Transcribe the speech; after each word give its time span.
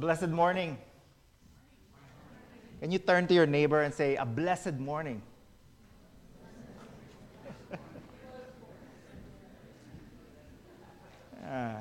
blessed 0.00 0.30
morning. 0.30 0.78
Can 2.80 2.90
you 2.90 2.98
turn 2.98 3.26
to 3.26 3.34
your 3.34 3.44
neighbor 3.44 3.82
and 3.82 3.92
say, 3.92 4.16
A 4.16 4.24
blessed 4.24 4.80
morning? 4.80 5.20
uh, 11.46 11.74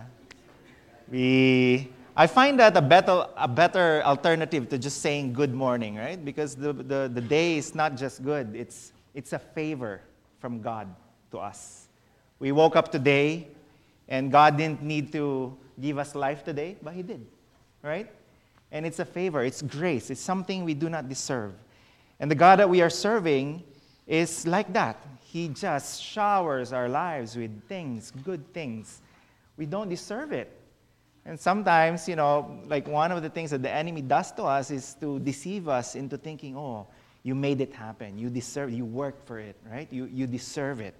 we, 1.10 1.90
I 2.14 2.28
find 2.28 2.60
that 2.60 2.76
a 2.76 2.82
better, 2.82 3.26
a 3.38 3.48
better 3.48 4.04
alternative 4.04 4.68
to 4.68 4.78
just 4.78 5.02
saying 5.02 5.32
good 5.32 5.54
morning, 5.54 5.96
right? 5.96 6.24
Because 6.24 6.56
the, 6.56 6.74
the, 6.74 7.10
the 7.14 7.22
day 7.22 7.58
is 7.58 7.74
not 7.74 7.96
just 7.96 8.22
good, 8.22 8.54
it's, 8.54 8.92
it's 9.14 9.32
a 9.32 9.40
favor 9.40 10.02
from 10.40 10.62
God 10.62 10.94
to 11.32 11.40
us. 11.40 11.88
We 12.40 12.52
woke 12.52 12.76
up 12.76 12.92
today, 12.92 13.48
and 14.10 14.30
God 14.30 14.58
didn't 14.58 14.82
need 14.84 15.14
to 15.14 15.56
give 15.80 15.98
us 15.98 16.16
life 16.16 16.44
today, 16.44 16.76
but 16.84 16.94
He 16.94 17.02
did, 17.02 17.26
right? 17.82 18.10
And 18.72 18.86
it's 18.86 19.00
a 19.00 19.06
favor, 19.06 19.44
it's 19.44 19.62
grace, 19.62 20.10
it's 20.10 20.22
something 20.22 20.64
we 20.64 20.74
do 20.74 20.90
not 20.90 21.10
deserve. 21.10 21.54
And 22.20 22.30
the 22.30 22.36
God 22.36 22.60
that 22.60 22.70
we 22.70 22.82
are 22.82 22.90
serving 22.90 23.64
is 24.06 24.46
like 24.46 24.74
that. 24.74 24.98
He 25.22 25.48
just 25.48 26.02
showers 26.02 26.74
our 26.74 26.90
lives 26.90 27.36
with 27.36 27.68
things, 27.68 28.12
good 28.24 28.54
things. 28.54 29.02
We 29.58 29.66
don't 29.66 29.90
deserve 29.90 30.32
it. 30.32 30.56
And 31.26 31.40
sometimes, 31.40 32.08
you 32.08 32.16
know, 32.16 32.60
like 32.66 32.88
one 32.88 33.12
of 33.12 33.22
the 33.22 33.30
things 33.30 33.52
that 33.52 33.62
the 33.62 33.72
enemy 33.72 34.02
does 34.02 34.32
to 34.34 34.44
us 34.44 34.72
is 34.72 34.96
to 34.96 35.20
deceive 35.20 35.68
us 35.68 35.96
into 35.96 36.18
thinking, 36.18 36.58
oh, 36.58 36.88
you 37.24 37.36
made 37.36 37.62
it 37.62 37.74
happen. 37.74 38.18
You 38.18 38.30
deserve 38.30 38.72
you 38.72 38.86
worked 38.86 39.28
for 39.28 39.38
it, 39.40 39.56
right? 39.70 39.92
You, 39.92 40.06
you 40.06 40.26
deserve 40.26 40.80
it. 40.80 40.96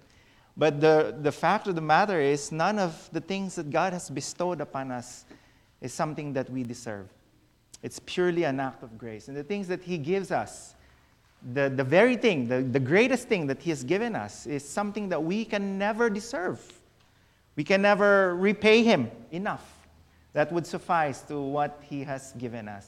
But 0.56 0.80
the, 0.80 1.16
the 1.20 1.32
fact 1.32 1.66
of 1.66 1.74
the 1.74 1.80
matter 1.80 2.20
is, 2.20 2.52
none 2.52 2.78
of 2.78 3.08
the 3.12 3.20
things 3.20 3.54
that 3.54 3.70
God 3.70 3.92
has 3.92 4.10
bestowed 4.10 4.60
upon 4.60 4.90
us 4.90 5.24
is 5.80 5.92
something 5.92 6.32
that 6.34 6.50
we 6.50 6.62
deserve. 6.62 7.08
It's 7.82 7.98
purely 8.00 8.44
an 8.44 8.60
act 8.60 8.82
of 8.82 8.98
grace. 8.98 9.28
And 9.28 9.36
the 9.36 9.44
things 9.44 9.68
that 9.68 9.82
He 9.82 9.98
gives 9.98 10.30
us, 10.30 10.74
the, 11.54 11.72
the 11.74 11.84
very 11.84 12.16
thing, 12.16 12.48
the, 12.48 12.62
the 12.62 12.80
greatest 12.80 13.28
thing 13.28 13.46
that 13.46 13.60
He 13.60 13.70
has 13.70 13.82
given 13.82 14.14
us, 14.14 14.46
is 14.46 14.66
something 14.66 15.08
that 15.08 15.22
we 15.22 15.44
can 15.44 15.78
never 15.78 16.10
deserve. 16.10 16.60
We 17.56 17.64
can 17.64 17.82
never 17.82 18.36
repay 18.36 18.82
Him 18.82 19.10
enough. 19.30 19.66
That 20.34 20.52
would 20.52 20.66
suffice 20.66 21.22
to 21.22 21.40
what 21.40 21.82
He 21.88 22.04
has 22.04 22.32
given 22.32 22.68
us. 22.68 22.86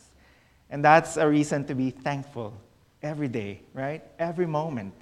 And 0.70 0.84
that's 0.84 1.16
a 1.16 1.28
reason 1.28 1.66
to 1.66 1.74
be 1.74 1.90
thankful 1.90 2.54
every 3.02 3.28
day, 3.28 3.60
right? 3.74 4.02
Every 4.18 4.46
moment. 4.46 4.94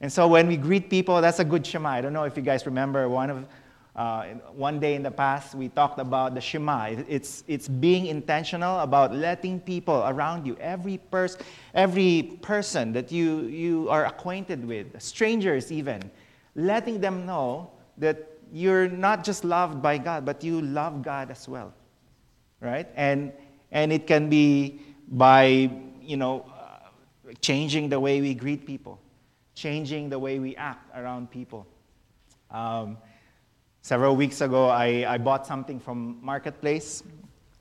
And 0.00 0.12
so 0.12 0.26
when 0.28 0.48
we 0.48 0.56
greet 0.56 0.88
people, 0.88 1.20
that's 1.20 1.40
a 1.40 1.44
good 1.44 1.66
Shema. 1.66 1.90
I 1.90 2.00
don't 2.00 2.12
know 2.12 2.24
if 2.24 2.36
you 2.36 2.42
guys 2.42 2.64
remember 2.66 3.08
one 3.08 3.30
of 3.30 3.46
uh, 3.96 4.24
one 4.54 4.78
day 4.78 4.94
in 4.94 5.02
the 5.02 5.10
past, 5.10 5.54
we 5.54 5.68
talked 5.68 5.98
about 5.98 6.34
the 6.34 6.40
Shema. 6.40 6.94
It's, 7.08 7.42
it's 7.48 7.68
being 7.68 8.06
intentional 8.06 8.80
about 8.80 9.14
letting 9.14 9.60
people 9.60 10.04
around 10.06 10.46
you, 10.46 10.56
every, 10.60 10.98
pers- 10.98 11.38
every 11.74 12.38
person 12.40 12.92
that 12.92 13.10
you, 13.10 13.42
you 13.42 13.88
are 13.88 14.06
acquainted 14.06 14.64
with, 14.64 15.00
strangers 15.02 15.72
even, 15.72 16.08
letting 16.54 17.00
them 17.00 17.26
know 17.26 17.70
that 17.98 18.28
you're 18.52 18.88
not 18.88 19.24
just 19.24 19.44
loved 19.44 19.82
by 19.82 19.98
God, 19.98 20.24
but 20.24 20.42
you 20.42 20.60
love 20.62 21.02
God 21.02 21.30
as 21.30 21.48
well. 21.48 21.72
Right? 22.60 22.88
And, 22.94 23.32
and 23.72 23.92
it 23.92 24.06
can 24.06 24.28
be 24.28 24.80
by, 25.08 25.70
you 26.00 26.16
know, 26.16 26.46
uh, 26.48 27.32
changing 27.40 27.88
the 27.88 27.98
way 27.98 28.20
we 28.20 28.34
greet 28.34 28.66
people, 28.66 29.00
changing 29.54 30.10
the 30.10 30.18
way 30.18 30.38
we 30.38 30.54
act 30.56 30.90
around 30.96 31.30
people. 31.30 31.66
Um, 32.50 32.98
Several 33.82 34.14
weeks 34.14 34.42
ago, 34.42 34.68
I, 34.68 35.14
I 35.14 35.18
bought 35.18 35.46
something 35.46 35.80
from 35.80 36.18
Marketplace. 36.22 37.02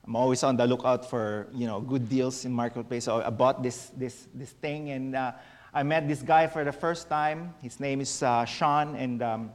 I'm 0.06 0.16
always 0.16 0.44
on 0.44 0.58
the 0.58 0.68
lookout 0.68 1.10
for 1.10 1.48
you 1.54 1.66
know 1.66 1.80
good 1.80 2.10
deals 2.10 2.44
in 2.44 2.52
Marketplace. 2.52 3.06
So 3.06 3.22
I 3.22 3.30
bought 3.30 3.64
this 3.64 3.92
this 3.96 4.28
this 4.34 4.52
thing, 4.52 4.90
and 4.90 5.16
uh, 5.16 5.32
I 5.74 5.84
met 5.84 6.08
this 6.08 6.22
guy 6.22 6.48
for 6.48 6.66
the 6.66 6.74
first 6.74 7.10
time. 7.10 7.54
His 7.62 7.80
name 7.80 8.02
is 8.02 8.22
uh, 8.22 8.44
Sean, 8.44 8.96
and 8.96 9.24
um, 9.24 9.52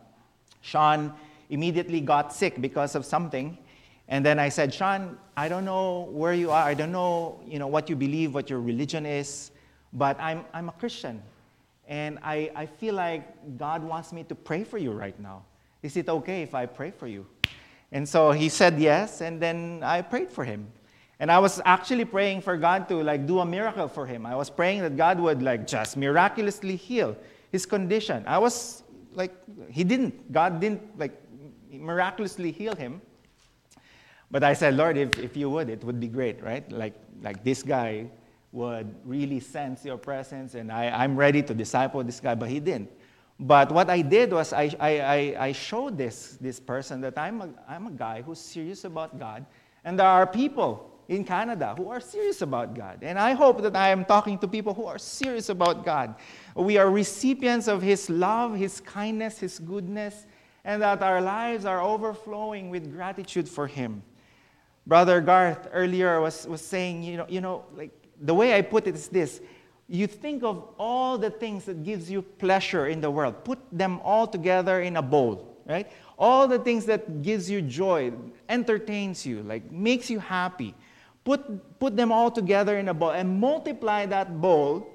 Sean 0.63 1.13
immediately 1.51 2.01
got 2.01 2.33
sick 2.33 2.61
because 2.61 2.95
of 2.95 3.05
something. 3.05 3.59
And 4.09 4.25
then 4.25 4.39
I 4.39 4.49
said, 4.49 4.73
Sean, 4.73 5.19
I 5.37 5.49
don't 5.49 5.65
know 5.65 6.09
where 6.13 6.35
you 6.35 6.51
are. 6.51 6.63
I 6.63 6.75
don't 6.75 6.93
know, 6.93 7.41
you 7.47 7.59
know 7.59 7.67
what 7.67 7.89
you 7.89 7.97
believe, 7.97 8.35
what 8.35 8.51
your 8.51 8.61
religion 8.61 9.07
is, 9.07 9.51
but 9.93 10.19
I'm, 10.21 10.45
I'm 10.53 10.69
a 10.69 10.73
Christian. 10.73 11.23
And 11.89 12.19
I, 12.23 12.51
I 12.55 12.67
feel 12.67 12.95
like 12.95 13.57
God 13.57 13.83
wants 13.83 14.13
me 14.13 14.25
to 14.25 14.35
pray 14.35 14.65
for 14.65 14.79
you 14.79 14.93
right 14.93 15.19
now. 15.19 15.43
Is 15.85 15.99
it 15.99 16.09
okay 16.09 16.41
if 16.41 16.55
I 16.55 16.65
pray 16.65 16.91
for 16.91 17.07
you? 17.07 17.27
And 17.93 18.09
so 18.09 18.33
he 18.33 18.49
said 18.49 18.81
yes, 18.81 19.21
and 19.21 19.39
then 19.39 19.83
I 19.85 20.01
prayed 20.01 20.31
for 20.31 20.43
him. 20.43 20.67
And 21.21 21.31
I 21.31 21.39
was 21.39 21.61
actually 21.67 22.07
praying 22.07 22.41
for 22.41 22.57
God 22.57 22.89
to 22.89 23.03
like 23.03 23.27
do 23.27 23.41
a 23.41 23.45
miracle 23.45 23.87
for 23.87 24.07
him. 24.07 24.25
I 24.25 24.35
was 24.35 24.49
praying 24.49 24.81
that 24.81 24.97
God 24.97 25.21
would 25.21 25.43
like 25.43 25.67
just 25.67 25.99
miraculously 25.99 26.75
heal 26.75 27.15
his 27.53 27.67
condition. 27.67 28.25
I 28.27 28.39
was 28.39 28.83
like 29.13 29.33
he 29.71 29.85
didn't. 29.85 30.33
God 30.33 30.59
didn't 30.59 30.83
like 30.99 31.21
miraculously 31.71 32.51
heal 32.51 32.75
him. 32.75 33.03
But 34.31 34.43
I 34.43 34.55
said, 34.55 34.77
Lord, 34.77 34.97
if, 34.97 35.19
if 35.19 35.37
you 35.37 35.51
would, 35.51 35.69
it 35.69 35.85
would 35.85 36.01
be 36.01 36.09
great, 36.09 36.43
right? 36.43 36.65
Like 36.73 36.95
like 37.23 37.45
this 37.45 37.63
guy 37.63 38.07
would 38.53 38.95
really 39.05 39.39
sense 39.39 39.85
your 39.85 39.99
presence, 39.99 40.55
and 40.55 40.73
I, 40.73 40.89
I'm 40.89 41.15
ready 41.15 41.43
to 41.43 41.53
disciple 41.53 42.03
this 42.03 42.21
guy, 42.21 42.35
but 42.35 42.49
he 42.49 42.59
didn't. 42.59 42.91
But 43.39 43.73
what 43.73 43.91
I 43.91 44.03
did 44.03 44.33
was 44.33 44.53
I, 44.53 44.71
I, 44.79 45.37
I, 45.39 45.53
showed 45.53 45.99
this, 45.99 46.39
this 46.41 46.61
person 46.61 47.01
that 47.01 47.19
I'm 47.19 47.41
a, 47.41 47.49
I'm 47.69 47.89
a 47.89 47.91
guy 47.91 48.23
who's 48.23 48.39
serious 48.39 48.85
about 48.85 49.19
God, 49.19 49.45
and 49.85 49.99
there 49.99 50.07
are 50.07 50.27
people 50.27 50.95
in 51.09 51.25
Canada 51.25 51.75
who 51.77 51.89
are 51.89 52.01
serious 52.01 52.43
about 52.43 52.75
God. 52.75 52.99
And 53.03 53.19
I 53.19 53.33
hope 53.33 53.61
that 53.63 53.77
I 53.77 53.91
am 53.91 54.05
talking 54.05 54.39
to 54.39 54.49
people 54.49 54.73
who 54.73 54.87
are 54.87 54.99
serious 54.99 55.49
about 55.49 55.85
God. 55.85 56.15
We 56.55 56.79
are 56.79 56.89
recipients 56.89 57.69
of 57.69 57.83
His 57.83 58.09
love, 58.09 58.55
His 58.55 58.81
kindness, 58.81 59.39
His 59.39 59.59
goodness, 59.59 60.27
and 60.65 60.81
that 60.81 61.03
our 61.03 61.21
lives 61.21 61.65
are 61.65 61.83
overflowing 61.83 62.71
with 62.71 62.93
gratitude 62.93 63.49
for 63.49 63.67
Him. 63.67 64.03
Brother 64.87 65.21
Garth 65.21 65.69
earlier 65.73 66.21
was, 66.21 66.47
was 66.47 66.65
saying, 66.65 67.03
you 67.03 67.17
know, 67.17 67.27
you 67.29 67.41
know, 67.41 67.65
like 67.75 67.91
the 68.21 68.35
way 68.35 68.55
I 68.55 68.63
put 68.63 68.87
it 68.87 68.95
is 68.95 69.09
this 69.09 69.41
you 69.89 70.07
think 70.07 70.43
of 70.43 70.75
all 70.79 71.19
the 71.19 71.31
things 71.31 71.65
that 71.65 71.85
gives 71.85 72.11
you 72.11 72.23
pleasure 72.23 72.87
in 72.87 73.01
the 73.01 73.11
world. 73.11 73.45
Put 73.45 73.59
them 73.71 74.01
all 74.03 74.27
together 74.27 74.81
in 74.81 74.97
a 74.97 75.03
bowl 75.03 75.55
right? 75.67 75.91
All 76.19 76.47
the 76.47 76.59
things 76.59 76.87
that 76.87 77.23
gives 77.23 77.51
you 77.51 77.63
joy 77.63 78.13
entertains 78.49 79.27
you 79.27 79.43
like 79.43 79.71
makes 79.71 80.11
you 80.11 80.19
happy. 80.19 80.75
Put 81.25 81.79
put 81.79 81.97
them 81.97 82.13
all 82.13 82.31
together 82.31 82.79
in 82.79 82.89
a 82.89 82.95
bowl 82.95 83.11
and 83.11 83.41
multiply 83.41 84.07
that 84.07 84.41
bowl 84.41 84.87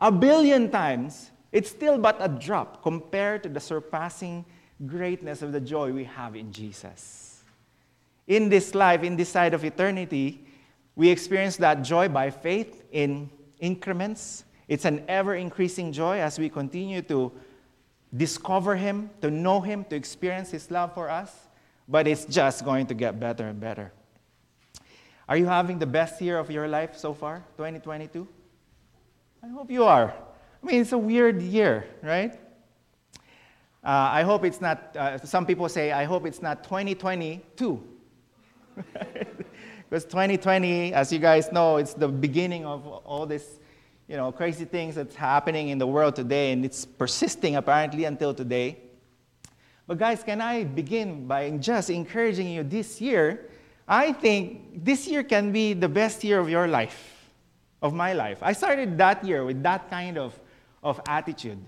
a 0.00 0.10
billion 0.10 0.70
times. 0.70 1.30
It's 1.52 1.70
still 1.70 1.98
but 1.98 2.16
a 2.18 2.28
drop 2.28 2.82
compared 2.82 3.44
to 3.44 3.48
the 3.48 3.60
surpassing 3.60 4.44
greatness 4.86 5.40
of 5.42 5.52
the 5.52 5.60
joy 5.60 5.92
we 5.92 6.04
have 6.04 6.34
in 6.34 6.50
Jesus. 6.50 7.44
In 8.26 8.48
this 8.48 8.74
life 8.74 9.02
in 9.02 9.16
this 9.16 9.28
side 9.28 9.54
of 9.54 9.64
eternity 9.64 10.40
we 10.96 11.10
experience 11.10 11.56
that 11.58 11.82
joy 11.82 12.08
by 12.08 12.30
faith 12.30 12.84
in 12.90 13.28
increments. 13.64 14.44
It's 14.68 14.84
an 14.84 15.04
ever 15.08 15.34
increasing 15.34 15.92
joy 15.92 16.20
as 16.20 16.38
we 16.38 16.48
continue 16.48 17.02
to 17.02 17.32
discover 18.16 18.76
Him, 18.76 19.10
to 19.22 19.30
know 19.30 19.60
Him, 19.60 19.84
to 19.86 19.96
experience 19.96 20.50
His 20.50 20.70
love 20.70 20.94
for 20.94 21.10
us. 21.10 21.48
But 21.88 22.06
it's 22.06 22.24
just 22.24 22.64
going 22.64 22.86
to 22.86 22.94
get 22.94 23.20
better 23.20 23.46
and 23.46 23.60
better. 23.60 23.92
Are 25.28 25.36
you 25.36 25.46
having 25.46 25.78
the 25.78 25.86
best 25.86 26.20
year 26.20 26.38
of 26.38 26.50
your 26.50 26.68
life 26.68 26.96
so 26.96 27.14
far, 27.14 27.44
2022? 27.56 28.28
I 29.42 29.48
hope 29.48 29.70
you 29.70 29.84
are. 29.84 30.14
I 30.62 30.66
mean, 30.66 30.80
it's 30.80 30.92
a 30.92 30.98
weird 30.98 31.42
year, 31.42 31.86
right? 32.02 32.32
Uh, 33.84 34.08
I 34.12 34.22
hope 34.22 34.44
it's 34.44 34.62
not, 34.62 34.96
uh, 34.96 35.18
some 35.18 35.44
people 35.44 35.68
say, 35.68 35.92
I 35.92 36.04
hope 36.04 36.24
it's 36.26 36.40
not 36.40 36.64
2022. 36.64 37.82
Because 39.90 40.04
2020, 40.08 40.94
as 40.94 41.12
you 41.12 41.18
guys 41.18 41.52
know, 41.52 41.76
it's 41.76 41.92
the 41.92 42.08
beginning 42.08 42.64
of 42.64 42.86
all 42.86 43.26
this, 43.26 43.60
you 44.08 44.16
know, 44.16 44.30
crazy 44.32 44.64
things 44.64 44.94
that's 44.94 45.16
happening 45.16 45.68
in 45.68 45.78
the 45.78 45.86
world 45.86 46.16
today, 46.16 46.52
and 46.52 46.64
it's 46.64 46.84
persisting 46.84 47.56
apparently 47.56 48.04
until 48.04 48.34
today. 48.34 48.78
But 49.86 49.98
guys, 49.98 50.22
can 50.22 50.40
I 50.40 50.64
begin 50.64 51.26
by 51.26 51.50
just 51.50 51.90
encouraging 51.90 52.48
you 52.48 52.62
this 52.62 53.00
year? 53.00 53.50
I 53.86 54.12
think 54.12 54.84
this 54.84 55.06
year 55.06 55.22
can 55.22 55.52
be 55.52 55.74
the 55.74 55.88
best 55.88 56.24
year 56.24 56.38
of 56.38 56.48
your 56.48 56.66
life, 56.66 57.28
of 57.82 57.92
my 57.92 58.14
life. 58.14 58.38
I 58.42 58.52
started 58.54 58.96
that 58.98 59.24
year 59.24 59.44
with 59.44 59.62
that 59.62 59.90
kind 59.90 60.16
of, 60.16 60.38
of 60.82 61.00
attitude 61.06 61.58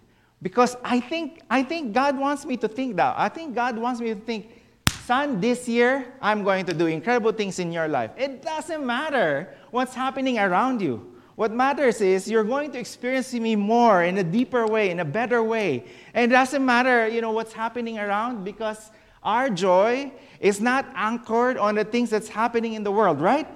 because 0.41 0.77
I 0.85 1.00
think, 1.00 1.43
I 1.50 1.62
think 1.62 1.93
God 1.93 2.19
wants 2.19 2.44
me 2.44 2.56
to 2.59 2.69
think 2.69 2.97
that. 2.97 3.15
I 3.19 3.29
think 3.29 3.55
God 3.55 3.77
wants 3.79 4.00
me 4.00 4.15
to 4.15 4.21
think, 4.21 4.62
son, 4.87 5.41
this 5.41 5.69
year, 5.69 6.15
I'm 6.21 6.43
going 6.43 6.65
to 6.67 6.75
do 6.75 6.87
incredible 6.87 7.32
things 7.32 7.59
in 7.59 7.73
your 7.73 7.89
life. 7.89 8.12
It 8.17 8.43
doesn't 8.43 8.85
matter 8.85 9.55
what's 9.71 9.94
happening 9.94 10.39
around 10.39 10.81
you. 10.81 11.16
What 11.37 11.53
matters 11.53 12.00
is 12.00 12.29
you're 12.29 12.44
going 12.44 12.73
to 12.73 12.79
experience 12.79 13.33
me 13.35 13.56
more 13.56 14.03
in 14.03 14.17
a 14.17 14.25
deeper 14.25 14.67
way, 14.67 14.91
in 14.91 15.00
a 15.00 15.05
better 15.05 15.43
way. 15.43 15.85
And 16.15 16.33
it 16.33 16.35
doesn't 16.35 16.65
matter, 16.65 17.06
you 17.06 17.21
know, 17.21 17.31
what's 17.31 17.53
happening 17.53 17.99
around 17.99 18.43
because 18.43 18.91
our 19.23 19.50
joy 19.50 20.12
is 20.41 20.62
not 20.62 20.87
anchored 20.94 21.59
on 21.59 21.75
the 21.75 21.85
things 21.85 22.09
that's 22.09 22.29
happening 22.29 22.73
in 22.73 22.85
the 22.85 22.91
world, 22.91 23.21
right? 23.21 23.47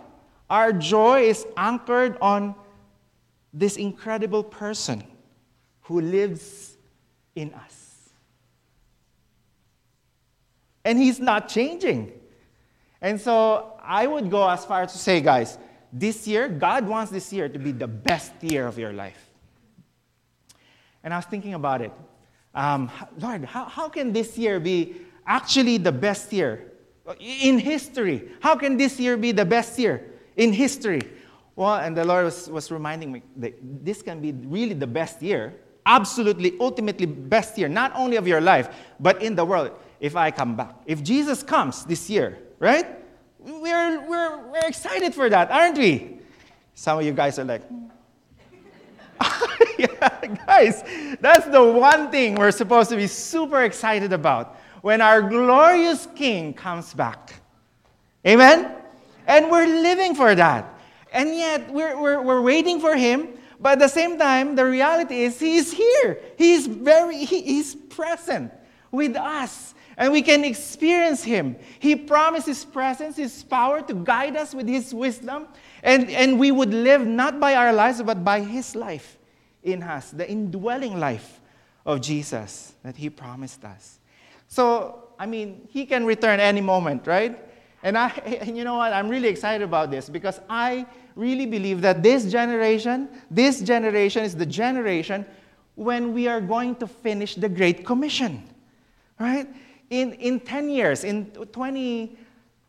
Our 0.50 0.74
joy 0.74 1.22
is 1.22 1.46
anchored 1.56 2.18
on 2.20 2.54
this 3.54 3.76
incredible 3.76 4.44
person 4.44 5.02
who 5.82 6.02
lives 6.02 6.76
in 7.34 7.54
us. 7.54 8.10
And 10.84 10.98
he's 10.98 11.18
not 11.18 11.48
changing. 11.48 12.12
And 13.00 13.18
so 13.18 13.80
I 13.82 14.06
would 14.06 14.30
go 14.30 14.46
as 14.48 14.66
far 14.66 14.82
as 14.82 14.92
to 14.92 14.98
say, 14.98 15.20
guys, 15.22 15.56
this 15.92 16.26
year, 16.26 16.48
God 16.48 16.86
wants 16.86 17.10
this 17.10 17.32
year 17.32 17.48
to 17.48 17.58
be 17.58 17.72
the 17.72 17.88
best 17.88 18.32
year 18.42 18.66
of 18.66 18.78
your 18.78 18.92
life. 18.92 19.30
And 21.02 21.12
I 21.12 21.16
was 21.16 21.26
thinking 21.26 21.54
about 21.54 21.80
it. 21.82 21.92
Um, 22.54 22.90
Lord, 23.18 23.44
how, 23.44 23.64
how 23.64 23.88
can 23.88 24.12
this 24.12 24.36
year 24.36 24.60
be 24.60 24.96
actually 25.26 25.78
the 25.78 25.92
best 25.92 26.32
year 26.32 26.72
in 27.18 27.58
history? 27.58 28.28
How 28.40 28.56
can 28.56 28.76
this 28.76 28.98
year 29.00 29.16
be 29.16 29.32
the 29.32 29.44
best 29.44 29.78
year 29.78 30.12
in 30.36 30.52
history? 30.52 31.00
Well, 31.56 31.76
and 31.76 31.96
the 31.96 32.04
Lord 32.04 32.24
was, 32.24 32.48
was 32.48 32.70
reminding 32.70 33.12
me 33.12 33.22
that 33.36 33.54
this 33.84 34.02
can 34.02 34.20
be 34.20 34.32
really 34.32 34.74
the 34.74 34.86
best 34.86 35.22
year, 35.22 35.54
absolutely, 35.86 36.54
ultimately 36.60 37.06
best 37.06 37.58
year, 37.58 37.68
not 37.68 37.92
only 37.94 38.16
of 38.16 38.26
your 38.26 38.40
life, 38.40 38.68
but 38.98 39.22
in 39.22 39.34
the 39.34 39.44
world 39.44 39.72
if 40.00 40.16
I 40.16 40.30
come 40.30 40.56
back. 40.56 40.74
If 40.86 41.02
Jesus 41.02 41.42
comes 41.42 41.84
this 41.84 42.08
year, 42.08 42.38
right? 42.58 42.86
We're, 43.42 44.06
we're, 44.06 44.46
we're 44.48 44.66
excited 44.66 45.14
for 45.14 45.30
that, 45.30 45.50
aren't 45.50 45.78
we? 45.78 46.18
Some 46.74 46.98
of 46.98 47.04
you 47.04 47.12
guys 47.12 47.38
are 47.38 47.44
like, 47.44 47.62
yeah, 49.78 50.26
guys, 50.46 50.82
that's 51.20 51.46
the 51.46 51.62
one 51.62 52.10
thing 52.10 52.34
we're 52.34 52.50
supposed 52.50 52.90
to 52.90 52.96
be 52.96 53.06
super 53.06 53.64
excited 53.64 54.12
about 54.12 54.56
when 54.82 55.00
our 55.00 55.22
glorious 55.22 56.06
King 56.14 56.52
comes 56.52 56.92
back. 56.94 57.34
Amen? 58.26 58.74
And 59.26 59.50
we're 59.50 59.66
living 59.66 60.14
for 60.14 60.34
that. 60.34 60.74
And 61.12 61.30
yet, 61.34 61.70
we're, 61.70 62.00
we're, 62.00 62.22
we're 62.22 62.40
waiting 62.42 62.80
for 62.80 62.94
him, 62.94 63.28
but 63.58 63.72
at 63.72 63.78
the 63.78 63.88
same 63.88 64.18
time, 64.18 64.54
the 64.54 64.64
reality 64.64 65.22
is 65.22 65.40
he's 65.40 65.72
here. 65.72 66.20
He's 66.36 66.66
very, 66.66 67.24
he, 67.24 67.42
he's 67.42 67.74
present 67.74 68.52
with 68.90 69.16
us 69.16 69.74
and 70.00 70.10
we 70.10 70.22
can 70.22 70.44
experience 70.44 71.22
Him. 71.22 71.56
He 71.78 71.94
promised 71.94 72.46
His 72.46 72.64
presence, 72.64 73.18
His 73.18 73.44
power 73.44 73.82
to 73.82 73.92
guide 73.94 74.34
us 74.34 74.54
with 74.54 74.66
His 74.66 74.94
wisdom, 74.94 75.46
and, 75.82 76.08
and 76.10 76.40
we 76.40 76.50
would 76.50 76.72
live 76.72 77.06
not 77.06 77.38
by 77.38 77.54
our 77.54 77.70
lives, 77.70 78.02
but 78.02 78.24
by 78.24 78.40
His 78.40 78.74
life 78.74 79.18
in 79.62 79.82
us, 79.82 80.10
the 80.10 80.28
indwelling 80.28 80.98
life 80.98 81.40
of 81.84 82.00
Jesus 82.00 82.72
that 82.82 82.96
He 82.96 83.10
promised 83.10 83.62
us. 83.62 83.98
So, 84.48 85.10
I 85.18 85.26
mean, 85.26 85.68
He 85.68 85.84
can 85.84 86.06
return 86.06 86.40
any 86.40 86.62
moment, 86.62 87.06
right? 87.06 87.38
And, 87.82 87.98
I, 87.98 88.08
and 88.40 88.56
you 88.56 88.64
know 88.64 88.76
what? 88.76 88.94
I'm 88.94 89.10
really 89.10 89.28
excited 89.28 89.62
about 89.62 89.90
this 89.90 90.08
because 90.08 90.40
I 90.48 90.86
really 91.14 91.44
believe 91.44 91.82
that 91.82 92.02
this 92.02 92.24
generation, 92.32 93.06
this 93.30 93.60
generation 93.60 94.24
is 94.24 94.34
the 94.34 94.46
generation 94.46 95.26
when 95.74 96.14
we 96.14 96.26
are 96.26 96.40
going 96.40 96.76
to 96.76 96.86
finish 96.86 97.34
the 97.34 97.50
Great 97.50 97.84
Commission, 97.84 98.42
right? 99.18 99.46
In, 99.90 100.12
in 100.14 100.40
10 100.40 100.70
years, 100.70 101.04
in 101.04 101.26
20, 101.26 102.16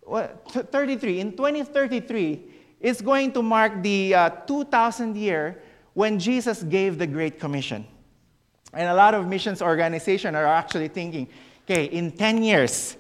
33, 0.06 1.20
in 1.20 1.32
2033, 1.32 2.44
it's 2.80 3.00
going 3.00 3.32
to 3.32 3.44
mark 3.44 3.82
the 3.84 4.14
uh, 4.16 4.30
2000 4.30 5.16
year 5.16 5.62
when 5.94 6.18
Jesus 6.18 6.64
gave 6.64 6.98
the 6.98 7.06
Great 7.08 7.40
Commission. 7.40 7.86
And 8.74 8.90
a 8.90 8.94
lot 8.94 9.14
of 9.14 9.28
missions 9.28 9.62
organizations 9.62 10.36
are 10.36 10.46
actually 10.46 10.88
thinking, 10.88 11.28
okay, 11.66 11.86
in 11.86 12.12
10 12.12 12.44
years, 12.44 12.98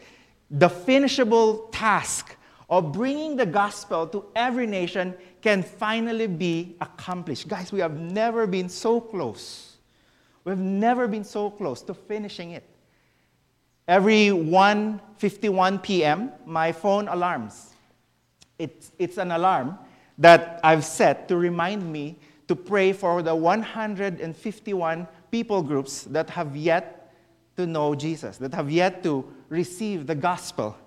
the 0.51 0.69
finishable 0.69 1.69
task 1.71 2.35
of 2.69 2.91
bringing 2.91 3.35
the 3.35 3.45
gospel 3.45 4.05
to 4.07 4.25
every 4.35 4.67
nation 4.67 5.15
can 5.41 5.63
finally 5.63 6.27
be 6.27 6.75
accomplished. 6.79 7.47
Guys, 7.47 7.71
we 7.71 7.79
have 7.79 7.99
never 7.99 8.45
been 8.45 8.69
so 8.69 9.01
close. 9.01 9.77
We've 10.43 10.57
never 10.57 11.07
been 11.07 11.23
so 11.23 11.49
close 11.49 11.81
to 11.83 11.93
finishing 11.93 12.51
it. 12.51 12.70
Every 13.91 14.27
1:51 14.27 15.83
p.m., 15.83 16.31
my 16.45 16.71
phone 16.71 17.09
alarms. 17.09 17.73
It's, 18.57 18.93
it's 18.97 19.17
an 19.17 19.33
alarm 19.33 19.77
that 20.17 20.61
I've 20.63 20.85
set 20.85 21.27
to 21.27 21.35
remind 21.35 21.91
me 21.91 22.17
to 22.47 22.55
pray 22.55 22.93
for 22.93 23.21
the 23.21 23.35
151 23.35 25.07
people 25.29 25.61
groups 25.61 26.03
that 26.03 26.29
have 26.29 26.55
yet 26.55 27.11
to 27.57 27.67
know 27.67 27.93
Jesus, 27.93 28.37
that 28.37 28.53
have 28.53 28.71
yet 28.71 29.03
to 29.03 29.29
receive 29.49 30.07
the 30.07 30.15
gospel. 30.15 30.77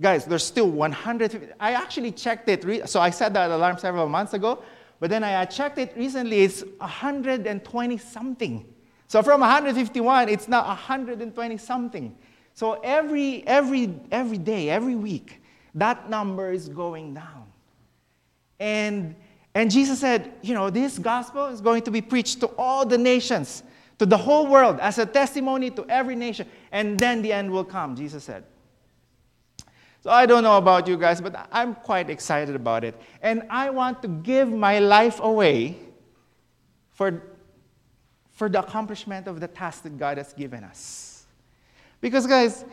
Guys, 0.00 0.24
there's 0.24 0.42
still 0.42 0.70
100. 0.72 1.54
I 1.60 1.74
actually 1.74 2.10
checked 2.10 2.48
it. 2.48 2.64
Re- 2.64 2.82
so 2.84 2.98
I 2.98 3.10
set 3.10 3.32
that 3.34 3.52
alarm 3.52 3.78
several 3.78 4.08
months 4.08 4.34
ago, 4.34 4.60
but 4.98 5.08
then 5.08 5.22
I 5.22 5.44
checked 5.44 5.78
it 5.78 5.92
recently. 5.96 6.40
It's 6.40 6.64
120 6.78 7.98
something. 7.98 8.66
So 9.06 9.22
from 9.22 9.40
151, 9.40 10.28
it's 10.28 10.48
now 10.48 10.66
120 10.66 11.56
something. 11.56 12.16
So 12.60 12.72
every, 12.84 13.42
every, 13.46 13.88
every 14.10 14.36
day, 14.36 14.68
every 14.68 14.94
week, 14.94 15.40
that 15.76 16.10
number 16.10 16.52
is 16.52 16.68
going 16.68 17.14
down. 17.14 17.46
And, 18.58 19.16
and 19.54 19.70
Jesus 19.70 19.98
said, 19.98 20.34
you 20.42 20.52
know, 20.52 20.68
this 20.68 20.98
gospel 20.98 21.46
is 21.46 21.62
going 21.62 21.84
to 21.84 21.90
be 21.90 22.02
preached 22.02 22.40
to 22.40 22.48
all 22.58 22.84
the 22.84 22.98
nations, 22.98 23.62
to 23.98 24.04
the 24.04 24.18
whole 24.18 24.46
world, 24.46 24.78
as 24.78 24.98
a 24.98 25.06
testimony 25.06 25.70
to 25.70 25.86
every 25.88 26.14
nation. 26.14 26.46
And 26.70 26.98
then 26.98 27.22
the 27.22 27.32
end 27.32 27.50
will 27.50 27.64
come, 27.64 27.96
Jesus 27.96 28.24
said. 28.24 28.44
So 30.02 30.10
I 30.10 30.26
don't 30.26 30.42
know 30.42 30.58
about 30.58 30.86
you 30.86 30.98
guys, 30.98 31.22
but 31.22 31.48
I'm 31.50 31.74
quite 31.74 32.10
excited 32.10 32.54
about 32.54 32.84
it. 32.84 32.94
And 33.22 33.44
I 33.48 33.70
want 33.70 34.02
to 34.02 34.08
give 34.08 34.52
my 34.52 34.80
life 34.80 35.18
away 35.20 35.78
for, 36.92 37.22
for 38.32 38.50
the 38.50 38.58
accomplishment 38.58 39.28
of 39.28 39.40
the 39.40 39.48
task 39.48 39.84
that 39.84 39.96
God 39.96 40.18
has 40.18 40.34
given 40.34 40.62
us. 40.62 41.19
Because, 42.00 42.26
guys, 42.26 42.64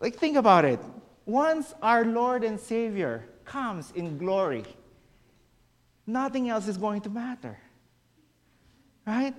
like, 0.00 0.16
think 0.16 0.36
about 0.36 0.64
it. 0.64 0.80
Once 1.26 1.74
our 1.82 2.04
Lord 2.04 2.44
and 2.44 2.58
Savior 2.58 3.28
comes 3.44 3.92
in 3.92 4.16
glory, 4.18 4.64
nothing 6.06 6.48
else 6.48 6.68
is 6.68 6.76
going 6.76 7.00
to 7.02 7.10
matter. 7.10 7.58
Right? 9.06 9.34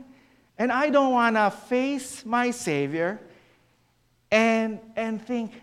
And 0.57 0.71
I 0.71 0.89
don't 0.89 1.13
want 1.13 1.35
to 1.35 1.49
face 1.51 2.25
my 2.25 2.51
Savior 2.51 3.19
and, 4.31 4.79
and 4.95 5.25
think, 5.25 5.53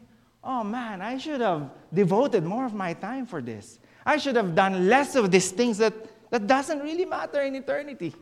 oh 0.42 0.64
man, 0.64 1.02
I 1.02 1.18
should 1.18 1.40
have 1.40 1.70
devoted 1.92 2.44
more 2.44 2.64
of 2.64 2.72
my 2.72 2.94
time 2.94 3.26
for 3.26 3.42
this. 3.42 3.78
I 4.04 4.16
should 4.16 4.36
have 4.36 4.54
done 4.54 4.88
less 4.88 5.16
of 5.16 5.30
these 5.30 5.50
things 5.50 5.78
that, 5.78 5.92
that 6.30 6.46
doesn't 6.46 6.80
really 6.80 7.04
matter 7.04 7.42
in 7.42 7.56
eternity. 7.56 8.14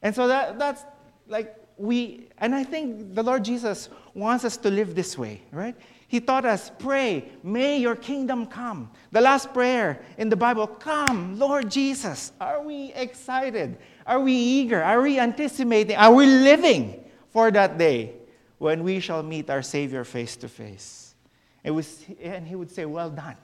And 0.00 0.14
so 0.14 0.28
that, 0.28 0.58
that's 0.58 0.84
like 1.28 1.54
we, 1.80 2.28
and 2.38 2.54
I 2.54 2.64
think 2.64 3.14
the 3.14 3.22
Lord 3.22 3.44
Jesus 3.44 3.88
wants 4.14 4.44
us 4.44 4.56
to 4.58 4.70
live 4.70 4.94
this 4.94 5.16
way, 5.16 5.42
right? 5.50 5.74
He 6.08 6.20
taught 6.20 6.44
us, 6.44 6.70
pray, 6.78 7.30
may 7.42 7.78
your 7.78 7.94
kingdom 7.94 8.46
come. 8.46 8.90
The 9.12 9.20
last 9.20 9.54
prayer 9.54 10.02
in 10.18 10.28
the 10.28 10.36
Bible, 10.36 10.66
come, 10.66 11.38
Lord 11.38 11.70
Jesus. 11.70 12.32
Are 12.40 12.62
we 12.62 12.92
excited? 12.94 13.78
Are 14.04 14.18
we 14.18 14.32
eager? 14.32 14.82
Are 14.82 15.00
we 15.00 15.18
anticipating? 15.18 15.96
Are 15.96 16.12
we 16.12 16.26
living 16.26 17.04
for 17.30 17.50
that 17.52 17.78
day 17.78 18.14
when 18.58 18.82
we 18.82 19.00
shall 19.00 19.22
meet 19.22 19.48
our 19.48 19.62
Savior 19.62 20.04
face 20.04 20.36
to 20.36 20.48
face? 20.48 21.14
And 21.62 22.46
he 22.46 22.56
would 22.56 22.70
say, 22.70 22.86
Well 22.86 23.10
done, 23.10 23.36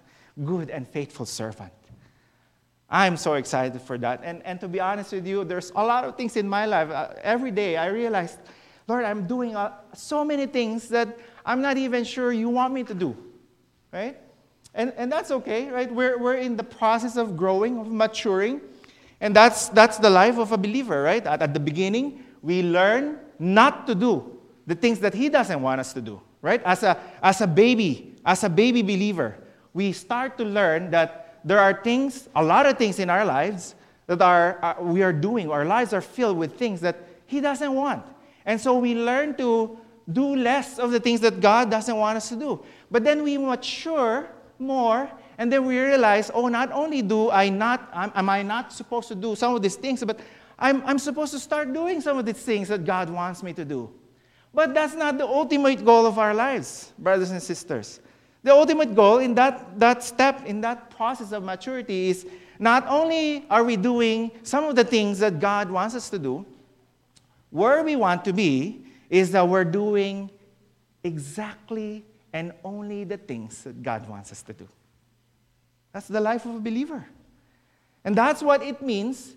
good 0.44 0.70
and 0.70 0.88
faithful 0.88 1.26
servant. 1.26 1.72
I'm 2.88 3.16
so 3.16 3.34
excited 3.34 3.80
for 3.82 3.98
that. 3.98 4.20
And, 4.22 4.42
and 4.44 4.60
to 4.60 4.68
be 4.68 4.78
honest 4.78 5.12
with 5.12 5.26
you, 5.26 5.44
there's 5.44 5.72
a 5.74 5.84
lot 5.84 6.04
of 6.04 6.16
things 6.16 6.36
in 6.36 6.48
my 6.48 6.66
life. 6.66 6.90
Uh, 6.90 7.08
every 7.22 7.50
day 7.50 7.76
I 7.76 7.86
realize, 7.86 8.38
Lord, 8.86 9.04
I'm 9.04 9.26
doing 9.26 9.56
uh, 9.56 9.72
so 9.92 10.24
many 10.24 10.46
things 10.46 10.88
that 10.90 11.18
I'm 11.44 11.60
not 11.60 11.76
even 11.76 12.04
sure 12.04 12.32
you 12.32 12.48
want 12.48 12.72
me 12.72 12.84
to 12.84 12.94
do, 12.94 13.16
right? 13.92 14.16
And, 14.74 14.92
and 14.96 15.10
that's 15.10 15.30
okay, 15.30 15.68
right? 15.70 15.92
We're, 15.92 16.18
we're 16.18 16.36
in 16.36 16.56
the 16.56 16.62
process 16.62 17.16
of 17.16 17.36
growing, 17.36 17.78
of 17.78 17.90
maturing. 17.90 18.60
And 19.20 19.34
that's, 19.34 19.68
that's 19.70 19.98
the 19.98 20.10
life 20.10 20.38
of 20.38 20.52
a 20.52 20.58
believer, 20.58 21.02
right? 21.02 21.26
At, 21.26 21.42
at 21.42 21.54
the 21.54 21.60
beginning, 21.60 22.24
we 22.42 22.62
learn 22.62 23.18
not 23.38 23.86
to 23.88 23.94
do 23.94 24.38
the 24.66 24.74
things 24.74 25.00
that 25.00 25.14
He 25.14 25.28
doesn't 25.28 25.60
want 25.60 25.80
us 25.80 25.92
to 25.94 26.00
do, 26.00 26.20
right? 26.42 26.62
As 26.64 26.82
a, 26.82 26.96
as 27.22 27.40
a 27.40 27.46
baby, 27.46 28.14
as 28.24 28.44
a 28.44 28.48
baby 28.48 28.82
believer, 28.82 29.38
we 29.72 29.92
start 29.92 30.38
to 30.38 30.44
learn 30.44 30.90
that 30.90 31.25
there 31.46 31.60
are 31.60 31.80
things, 31.80 32.28
a 32.34 32.42
lot 32.42 32.66
of 32.66 32.76
things 32.76 32.98
in 32.98 33.08
our 33.08 33.24
lives 33.24 33.76
that 34.08 34.20
are, 34.20 34.58
uh, 34.62 34.82
we 34.82 35.00
are 35.04 35.12
doing. 35.12 35.48
Our 35.48 35.64
lives 35.64 35.92
are 35.92 36.00
filled 36.00 36.36
with 36.36 36.58
things 36.58 36.80
that 36.80 36.96
He 37.26 37.40
doesn't 37.40 37.72
want. 37.72 38.04
And 38.44 38.60
so 38.60 38.76
we 38.76 38.96
learn 38.96 39.36
to 39.36 39.78
do 40.12 40.34
less 40.34 40.80
of 40.80 40.90
the 40.90 40.98
things 40.98 41.20
that 41.20 41.40
God 41.40 41.70
doesn't 41.70 41.96
want 41.96 42.16
us 42.16 42.28
to 42.30 42.36
do. 42.36 42.64
But 42.90 43.04
then 43.04 43.22
we 43.22 43.38
mature 43.38 44.28
more, 44.58 45.08
and 45.38 45.52
then 45.52 45.64
we 45.64 45.78
realize, 45.78 46.32
oh, 46.34 46.48
not 46.48 46.72
only 46.72 47.00
do 47.00 47.30
I 47.30 47.48
not, 47.48 47.90
am 47.92 48.28
I 48.28 48.42
not 48.42 48.72
supposed 48.72 49.06
to 49.08 49.14
do 49.14 49.36
some 49.36 49.54
of 49.54 49.62
these 49.62 49.76
things, 49.76 50.02
but 50.02 50.18
I'm, 50.58 50.84
I'm 50.84 50.98
supposed 50.98 51.32
to 51.32 51.38
start 51.38 51.72
doing 51.72 52.00
some 52.00 52.18
of 52.18 52.26
these 52.26 52.42
things 52.42 52.66
that 52.68 52.84
God 52.84 53.08
wants 53.08 53.44
me 53.44 53.52
to 53.52 53.64
do. 53.64 53.92
But 54.52 54.74
that's 54.74 54.94
not 54.94 55.16
the 55.16 55.26
ultimate 55.26 55.84
goal 55.84 56.06
of 56.06 56.18
our 56.18 56.34
lives, 56.34 56.92
brothers 56.98 57.30
and 57.30 57.40
sisters. 57.40 58.00
The 58.46 58.52
ultimate 58.52 58.94
goal 58.94 59.18
in 59.18 59.34
that, 59.34 59.76
that 59.80 60.04
step, 60.04 60.46
in 60.46 60.60
that 60.60 60.90
process 60.90 61.32
of 61.32 61.42
maturity, 61.42 62.10
is 62.10 62.24
not 62.60 62.86
only 62.86 63.44
are 63.50 63.64
we 63.64 63.76
doing 63.76 64.30
some 64.44 64.62
of 64.62 64.76
the 64.76 64.84
things 64.84 65.18
that 65.18 65.40
God 65.40 65.68
wants 65.68 65.96
us 65.96 66.08
to 66.10 66.18
do, 66.20 66.46
where 67.50 67.82
we 67.82 67.96
want 67.96 68.24
to 68.24 68.32
be 68.32 68.82
is 69.10 69.32
that 69.32 69.48
we're 69.48 69.64
doing 69.64 70.30
exactly 71.02 72.04
and 72.32 72.52
only 72.62 73.02
the 73.02 73.16
things 73.16 73.64
that 73.64 73.82
God 73.82 74.08
wants 74.08 74.30
us 74.30 74.42
to 74.42 74.52
do. 74.52 74.68
That's 75.92 76.06
the 76.06 76.20
life 76.20 76.44
of 76.44 76.54
a 76.54 76.60
believer. 76.60 77.04
And 78.04 78.14
that's 78.14 78.44
what 78.44 78.62
it 78.62 78.80
means 78.80 79.34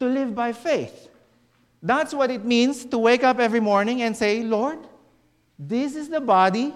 to 0.00 0.06
live 0.06 0.34
by 0.34 0.52
faith. 0.52 1.08
That's 1.80 2.12
what 2.12 2.32
it 2.32 2.44
means 2.44 2.84
to 2.86 2.98
wake 2.98 3.22
up 3.22 3.38
every 3.38 3.60
morning 3.60 4.02
and 4.02 4.16
say, 4.16 4.42
Lord, 4.42 4.80
this 5.56 5.94
is 5.94 6.08
the 6.08 6.20
body 6.20 6.74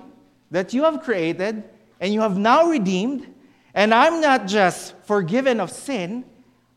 that 0.53 0.73
you 0.73 0.85
have 0.85 1.03
created 1.03 1.65
and 1.99 2.15
you 2.15 2.21
have 2.21 2.39
now 2.39 2.67
redeemed, 2.67 3.27
and 3.75 3.93
I'm 3.93 4.21
not 4.21 4.47
just 4.47 4.95
forgiven 5.05 5.59
of 5.59 5.71
sin, 5.71 6.25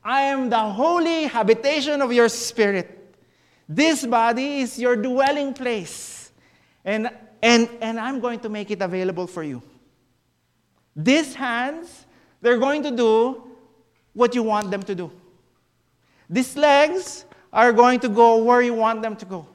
I 0.04 0.22
am 0.22 0.50
the 0.50 0.60
holy 0.60 1.24
habitation 1.24 2.02
of 2.02 2.14
your 2.14 2.30
spirit. 2.30 3.16
This 3.68 4.06
body 4.06 4.62
is 4.62 4.80
your 4.80 4.96
dwelling 4.96 5.54
place, 5.54 6.32
and, 6.84 7.10
and, 7.42 7.70
and 7.82 8.00
I'm 8.00 8.20
going 8.20 8.40
to 8.42 8.50
make 8.50 8.72
it 8.72 8.82
available 8.82 9.28
for 9.28 9.44
you. 9.44 9.62
These 10.96 11.36
hands, 11.36 12.06
they're 12.42 12.60
going 12.60 12.84
to 12.84 12.92
do 12.92 13.44
what 14.14 14.34
you 14.34 14.44
want 14.44 14.72
them 14.72 14.84
to 14.84 14.96
do. 14.96 15.12
These 16.30 16.56
legs 16.56 17.26
are 17.52 17.74
going 17.74 18.00
to 18.02 18.10
go 18.10 18.38
where 18.44 18.62
you 18.62 18.74
want 18.74 19.02
them 19.02 19.16
to 19.18 19.26
go. 19.26 19.48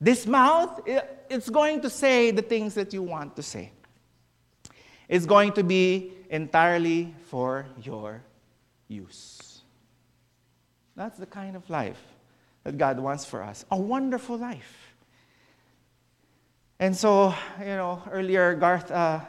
This 0.00 0.26
mouth, 0.26 0.80
it's 1.32 1.48
going 1.48 1.80
to 1.80 1.88
say 1.88 2.30
the 2.30 2.42
things 2.42 2.74
that 2.74 2.92
you 2.92 3.02
want 3.02 3.34
to 3.36 3.42
say. 3.42 3.72
It's 5.08 5.24
going 5.24 5.52
to 5.52 5.64
be 5.64 6.12
entirely 6.28 7.14
for 7.28 7.66
your 7.82 8.22
use. 8.86 9.62
That's 10.94 11.18
the 11.18 11.26
kind 11.26 11.56
of 11.56 11.68
life 11.70 12.00
that 12.64 12.76
God 12.76 12.98
wants 12.98 13.24
for 13.24 13.42
us 13.42 13.64
a 13.70 13.76
wonderful 13.76 14.36
life. 14.36 14.94
And 16.78 16.96
so, 16.96 17.34
you 17.60 17.66
know, 17.66 18.02
earlier 18.10 18.54
Garth 18.54 18.90
uh, 18.90 19.20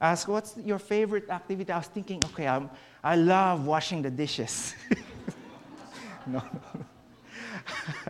asked, 0.00 0.28
What's 0.28 0.56
your 0.56 0.78
favorite 0.78 1.28
activity? 1.28 1.70
I 1.72 1.78
was 1.78 1.88
thinking, 1.88 2.22
okay, 2.26 2.46
I'm, 2.46 2.70
I 3.04 3.16
love 3.16 3.66
washing 3.66 4.00
the 4.00 4.10
dishes. 4.10 4.74
no. 6.26 6.42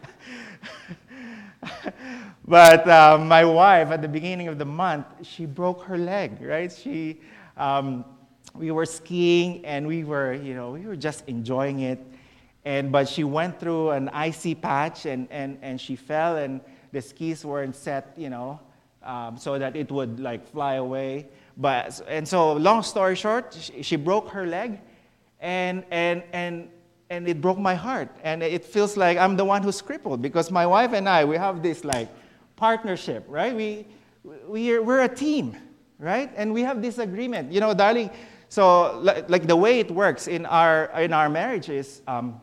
but 2.51 2.89
uh, 2.89 3.17
my 3.17 3.45
wife, 3.45 3.93
at 3.93 4.03
the 4.03 4.09
beginning 4.09 4.49
of 4.49 4.59
the 4.59 4.65
month, 4.65 5.07
she 5.23 5.47
broke 5.47 5.85
her 5.85 5.97
leg, 5.97 6.43
right? 6.43 6.73
She, 6.73 7.21
um, 7.57 8.05
we 8.55 8.73
were 8.73 8.87
skiing 8.87 9.65
and 9.65 9.87
we 9.87 10.03
were, 10.03 10.33
you 10.33 10.55
know, 10.55 10.73
we 10.73 10.81
were 10.81 10.97
just 10.97 11.23
enjoying 11.29 11.81
it. 11.81 12.05
And, 12.65 12.91
but 12.91 13.09
she 13.09 13.23
went 13.23 13.61
through 13.61 13.91
an 13.91 14.09
icy 14.09 14.57
patch 14.57 15.07
and, 15.07 15.29
and, 15.31 15.59
and 15.63 15.81
she 15.81 15.95
fell 15.95 16.39
and 16.39 16.61
the 16.91 17.01
skis 17.01 17.45
weren't 17.45 17.77
set, 17.77 18.13
you 18.17 18.31
know, 18.31 18.59
um, 19.05 19.39
so 19.39 19.57
that 19.57 19.77
it 19.77 19.89
would 19.93 20.19
like 20.19 20.45
fly 20.49 20.75
away. 20.75 21.29
But, 21.57 22.01
and 22.09 22.27
so 22.27 22.55
long 22.55 22.83
story 22.83 23.15
short, 23.15 23.57
she, 23.59 23.83
she 23.85 23.95
broke 23.95 24.29
her 24.31 24.45
leg 24.45 24.81
and, 25.39 25.85
and, 25.93 26.25
and 26.33 26.69
and 27.11 27.27
it 27.27 27.41
broke 27.41 27.59
my 27.59 27.75
heart. 27.75 28.09
And 28.23 28.41
it 28.43 28.65
feels 28.65 28.97
like 28.97 29.19
I'm 29.19 29.37
the 29.37 29.45
one 29.45 29.65
who's 29.65 29.83
crippled 29.83 30.23
because 30.23 30.51
my 30.51 30.65
wife 30.65 30.93
and 30.93 31.09
I, 31.09 31.25
we 31.25 31.37
have 31.37 31.61
this 31.61 31.85
like 31.85 32.09
partnership, 32.61 33.25
right? 33.27 33.57
We, 33.57 33.87
we 34.47 34.73
are, 34.73 34.83
we're 34.83 35.01
a 35.01 35.09
team, 35.09 35.57
right? 35.99 36.31
And 36.37 36.53
we 36.53 36.61
have 36.61 36.83
this 36.83 36.99
agreement. 36.99 37.51
You 37.51 37.61
know, 37.61 37.73
darling, 37.73 38.11
so 38.51 38.99
like, 39.01 39.47
the 39.47 39.57
way 39.57 39.81
it 39.81 39.91
works 39.91 40.29
in 40.29 40.45
our, 40.45 40.91
in 41.01 41.15
our 41.15 41.31
marriage 41.31 41.71
is 41.71 42.03
um, 42.07 42.39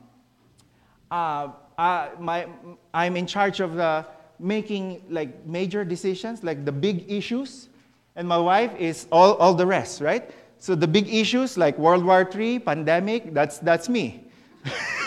uh, 1.12 1.50
uh, 1.78 2.10
my, 2.20 2.48
I'm 2.94 3.16
in 3.16 3.28
charge 3.28 3.60
of 3.60 3.76
the 3.76 4.06
making 4.40 5.04
like 5.10 5.46
major 5.46 5.86
decisions, 5.86 6.44
like 6.44 6.66
the 6.66 6.72
big 6.72 7.10
issues, 7.12 7.70
and 8.16 8.28
my 8.28 8.40
wife 8.40 8.74
is 8.80 9.08
all, 9.12 9.36
all 9.36 9.54
the 9.54 9.68
rest, 9.68 10.02
right? 10.02 10.32
So 10.58 10.74
the 10.74 10.88
big 10.88 11.14
issues 11.14 11.58
like 11.58 11.78
World 11.78 12.04
War 12.04 12.28
III, 12.28 12.60
pandemic, 12.60 13.36
that's, 13.36 13.60
that's 13.60 13.88
me. 13.88 14.24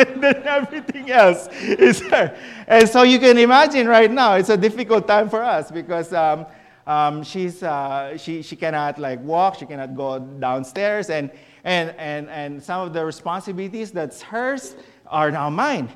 and 0.08 0.22
then 0.22 0.42
everything 0.44 1.10
else 1.10 1.48
is 1.62 2.00
there. 2.08 2.36
And 2.66 2.88
so 2.88 3.02
you 3.02 3.18
can 3.18 3.38
imagine 3.38 3.86
right 3.86 4.10
now, 4.10 4.34
it's 4.34 4.48
a 4.48 4.56
difficult 4.56 5.06
time 5.06 5.28
for 5.28 5.42
us 5.42 5.70
because 5.70 6.12
um, 6.12 6.46
um, 6.86 7.22
she's, 7.22 7.62
uh, 7.62 8.16
she, 8.16 8.42
she 8.42 8.56
cannot 8.56 8.98
like 8.98 9.20
walk, 9.20 9.58
she 9.58 9.66
cannot 9.66 9.94
go 9.94 10.18
downstairs, 10.18 11.10
and, 11.10 11.30
and, 11.64 11.94
and, 11.98 12.28
and 12.30 12.62
some 12.62 12.86
of 12.86 12.92
the 12.92 13.04
responsibilities 13.04 13.90
that's 13.90 14.22
hers 14.22 14.76
are 15.06 15.30
now 15.30 15.50
mine. 15.50 15.90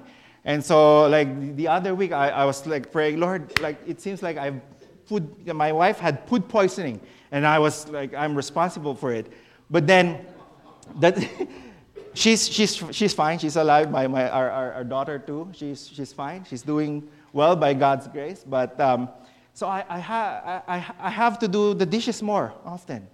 And 0.45 0.63
so 0.63 1.09
like 1.09 1.57
the 1.57 1.69
other 1.69 1.95
week, 1.95 2.13
I, 2.13 2.29
I 2.29 2.45
was 2.45 2.67
like 2.67 2.93
praying, 2.93 3.19
Lord, 3.19 3.59
like 3.61 3.79
it 3.87 4.01
seems 4.01 4.23
like 4.23 4.37
I've 4.37 4.61
food, 5.07 5.47
my 5.47 5.73
wife 5.73 5.99
had 5.99 6.27
food 6.29 6.49
poisoning, 6.49 7.01
and 7.31 7.47
I 7.47 7.59
was 7.59 7.89
like, 7.89 8.15
I'm 8.15 8.35
responsible 8.35 8.95
for 8.95 9.13
it. 9.13 9.33
But 9.71 9.87
then 9.87 10.27
that 11.01 11.17
she's, 12.15 12.49
she's, 12.49 12.83
she's 12.91 13.13
fine. 13.13 13.39
She's 13.39 13.57
alive. 13.57 13.91
My, 13.91 14.07
my, 14.07 14.29
our, 14.31 14.51
our, 14.51 14.73
our, 14.73 14.85
daughter, 14.85 15.19
too, 15.19 15.51
she's, 15.53 15.89
she's 15.89 16.13
fine. 16.13 16.45
She's 16.49 16.63
doing 16.63 17.07
well 17.33 17.57
by 17.57 17.75
God's 17.75 18.09
grace. 18.09 18.45
But 18.47 18.79
um, 18.81 19.09
so 19.53 19.67
I, 19.67 19.85
I, 19.89 20.01
ha, 20.01 20.63
I, 20.67 20.85
I 20.99 21.11
have 21.11 21.39
to 21.41 21.49
do 21.49 21.75
the 21.75 21.87
dishes 21.87 22.23
more 22.23 22.55
often 22.65 23.07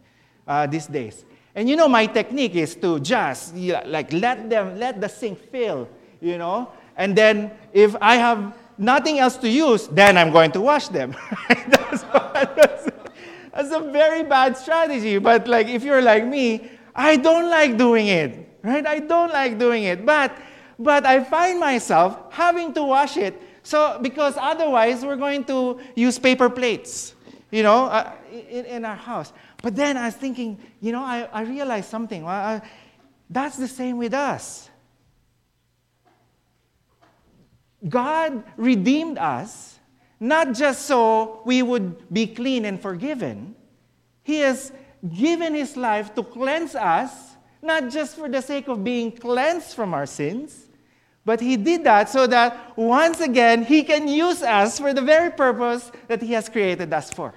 uh, 0.47 0.67
these 0.67 0.87
days. 0.87 1.25
And 1.55 1.69
you 1.69 1.77
know, 1.77 1.89
my 1.89 2.07
technique 2.07 2.55
is 2.55 2.77
to 2.77 3.01
just 3.01 3.55
like 3.57 4.13
let 4.13 4.49
them, 4.49 4.79
let 4.79 5.01
the 5.01 5.09
sink 5.09 5.39
fill, 5.51 5.89
you 6.21 6.39
know. 6.39 6.71
And 6.97 7.17
then 7.17 7.51
if 7.73 7.97
I 8.01 8.17
have 8.17 8.57
nothing 8.79 9.19
else 9.19 9.37
to 9.39 9.49
use, 9.49 9.89
then 9.89 10.17
I'm 10.17 10.31
going 10.31 10.53
to 10.53 10.61
wash 10.61 10.89
them. 10.89 11.17
that's, 11.49 12.03
that's, 12.03 12.89
that's 13.53 13.73
a 13.73 13.81
very 13.91 14.23
bad 14.23 14.57
strategy. 14.57 15.19
But 15.19 15.49
like 15.49 15.67
if 15.67 15.83
you're 15.83 16.03
like 16.03 16.25
me, 16.25 16.71
I 16.95 17.17
don't 17.17 17.51
like 17.51 17.77
doing 17.77 18.07
it 18.07 18.50
right? 18.63 18.87
I 18.87 19.01
don't 19.01 19.33
like 19.33 19.59
doing 19.59 19.85
it, 19.85 20.05
but 20.05 20.33
but 20.79 21.05
I 21.05 21.23
find 21.23 21.61
myself 21.61 22.33
having 22.33 22.73
to 22.75 22.83
wash 22.83 23.17
it. 23.19 23.41
So 23.63 23.99
because 24.01 24.35
otherwise 24.39 25.05
we're 25.05 25.17
going 25.17 25.45
to 25.45 25.79
use 25.95 26.19
paper 26.19 26.49
plates, 26.49 27.15
you 27.51 27.63
know, 27.63 27.85
uh, 27.85 28.13
in, 28.33 28.65
in, 28.65 28.85
our 28.87 28.97
house. 28.97 29.33
But 29.63 29.77
then 29.77 29.99
I 29.99 30.07
was 30.07 30.15
thinking, 30.15 30.59
you 30.81 30.93
know, 30.93 31.05
I, 31.05 31.29
I 31.33 31.43
realized 31.43 31.91
something. 31.91 32.25
Well, 32.25 32.35
I, 32.35 32.63
that's 33.29 33.59
the 33.59 33.69
same 33.69 33.99
with 33.99 34.15
us. 34.15 34.71
God 37.87 38.43
redeemed 38.57 39.19
us 39.19 39.79
not 40.19 40.55
just 40.55 40.87
so 40.87 41.43
we 41.45 41.63
would 41.63 42.13
be 42.13 42.27
clean 42.27 42.65
and 42.65 42.81
forgiven. 42.81 43.55
He 44.23 44.39
has 44.41 44.73
given 45.15 45.55
His 45.55 45.77
life 45.77 46.15
to 46.15 46.23
cleanse 46.23 46.75
us 46.75 47.30
not 47.63 47.91
just 47.91 48.17
for 48.17 48.29
the 48.29 48.41
sake 48.41 48.69
of 48.69 48.83
being 48.83 49.13
cleansed 49.13 49.75
from 49.75 49.95
our 49.95 50.07
sins, 50.07 50.67
but 51.25 51.41
He 51.41 51.57
did 51.57 51.85
that 51.85 52.09
so 52.09 52.27
that 52.27 52.77
once 52.77 53.21
again 53.21 53.65
He 53.65 53.83
can 53.83 54.09
use 54.09 54.43
us 54.43 54.79
for 54.79 54.93
the 54.95 55.03
very 55.03 55.31
purpose 55.31 55.91
that 56.09 56.23
He 56.23 56.33
has 56.33 56.49
created 56.49 56.93
us 56.93 57.11
for. 57.11 57.35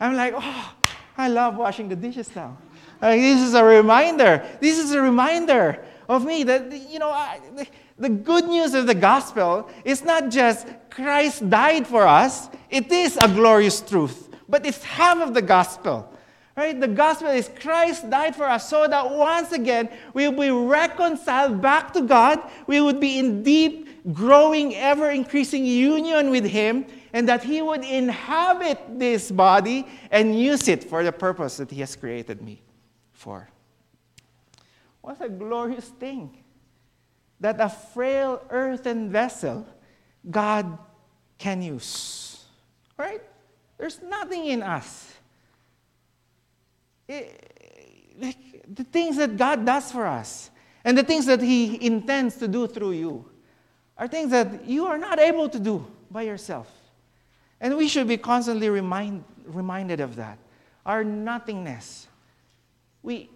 I'm 0.00 0.16
like, 0.16 0.34
oh, 0.36 0.74
I 1.16 1.28
love 1.28 1.56
washing 1.56 1.88
the 1.88 1.96
dishes 1.96 2.34
now. 2.34 2.56
Like, 3.00 3.20
this 3.20 3.40
is 3.40 3.54
a 3.54 3.64
reminder. 3.64 4.44
This 4.60 4.78
is 4.78 4.92
a 4.92 5.00
reminder 5.00 5.84
of 6.08 6.24
me 6.24 6.42
that, 6.44 6.72
you 6.90 6.98
know, 6.98 7.10
I, 7.10 7.40
the, 7.54 7.66
the 7.98 8.08
good 8.08 8.46
news 8.46 8.74
of 8.74 8.86
the 8.86 8.94
gospel 8.94 9.68
is 9.84 10.02
not 10.02 10.30
just 10.30 10.66
Christ 10.90 11.48
died 11.48 11.86
for 11.86 12.06
us, 12.06 12.48
it 12.70 12.90
is 12.90 13.16
a 13.16 13.28
glorious 13.28 13.80
truth, 13.80 14.28
but 14.48 14.66
it's 14.66 14.82
half 14.82 15.18
of 15.18 15.34
the 15.34 15.42
gospel. 15.42 16.12
Right? 16.54 16.78
The 16.78 16.88
gospel 16.88 17.28
is 17.28 17.48
Christ 17.60 18.10
died 18.10 18.36
for 18.36 18.44
us 18.44 18.68
so 18.68 18.86
that 18.86 19.10
once 19.10 19.52
again 19.52 19.88
we 20.12 20.28
will 20.28 20.38
be 20.38 20.50
reconciled 20.50 21.62
back 21.62 21.94
to 21.94 22.02
God. 22.02 22.40
We 22.66 22.80
would 22.80 23.00
be 23.00 23.18
in 23.18 23.42
deep, 23.42 24.12
growing, 24.12 24.74
ever 24.74 25.10
increasing 25.10 25.64
union 25.64 26.30
with 26.30 26.44
Him, 26.44 26.84
and 27.14 27.26
that 27.28 27.42
He 27.42 27.62
would 27.62 27.84
inhabit 27.84 28.98
this 28.98 29.30
body 29.30 29.86
and 30.10 30.38
use 30.38 30.68
it 30.68 30.84
for 30.84 31.02
the 31.02 31.12
purpose 31.12 31.56
that 31.56 31.70
He 31.70 31.80
has 31.80 31.96
created 31.96 32.42
me 32.42 32.60
for. 33.12 33.48
What 35.00 35.22
a 35.24 35.30
glorious 35.30 35.88
thing 35.88 36.36
that 37.40 37.60
a 37.60 37.68
frail 37.68 38.44
earthen 38.50 39.10
vessel 39.10 39.66
God 40.30 40.78
can 41.38 41.62
use. 41.62 42.44
Right? 42.98 43.22
There's 43.78 44.00
nothing 44.02 44.46
in 44.46 44.62
us 44.62 45.11
Eh, 47.08 47.24
like 48.20 48.64
the 48.72 48.84
things 48.84 49.16
that 49.16 49.36
God 49.36 49.66
does 49.66 49.90
for 49.90 50.06
us 50.06 50.50
and 50.84 50.96
the 50.96 51.02
things 51.02 51.26
that 51.26 51.40
He 51.40 51.84
intends 51.84 52.36
to 52.36 52.48
do 52.48 52.66
through 52.66 52.92
you 52.92 53.24
are 53.98 54.08
things 54.08 54.30
that 54.30 54.64
you 54.66 54.86
are 54.86 54.98
not 54.98 55.18
able 55.18 55.48
to 55.48 55.58
do 55.58 55.86
by 56.10 56.22
yourself. 56.22 56.70
And 57.60 57.76
we 57.76 57.88
should 57.88 58.08
be 58.08 58.16
constantly 58.16 58.68
remind, 58.68 59.24
reminded 59.46 60.00
of 60.00 60.16
that. 60.16 60.38
Our 60.84 61.04
nothingness. 61.04 62.08
We, 63.02 63.30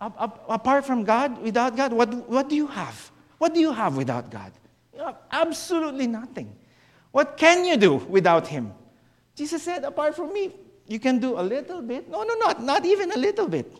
apart 0.00 0.86
from 0.86 1.04
God, 1.04 1.42
without 1.42 1.76
God, 1.76 1.92
what, 1.92 2.12
what 2.28 2.48
do 2.48 2.56
you 2.56 2.66
have? 2.66 3.10
What 3.38 3.54
do 3.54 3.60
you 3.60 3.72
have 3.72 3.96
without 3.96 4.30
God? 4.30 4.52
You 4.94 5.04
have 5.04 5.16
absolutely 5.30 6.06
nothing. 6.06 6.54
What 7.10 7.36
can 7.36 7.64
you 7.64 7.76
do 7.76 7.94
without 7.94 8.46
Him? 8.46 8.72
Jesus 9.34 9.62
said, 9.62 9.84
apart 9.84 10.14
from 10.14 10.32
me, 10.32 10.52
you 10.90 10.98
can 10.98 11.20
do 11.20 11.38
a 11.38 11.40
little 11.42 11.80
bit. 11.82 12.10
No, 12.10 12.24
no, 12.24 12.34
not, 12.34 12.60
not 12.64 12.84
even 12.84 13.12
a 13.12 13.16
little 13.16 13.46
bit. 13.46 13.72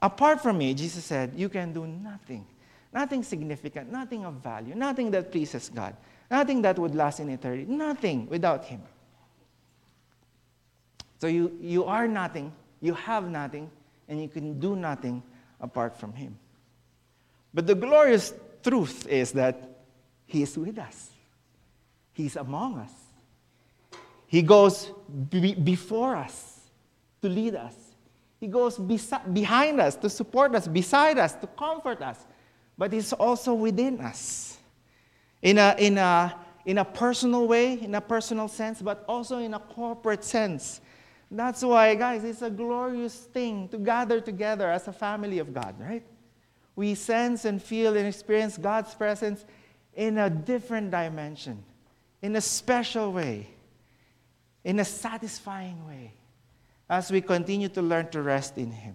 Apart 0.00 0.40
from 0.40 0.56
me, 0.56 0.72
Jesus 0.72 1.04
said, 1.04 1.32
you 1.34 1.48
can 1.48 1.72
do 1.72 1.84
nothing. 1.84 2.46
Nothing 2.92 3.24
significant, 3.24 3.90
nothing 3.90 4.24
of 4.24 4.34
value, 4.34 4.76
nothing 4.76 5.10
that 5.10 5.32
pleases 5.32 5.68
God, 5.68 5.96
nothing 6.30 6.62
that 6.62 6.78
would 6.78 6.94
last 6.94 7.18
in 7.18 7.28
eternity, 7.28 7.64
nothing 7.64 8.28
without 8.28 8.64
Him. 8.64 8.82
So 11.20 11.26
you, 11.26 11.58
you 11.60 11.84
are 11.86 12.06
nothing, 12.06 12.52
you 12.80 12.94
have 12.94 13.28
nothing, 13.28 13.68
and 14.08 14.22
you 14.22 14.28
can 14.28 14.60
do 14.60 14.76
nothing 14.76 15.24
apart 15.60 15.98
from 15.98 16.12
Him. 16.12 16.38
But 17.52 17.66
the 17.66 17.74
glorious 17.74 18.32
truth 18.62 19.08
is 19.08 19.32
that 19.32 19.70
He 20.26 20.42
is 20.42 20.56
with 20.56 20.78
us, 20.78 21.10
He's 22.12 22.36
among 22.36 22.78
us. 22.78 23.01
He 24.32 24.40
goes 24.40 24.90
be- 25.28 25.54
before 25.54 26.16
us 26.16 26.58
to 27.20 27.28
lead 27.28 27.54
us. 27.54 27.74
He 28.40 28.46
goes 28.46 28.78
behind 28.78 29.78
us 29.78 29.94
to 29.96 30.08
support 30.08 30.54
us, 30.54 30.66
beside 30.66 31.18
us 31.18 31.34
to 31.34 31.46
comfort 31.46 32.00
us. 32.00 32.24
But 32.78 32.94
He's 32.94 33.12
also 33.12 33.52
within 33.52 34.00
us 34.00 34.56
in 35.42 35.58
a, 35.58 35.76
in, 35.78 35.98
a, 35.98 36.34
in 36.64 36.78
a 36.78 36.84
personal 36.84 37.46
way, 37.46 37.74
in 37.74 37.94
a 37.94 38.00
personal 38.00 38.48
sense, 38.48 38.80
but 38.80 39.04
also 39.06 39.36
in 39.36 39.52
a 39.52 39.58
corporate 39.58 40.24
sense. 40.24 40.80
That's 41.30 41.62
why, 41.62 41.94
guys, 41.94 42.24
it's 42.24 42.40
a 42.40 42.48
glorious 42.48 43.14
thing 43.14 43.68
to 43.68 43.76
gather 43.76 44.18
together 44.18 44.70
as 44.70 44.88
a 44.88 44.94
family 44.94 45.40
of 45.40 45.52
God, 45.52 45.78
right? 45.78 46.06
We 46.74 46.94
sense 46.94 47.44
and 47.44 47.62
feel 47.62 47.98
and 47.98 48.06
experience 48.06 48.56
God's 48.56 48.94
presence 48.94 49.44
in 49.92 50.16
a 50.16 50.30
different 50.30 50.90
dimension, 50.90 51.62
in 52.22 52.34
a 52.34 52.40
special 52.40 53.12
way, 53.12 53.48
in 54.64 54.78
a 54.78 54.84
satisfying 54.84 55.86
way, 55.86 56.12
as 56.88 57.10
we 57.10 57.20
continue 57.20 57.68
to 57.68 57.82
learn 57.82 58.08
to 58.10 58.22
rest 58.22 58.58
in 58.58 58.70
Him. 58.70 58.94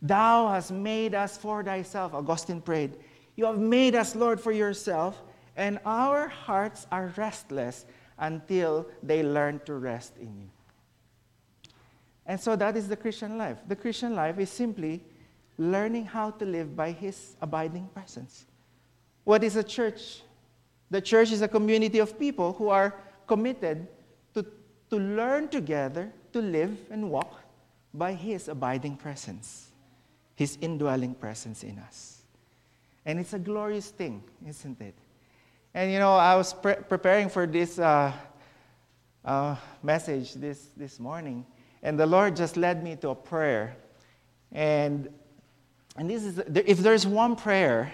Thou 0.00 0.48
hast 0.48 0.70
made 0.70 1.14
us 1.14 1.36
for 1.36 1.62
thyself, 1.64 2.14
Augustine 2.14 2.60
prayed. 2.60 2.96
You 3.34 3.46
have 3.46 3.58
made 3.58 3.94
us, 3.94 4.14
Lord, 4.14 4.40
for 4.40 4.52
yourself, 4.52 5.22
and 5.56 5.78
our 5.84 6.28
hearts 6.28 6.86
are 6.92 7.12
restless 7.16 7.86
until 8.18 8.86
they 9.02 9.22
learn 9.22 9.60
to 9.66 9.74
rest 9.74 10.16
in 10.18 10.36
you. 10.36 10.50
And 12.24 12.40
so 12.40 12.56
that 12.56 12.76
is 12.76 12.88
the 12.88 12.96
Christian 12.96 13.38
life. 13.38 13.58
The 13.68 13.76
Christian 13.76 14.14
life 14.14 14.38
is 14.38 14.50
simply 14.50 15.02
learning 15.58 16.06
how 16.06 16.30
to 16.32 16.44
live 16.44 16.74
by 16.76 16.92
His 16.92 17.36
abiding 17.40 17.88
presence. 17.94 18.46
What 19.24 19.44
is 19.44 19.56
a 19.56 19.62
church? 19.62 20.22
The 20.90 21.00
church 21.00 21.32
is 21.32 21.42
a 21.42 21.48
community 21.48 21.98
of 21.98 22.18
people 22.18 22.52
who 22.52 22.68
are 22.68 22.94
committed 23.26 23.86
to, 24.34 24.44
to 24.90 24.96
learn 24.96 25.48
together 25.48 26.12
to 26.32 26.40
live 26.40 26.76
and 26.90 27.10
walk 27.10 27.40
by 27.94 28.12
His 28.12 28.48
abiding 28.48 28.96
presence, 28.96 29.70
His 30.34 30.58
indwelling 30.60 31.14
presence 31.14 31.62
in 31.62 31.78
us. 31.78 32.22
And 33.04 33.18
it's 33.18 33.32
a 33.32 33.38
glorious 33.38 33.90
thing, 33.90 34.22
isn't 34.46 34.80
it? 34.80 34.94
And 35.72 35.92
you 35.92 35.98
know, 35.98 36.14
I 36.14 36.34
was 36.36 36.52
pre- 36.52 36.76
preparing 36.88 37.28
for 37.28 37.46
this 37.46 37.78
uh, 37.78 38.12
uh, 39.24 39.56
message 39.82 40.34
this, 40.34 40.70
this 40.76 40.98
morning, 40.98 41.46
and 41.82 41.98
the 41.98 42.06
Lord 42.06 42.36
just 42.36 42.56
led 42.56 42.82
me 42.82 42.96
to 42.96 43.10
a 43.10 43.14
prayer. 43.14 43.76
And, 44.52 45.08
and 45.96 46.10
this 46.10 46.24
is, 46.24 46.38
if 46.38 46.78
there's 46.78 47.06
one 47.06 47.36
prayer 47.36 47.92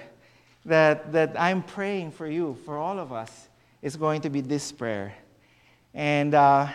that, 0.65 1.13
that 1.13 1.39
I'm 1.39 1.63
praying 1.63 2.13
for 2.13 2.27
you, 2.27 2.57
for 2.65 2.79
all 2.79 2.99
of 2.99 3.13
us, 3.13 3.49
it's 3.83 3.97
going 3.97 4.21
to 4.23 4.31
be 4.31 4.41
this 4.41 4.71
prayer. 4.71 5.15
And, 5.95 6.35
uh, 6.35 6.69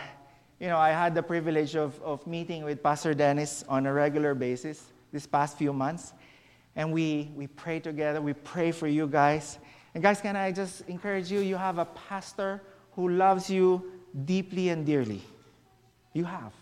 you 0.60 0.68
know, 0.68 0.78
I 0.78 0.90
had 0.90 1.14
the 1.14 1.22
privilege 1.22 1.74
of, 1.76 2.00
of 2.02 2.26
meeting 2.26 2.64
with 2.64 2.82
Pastor 2.82 3.14
Dennis 3.14 3.64
on 3.68 3.86
a 3.86 3.92
regular 3.92 4.34
basis 4.34 4.84
this 5.12 5.26
past 5.26 5.58
few 5.58 5.72
months. 5.72 6.12
And 6.76 6.92
we, 6.92 7.30
we 7.34 7.46
pray 7.46 7.80
together, 7.80 8.20
we 8.20 8.32
pray 8.32 8.70
for 8.70 8.86
you 8.86 9.06
guys. 9.06 9.58
And 9.94 10.02
guys, 10.02 10.20
can 10.20 10.36
I 10.36 10.52
just 10.52 10.82
encourage 10.88 11.30
you? 11.30 11.40
You 11.40 11.56
have 11.56 11.78
a 11.78 11.86
pastor 11.86 12.62
who 12.92 13.08
loves 13.08 13.50
you 13.50 13.90
deeply 14.24 14.68
and 14.68 14.86
dearly. 14.86 15.22
You 16.12 16.24
have. 16.24 16.52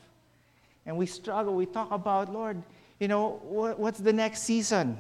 And 0.87 0.97
we 0.97 1.07
struggle. 1.07 1.55
We 1.55 1.67
talk 1.67 1.91
about, 1.91 2.33
Lord, 2.33 2.63
you 2.99 3.09
know, 3.09 3.41
what's 3.43 3.99
the 3.99 4.13
next 4.13 4.43
season 4.43 4.99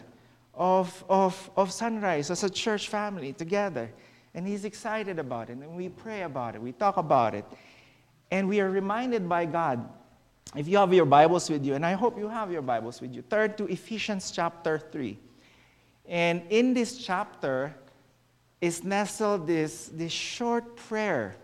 of, 0.54 1.04
of, 1.08 1.50
of 1.56 1.72
Sunrise 1.72 2.30
as 2.30 2.44
a 2.44 2.50
church 2.50 2.88
family 2.88 3.32
together? 3.32 3.90
And 4.36 4.46
he's 4.46 4.64
excited 4.64 5.18
about 5.18 5.50
it. 5.50 5.56
And 5.56 5.76
we 5.76 5.88
pray 5.88 6.22
about 6.22 6.54
it. 6.54 6.62
We 6.62 6.70
talk 6.70 6.98
about 6.98 7.34
it. 7.34 7.44
And 8.30 8.48
we 8.48 8.60
are 8.60 8.70
reminded 8.70 9.28
by 9.28 9.46
God. 9.46 9.88
If 10.54 10.68
you 10.68 10.76
have 10.76 10.94
your 10.94 11.06
Bibles 11.06 11.50
with 11.50 11.64
you, 11.64 11.74
and 11.74 11.84
I 11.84 11.94
hope 11.94 12.16
you 12.16 12.28
have 12.28 12.52
your 12.52 12.62
Bibles 12.62 13.00
with 13.00 13.12
you, 13.12 13.22
turn 13.22 13.54
to 13.54 13.64
Ephesians 13.64 14.30
chapter 14.30 14.78
3. 14.78 15.18
And 16.06 16.42
in 16.50 16.72
this 16.72 16.98
chapter, 16.98 17.74
is 18.60 18.84
nestled 18.84 19.46
this, 19.46 19.90
this 19.92 20.12
short 20.12 20.76
prayer. 20.76 21.36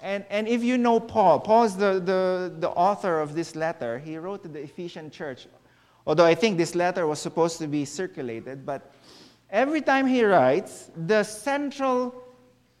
And, 0.00 0.24
and 0.30 0.48
if 0.48 0.62
you 0.62 0.78
know 0.78 1.00
Paul, 1.00 1.40
Paul 1.40 1.64
is 1.64 1.76
the, 1.76 2.00
the, 2.00 2.52
the 2.58 2.70
author 2.70 3.20
of 3.20 3.34
this 3.34 3.54
letter. 3.54 3.98
He 3.98 4.16
wrote 4.16 4.42
to 4.42 4.48
the 4.48 4.60
Ephesian 4.60 5.10
church. 5.10 5.46
Although 6.06 6.24
I 6.24 6.34
think 6.34 6.58
this 6.58 6.74
letter 6.74 7.06
was 7.06 7.20
supposed 7.20 7.58
to 7.58 7.68
be 7.68 7.84
circulated, 7.84 8.66
but 8.66 8.92
every 9.52 9.82
time 9.82 10.06
he 10.06 10.24
writes, 10.24 10.90
the 11.06 11.22
central 11.22 12.14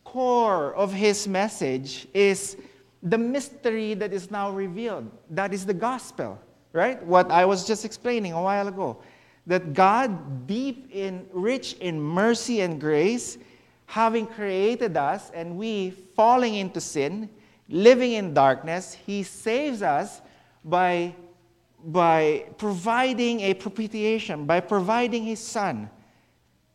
core 0.04 0.74
of 0.74 0.92
his 0.92 1.28
message 1.28 2.08
is 2.14 2.56
the 3.02 3.18
mystery 3.18 3.94
that 3.94 4.12
is 4.12 4.30
now 4.30 4.50
revealed. 4.50 5.10
That 5.30 5.52
is 5.52 5.66
the 5.66 5.74
gospel, 5.74 6.40
right? 6.72 7.04
What 7.04 7.30
I 7.30 7.44
was 7.44 7.66
just 7.66 7.84
explaining 7.84 8.32
a 8.32 8.42
while 8.42 8.68
ago. 8.68 8.96
That 9.46 9.74
God, 9.74 10.46
deep 10.46 10.88
in, 10.92 11.26
rich 11.32 11.74
in 11.74 12.00
mercy 12.00 12.60
and 12.62 12.80
grace, 12.80 13.38
having 13.86 14.26
created 14.26 14.96
us 14.96 15.30
and 15.34 15.56
we 15.56 15.90
falling 15.90 16.54
into 16.54 16.80
sin, 16.80 17.28
living 17.68 18.12
in 18.12 18.32
darkness, 18.32 18.94
He 18.94 19.24
saves 19.24 19.82
us 19.82 20.22
by, 20.64 21.14
by 21.84 22.46
providing 22.56 23.40
a 23.40 23.54
propitiation, 23.54 24.46
by 24.46 24.60
providing 24.60 25.24
His 25.24 25.40
Son 25.40 25.90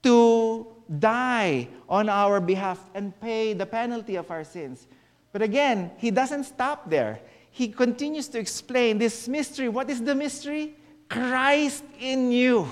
to 0.07 0.65
die 0.99 1.67
on 1.89 2.07
our 2.07 2.39
behalf 2.39 2.79
and 2.93 3.11
pay 3.19 3.53
the 3.53 3.65
penalty 3.65 4.15
of 4.15 4.31
our 4.31 4.45
sins. 4.45 4.87
But 5.33 5.41
again, 5.41 5.91
He 5.97 6.11
doesn't 6.11 6.45
stop 6.45 6.89
there. 6.89 7.19
He 7.51 7.67
continues 7.67 8.27
to 8.29 8.39
explain 8.39 8.97
this 8.97 9.27
mystery. 9.27 9.67
What 9.67 9.89
is 9.89 10.01
the 10.01 10.15
mystery? 10.15 10.75
Christ 11.09 11.83
in 11.99 12.31
you 12.31 12.67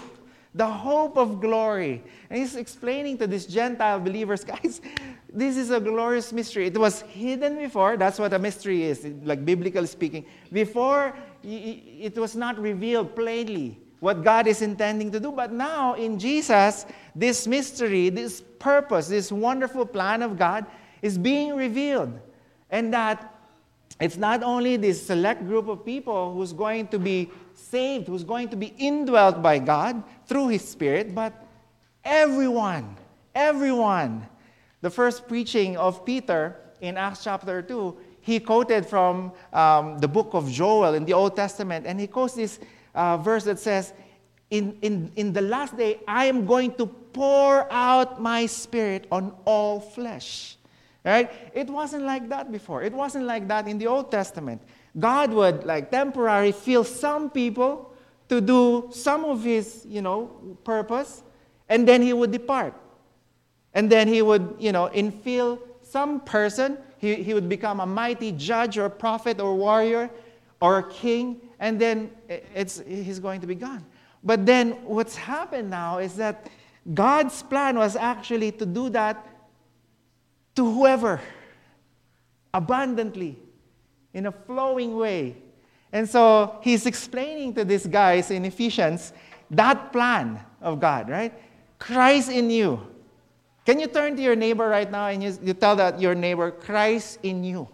the 0.56 0.66
hope 0.66 1.18
of 1.18 1.42
glory. 1.42 2.02
And 2.30 2.40
he's 2.40 2.56
explaining 2.56 3.18
to 3.18 3.28
these 3.28 3.46
Gentile 3.46 4.00
believers, 4.00 4.44
guys, 4.54 4.80
this 5.32 5.58
is 5.58 5.70
a 5.70 5.82
glorious 5.82 6.32
mystery. 6.32 6.68
It 6.68 6.78
was 6.78 7.02
hidden 7.02 7.58
before. 7.58 7.98
That's 7.98 8.18
what 8.18 8.32
a 8.32 8.40
mystery 8.40 8.84
is, 8.84 9.06
like 9.24 9.44
biblically 9.44 9.88
speaking. 9.88 10.26
Before, 10.52 11.14
it 11.44 12.18
was 12.18 12.38
not 12.38 12.58
revealed 12.58 13.14
plainly 13.14 13.82
what 14.00 14.24
God 14.24 14.48
is 14.48 14.62
intending 14.62 15.12
to 15.12 15.20
do. 15.20 15.32
But 15.32 15.52
now, 15.52 15.94
in 15.94 16.20
Jesus, 16.20 16.86
this 17.16 17.48
mystery, 17.48 18.10
this 18.10 18.42
purpose, 18.60 19.08
this 19.08 19.32
wonderful 19.32 19.86
plan 19.86 20.22
of 20.22 20.38
God 20.38 20.66
is 21.02 21.18
being 21.18 21.56
revealed. 21.56 22.20
And 22.70 22.94
that 22.94 23.36
it's 24.00 24.18
not 24.18 24.44
only 24.44 24.76
this 24.76 25.06
select 25.06 25.46
group 25.46 25.68
of 25.68 25.86
people 25.86 26.34
who's 26.34 26.52
going 26.52 26.88
to 26.90 27.00
be 27.00 27.32
saved, 27.54 28.08
who's 28.08 28.24
going 28.24 28.50
to 28.50 28.56
be 28.58 28.74
indwelt 28.78 29.42
by 29.42 29.60
God 29.60 30.04
through 30.28 30.50
His 30.50 30.68
Spirit, 30.68 31.16
but 31.16 31.34
everyone, 32.04 32.98
everyone. 33.34 34.28
The 34.82 34.90
first 34.90 35.28
preaching 35.28 35.78
of 35.78 36.06
Peter 36.06 36.58
in 36.82 36.98
Acts 36.98 37.24
chapter 37.24 37.62
2, 37.62 37.98
he 38.22 38.40
quoted 38.40 38.86
from 38.86 39.32
um, 39.54 40.00
the 40.00 40.08
book 40.08 40.34
of 40.34 40.52
Joel 40.52 40.96
in 40.96 41.06
the 41.06 41.14
Old 41.14 41.36
Testament, 41.36 41.86
and 41.88 42.00
he 42.00 42.08
quotes 42.08 42.34
this 42.34 42.60
uh, 42.96 43.18
verse 43.18 43.44
that 43.44 43.60
says, 43.60 43.94
in, 44.50 44.78
in, 44.82 45.12
in 45.16 45.34
the 45.34 45.42
last 45.42 45.78
day, 45.78 46.00
I 46.08 46.26
am 46.26 46.46
going 46.46 46.74
to 46.76 46.86
pour 46.86 47.72
out 47.72 48.22
my 48.22 48.46
spirit 48.46 49.08
on 49.12 49.36
all 49.46 49.80
flesh. 49.80 50.58
Right? 51.04 51.32
It 51.54 51.68
wasn't 51.68 52.04
like 52.04 52.30
that 52.30 52.52
before. 52.52 52.82
It 52.82 52.94
wasn't 52.94 53.26
like 53.26 53.48
that 53.48 53.68
in 53.68 53.78
the 53.78 53.86
Old 53.86 54.10
Testament. 54.10 54.62
God 54.98 55.32
would 55.32 55.64
like 55.64 55.92
temporarily 55.92 56.52
fill 56.52 56.84
some 56.84 57.30
people 57.30 57.94
to 58.30 58.42
do 58.42 58.90
some 58.92 59.24
of 59.24 59.44
his, 59.44 59.86
you 59.88 60.02
know, 60.02 60.58
purpose, 60.64 61.22
and 61.70 61.88
then 61.88 62.02
he 62.02 62.14
would 62.14 62.32
depart. 62.32 62.74
And 63.74 63.92
then 63.92 64.08
he 64.08 64.22
would, 64.22 64.56
you 64.58 64.72
know, 64.72 64.90
infill 64.96 65.60
some 65.84 66.22
person, 66.22 66.78
he, 66.98 67.16
he 67.16 67.34
would 67.34 67.48
become 67.48 67.80
a 67.80 67.86
mighty 67.86 68.32
judge 68.32 68.78
or 68.78 68.90
prophet 68.90 69.40
or 69.40 69.54
warrior 69.56 70.10
or 70.60 70.84
king, 70.84 71.40
and 71.60 71.80
then 71.80 72.12
it's, 72.28 72.82
he's 72.86 73.20
going 73.20 73.42
to 73.42 73.48
be 73.48 73.56
gone. 73.56 73.84
But 74.24 74.46
then 74.46 74.72
what's 74.86 75.16
happened 75.16 75.70
now 75.70 76.00
is 76.00 76.16
that 76.16 76.50
God's 76.94 77.42
plan 77.44 77.78
was 77.78 77.96
actually 77.96 78.52
to 78.54 78.66
do 78.66 78.90
that 78.90 79.28
to 80.56 80.72
whoever, 80.72 81.20
abundantly, 82.54 83.38
in 84.14 84.28
a 84.28 84.32
flowing 84.32 84.96
way. 84.96 85.36
And 85.92 86.10
so 86.10 86.60
he's 86.62 86.86
explaining 86.86 87.54
to 87.56 87.66
these 87.66 87.86
guys 87.86 88.32
in 88.32 88.46
Ephesians 88.46 89.14
that 89.52 89.92
plan 89.92 90.44
of 90.62 90.80
God, 90.80 91.10
right? 91.10 91.34
Christ 91.78 92.32
in 92.32 92.50
you. 92.50 92.80
Can 93.66 93.80
you 93.80 93.88
turn 93.88 94.16
to 94.16 94.22
your 94.22 94.36
neighbor 94.36 94.68
right 94.68 94.90
now 94.90 95.08
and 95.08 95.24
you, 95.24 95.38
you 95.42 95.54
tell 95.54 95.76
that 95.76 96.00
your 96.00 96.16
neighbor, 96.16 96.52
Christ 96.52 97.20
in 97.24 97.44
you? 97.44 97.68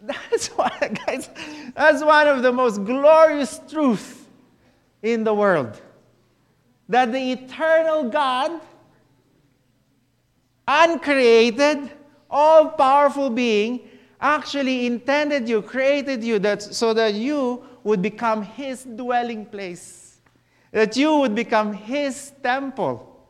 That's 0.00 0.48
what, 0.56 1.00
guys, 1.06 1.28
that's 1.74 2.02
one 2.02 2.28
of 2.28 2.42
the 2.42 2.52
most 2.52 2.84
glorious 2.84 3.60
truths 3.68 4.16
in 5.02 5.24
the 5.24 5.34
world. 5.34 5.80
That 6.88 7.12
the 7.12 7.32
eternal 7.32 8.10
God, 8.10 8.60
uncreated, 10.66 11.90
all 12.30 12.70
powerful 12.70 13.30
being, 13.30 13.88
actually 14.20 14.86
intended 14.86 15.48
you, 15.48 15.62
created 15.62 16.22
you 16.22 16.38
that, 16.40 16.62
so 16.62 16.92
that 16.94 17.14
you 17.14 17.64
would 17.84 18.02
become 18.02 18.42
His 18.42 18.84
dwelling 18.84 19.46
place, 19.46 20.20
that 20.72 20.96
you 20.96 21.16
would 21.16 21.34
become 21.34 21.72
His 21.72 22.32
temple, 22.42 23.26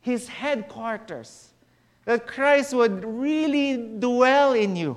His 0.00 0.28
headquarters, 0.28 1.47
that 2.08 2.26
Christ 2.26 2.72
would 2.72 3.04
really 3.04 3.76
dwell 3.76 4.54
in 4.54 4.76
you 4.76 4.96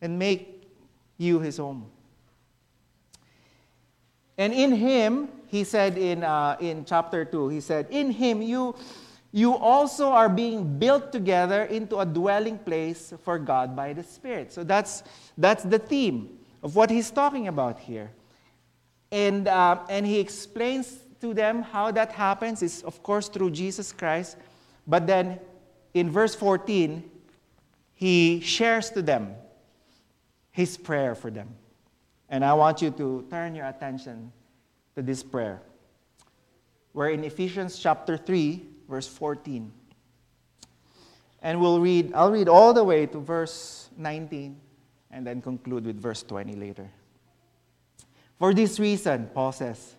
and 0.00 0.16
make 0.20 0.70
you 1.18 1.40
His 1.40 1.56
home. 1.56 1.90
And 4.38 4.52
in 4.52 4.70
Him, 4.70 5.26
he 5.48 5.64
said 5.64 5.98
in, 5.98 6.22
uh, 6.22 6.56
in 6.60 6.84
chapter 6.84 7.24
2, 7.24 7.48
he 7.48 7.60
said, 7.60 7.88
In 7.90 8.12
Him 8.12 8.40
you 8.40 8.76
you 9.32 9.56
also 9.56 10.10
are 10.10 10.28
being 10.28 10.78
built 10.78 11.10
together 11.10 11.64
into 11.64 11.98
a 11.98 12.06
dwelling 12.06 12.58
place 12.60 13.12
for 13.24 13.36
God 13.36 13.74
by 13.74 13.94
the 13.94 14.04
Spirit. 14.04 14.52
So 14.52 14.62
that's, 14.62 15.02
that's 15.36 15.64
the 15.64 15.80
theme 15.80 16.38
of 16.62 16.76
what 16.76 16.88
he's 16.88 17.10
talking 17.10 17.48
about 17.48 17.80
here. 17.80 18.12
And, 19.10 19.48
uh, 19.48 19.80
and 19.90 20.06
he 20.06 20.20
explains 20.20 21.00
to 21.20 21.34
them 21.34 21.62
how 21.62 21.90
that 21.90 22.12
happens 22.12 22.62
is, 22.62 22.82
of 22.84 23.02
course, 23.02 23.28
through 23.28 23.50
Jesus 23.50 23.92
Christ. 23.92 24.36
But 24.86 25.06
then 25.06 25.40
in 25.94 26.10
verse 26.10 26.34
14, 26.34 27.02
he 27.94 28.40
shares 28.40 28.90
to 28.90 29.02
them 29.02 29.34
his 30.50 30.76
prayer 30.76 31.14
for 31.14 31.30
them. 31.30 31.48
And 32.28 32.44
I 32.44 32.54
want 32.54 32.82
you 32.82 32.90
to 32.90 33.26
turn 33.30 33.54
your 33.54 33.66
attention 33.66 34.32
to 34.94 35.02
this 35.02 35.22
prayer. 35.22 35.62
Where 36.92 37.10
in 37.10 37.24
Ephesians 37.24 37.78
chapter 37.78 38.16
3, 38.16 38.62
verse 38.88 39.08
14. 39.08 39.72
And 41.42 41.60
we'll 41.60 41.80
read, 41.80 42.12
I'll 42.14 42.32
read 42.32 42.48
all 42.48 42.72
the 42.72 42.82
way 42.82 43.06
to 43.06 43.18
verse 43.18 43.88
19 43.96 44.60
and 45.10 45.26
then 45.26 45.40
conclude 45.40 45.86
with 45.86 46.00
verse 46.00 46.22
20 46.22 46.54
later. 46.54 46.90
For 48.38 48.52
this 48.52 48.78
reason, 48.78 49.30
Paul 49.32 49.52
says, 49.52 49.94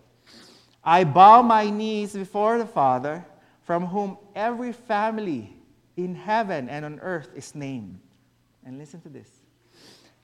I 0.84 1.04
bow 1.04 1.42
my 1.42 1.70
knees 1.70 2.14
before 2.14 2.58
the 2.58 2.66
Father, 2.66 3.26
from 3.68 3.86
whom 3.86 4.18
every 4.34 4.72
family 4.72 5.54
in 5.98 6.16
heaven 6.16 6.70
and 6.70 6.86
on 6.86 7.02
earth 7.02 7.28
is 7.36 7.54
named. 7.54 8.00
And 8.66 8.78
listen 8.78 9.02
to 9.02 9.10
this 9.10 9.30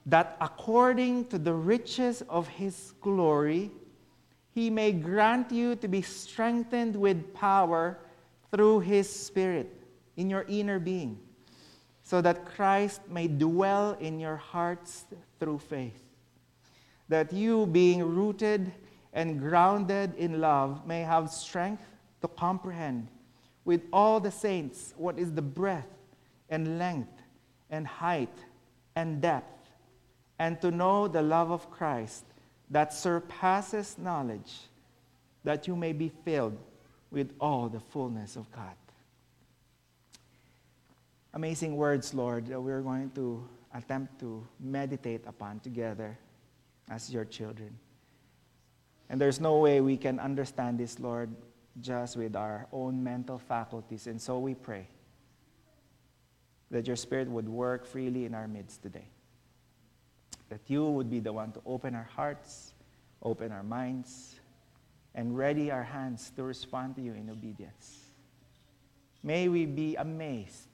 that 0.06 0.38
according 0.42 1.26
to 1.26 1.38
the 1.38 1.54
riches 1.54 2.24
of 2.30 2.48
his 2.48 2.94
glory, 3.02 3.70
he 4.54 4.70
may 4.70 4.94
grant 4.94 5.52
you 5.52 5.76
to 5.78 5.88
be 5.90 6.02
strengthened 6.02 6.96
with 6.96 7.34
power 7.34 8.00
through 8.52 8.82
His 8.82 9.10
Spirit 9.10 9.74
in 10.16 10.30
your 10.30 10.46
inner 10.48 10.78
being, 10.78 11.20
so 12.04 12.22
that 12.22 12.46
Christ 12.46 13.02
may 13.10 13.28
dwell 13.28 13.98
in 14.00 14.20
your 14.20 14.36
hearts 14.36 15.06
through 15.40 15.60
faith. 15.60 16.04
That 17.10 17.34
you, 17.34 17.66
being 17.66 18.04
rooted 18.04 18.72
and 19.14 19.40
grounded 19.40 20.14
in 20.16 20.40
love, 20.40 20.86
may 20.86 21.02
have 21.02 21.32
strength 21.32 21.84
to 22.22 22.28
comprehend 22.28 23.08
with 23.66 23.82
all 23.92 24.20
the 24.20 24.32
saints 24.32 24.94
what 24.98 25.18
is 25.18 25.34
the 25.34 25.42
breadth 25.42 25.88
and 26.50 26.78
length 26.78 27.22
and 27.70 27.88
height 27.88 28.38
and 28.96 29.22
depth, 29.22 29.70
and 30.38 30.62
to 30.62 30.70
know 30.70 31.08
the 31.08 31.22
love 31.22 31.52
of 31.52 31.70
Christ 31.72 32.24
that 32.70 32.94
surpasses 32.94 33.98
knowledge, 33.98 34.54
that 35.44 35.68
you 35.68 35.76
may 35.76 35.94
be 35.94 36.10
filled 36.24 36.58
with 37.12 37.32
all 37.40 37.70
the 37.70 37.80
fullness 37.80 38.36
of 38.36 38.52
God. 38.52 38.76
Amazing 41.34 41.76
words, 41.76 42.14
Lord, 42.14 42.48
that 42.48 42.62
we're 42.62 42.82
going 42.82 43.10
to 43.12 43.48
attempt 43.74 44.20
to 44.20 44.46
meditate 44.60 45.22
upon 45.26 45.60
together 45.60 46.18
as 46.90 47.12
your 47.12 47.26
children. 47.26 47.76
And 49.10 49.20
there's 49.20 49.40
no 49.40 49.58
way 49.58 49.82
we 49.82 49.98
can 49.98 50.20
understand 50.20 50.78
this, 50.78 51.00
Lord, 51.00 51.30
just 51.82 52.18
with 52.18 52.36
our 52.36 52.68
own 52.72 53.04
mental 53.04 53.40
faculties. 53.40 54.08
And 54.08 54.22
so 54.22 54.40
we 54.40 54.54
pray 54.54 54.88
that 56.72 56.88
your 56.88 56.96
Spirit 56.96 57.30
would 57.30 57.48
work 57.48 57.86
freely 57.86 58.26
in 58.26 58.34
our 58.34 58.48
midst 58.48 58.82
today. 58.82 59.08
That 60.50 60.62
you 60.68 60.86
would 60.90 61.10
be 61.10 61.20
the 61.20 61.34
one 61.34 61.52
to 61.54 61.62
open 61.66 61.96
our 61.96 62.10
hearts, 62.16 62.74
open 63.22 63.52
our 63.52 63.64
minds, 63.64 64.40
and 65.16 65.38
ready 65.38 65.72
our 65.72 65.84
hands 65.84 66.32
to 66.36 66.44
respond 66.44 66.96
to 66.96 67.02
you 67.02 67.14
in 67.14 67.30
obedience. 67.30 68.12
May 69.22 69.48
we 69.48 69.66
be 69.66 69.96
amazed 69.96 70.68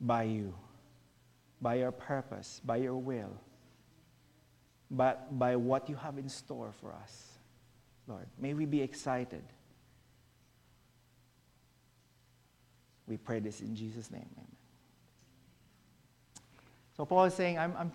by 0.00 0.24
you, 0.24 0.54
by 1.60 1.74
your 1.74 1.92
purpose, 1.92 2.60
by 2.64 2.76
your 2.76 2.96
will, 2.96 3.32
but 4.90 5.38
by 5.38 5.56
what 5.56 5.88
you 5.88 5.96
have 5.96 6.18
in 6.18 6.28
store 6.28 6.72
for 6.80 6.92
us, 6.92 7.31
Lord. 8.06 8.26
May 8.38 8.54
we 8.54 8.66
be 8.66 8.80
excited. 8.80 9.42
We 13.06 13.16
pray 13.16 13.40
this 13.40 13.60
in 13.60 13.74
Jesus' 13.74 14.10
name. 14.10 14.28
Amen. 14.36 14.46
So 16.96 17.04
Paul 17.04 17.24
is 17.24 17.34
saying, 17.34 17.58
I'm, 17.58 17.74
I'm, 17.78 17.92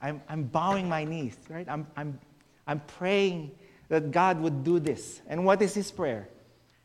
I'm, 0.00 0.22
I'm 0.28 0.42
bowing 0.44 0.88
my 0.88 1.04
knees, 1.04 1.36
right? 1.48 1.66
I'm, 1.68 1.86
I'm, 1.96 2.18
I'm 2.66 2.80
praying 2.80 3.52
that 3.88 4.10
God 4.10 4.40
would 4.40 4.64
do 4.64 4.78
this. 4.78 5.22
And 5.26 5.44
what 5.44 5.62
is 5.62 5.74
his 5.74 5.90
prayer? 5.90 6.28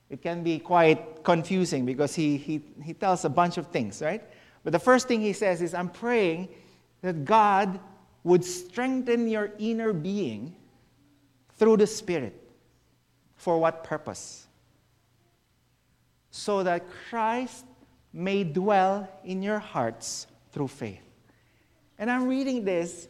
It 0.10 0.22
can 0.22 0.44
be 0.44 0.60
quite 0.60 1.24
confusing 1.24 1.86
because 1.86 2.14
he, 2.14 2.38
he, 2.38 2.62
he 2.84 2.94
tells 2.94 3.26
a 3.26 3.30
bunch 3.30 3.58
of 3.58 3.68
things, 3.68 4.02
right? 4.02 4.22
But 4.64 4.72
the 4.72 4.80
first 4.80 5.08
thing 5.08 5.22
he 5.22 5.34
says 5.34 5.62
is, 5.62 5.74
I'm 5.74 5.90
praying 5.90 6.50
that 7.02 7.26
God 7.26 7.80
would 8.24 8.46
strengthen 8.46 9.28
your 9.28 9.52
inner 9.60 9.92
being 9.92 10.56
through 11.58 11.78
the 11.78 11.88
Spirit. 11.88 12.43
For 13.44 13.60
what 13.60 13.84
purpose? 13.84 14.48
So 16.32 16.64
that 16.64 16.86
Christ 17.10 17.66
may 18.14 18.46
dwell 18.46 19.10
in 19.26 19.44
your 19.44 19.60
hearts 19.60 20.28
through 20.54 20.70
faith. 20.70 21.04
And 22.00 22.10
I'm 22.10 22.26
reading 22.26 22.64
this, 22.64 23.10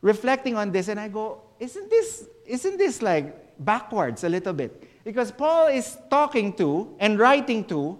reflecting 0.00 0.56
on 0.56 0.72
this, 0.72 0.88
and 0.88 0.98
I 0.98 1.08
go, 1.08 1.42
isn't 1.60 1.90
this, 1.90 2.24
isn't 2.46 2.78
this 2.78 3.02
like 3.02 3.62
backwards 3.62 4.24
a 4.24 4.30
little 4.30 4.54
bit? 4.54 4.88
Because 5.04 5.30
Paul 5.30 5.66
is 5.66 5.98
talking 6.08 6.54
to 6.54 6.96
and 6.98 7.18
writing 7.18 7.62
to 7.66 7.98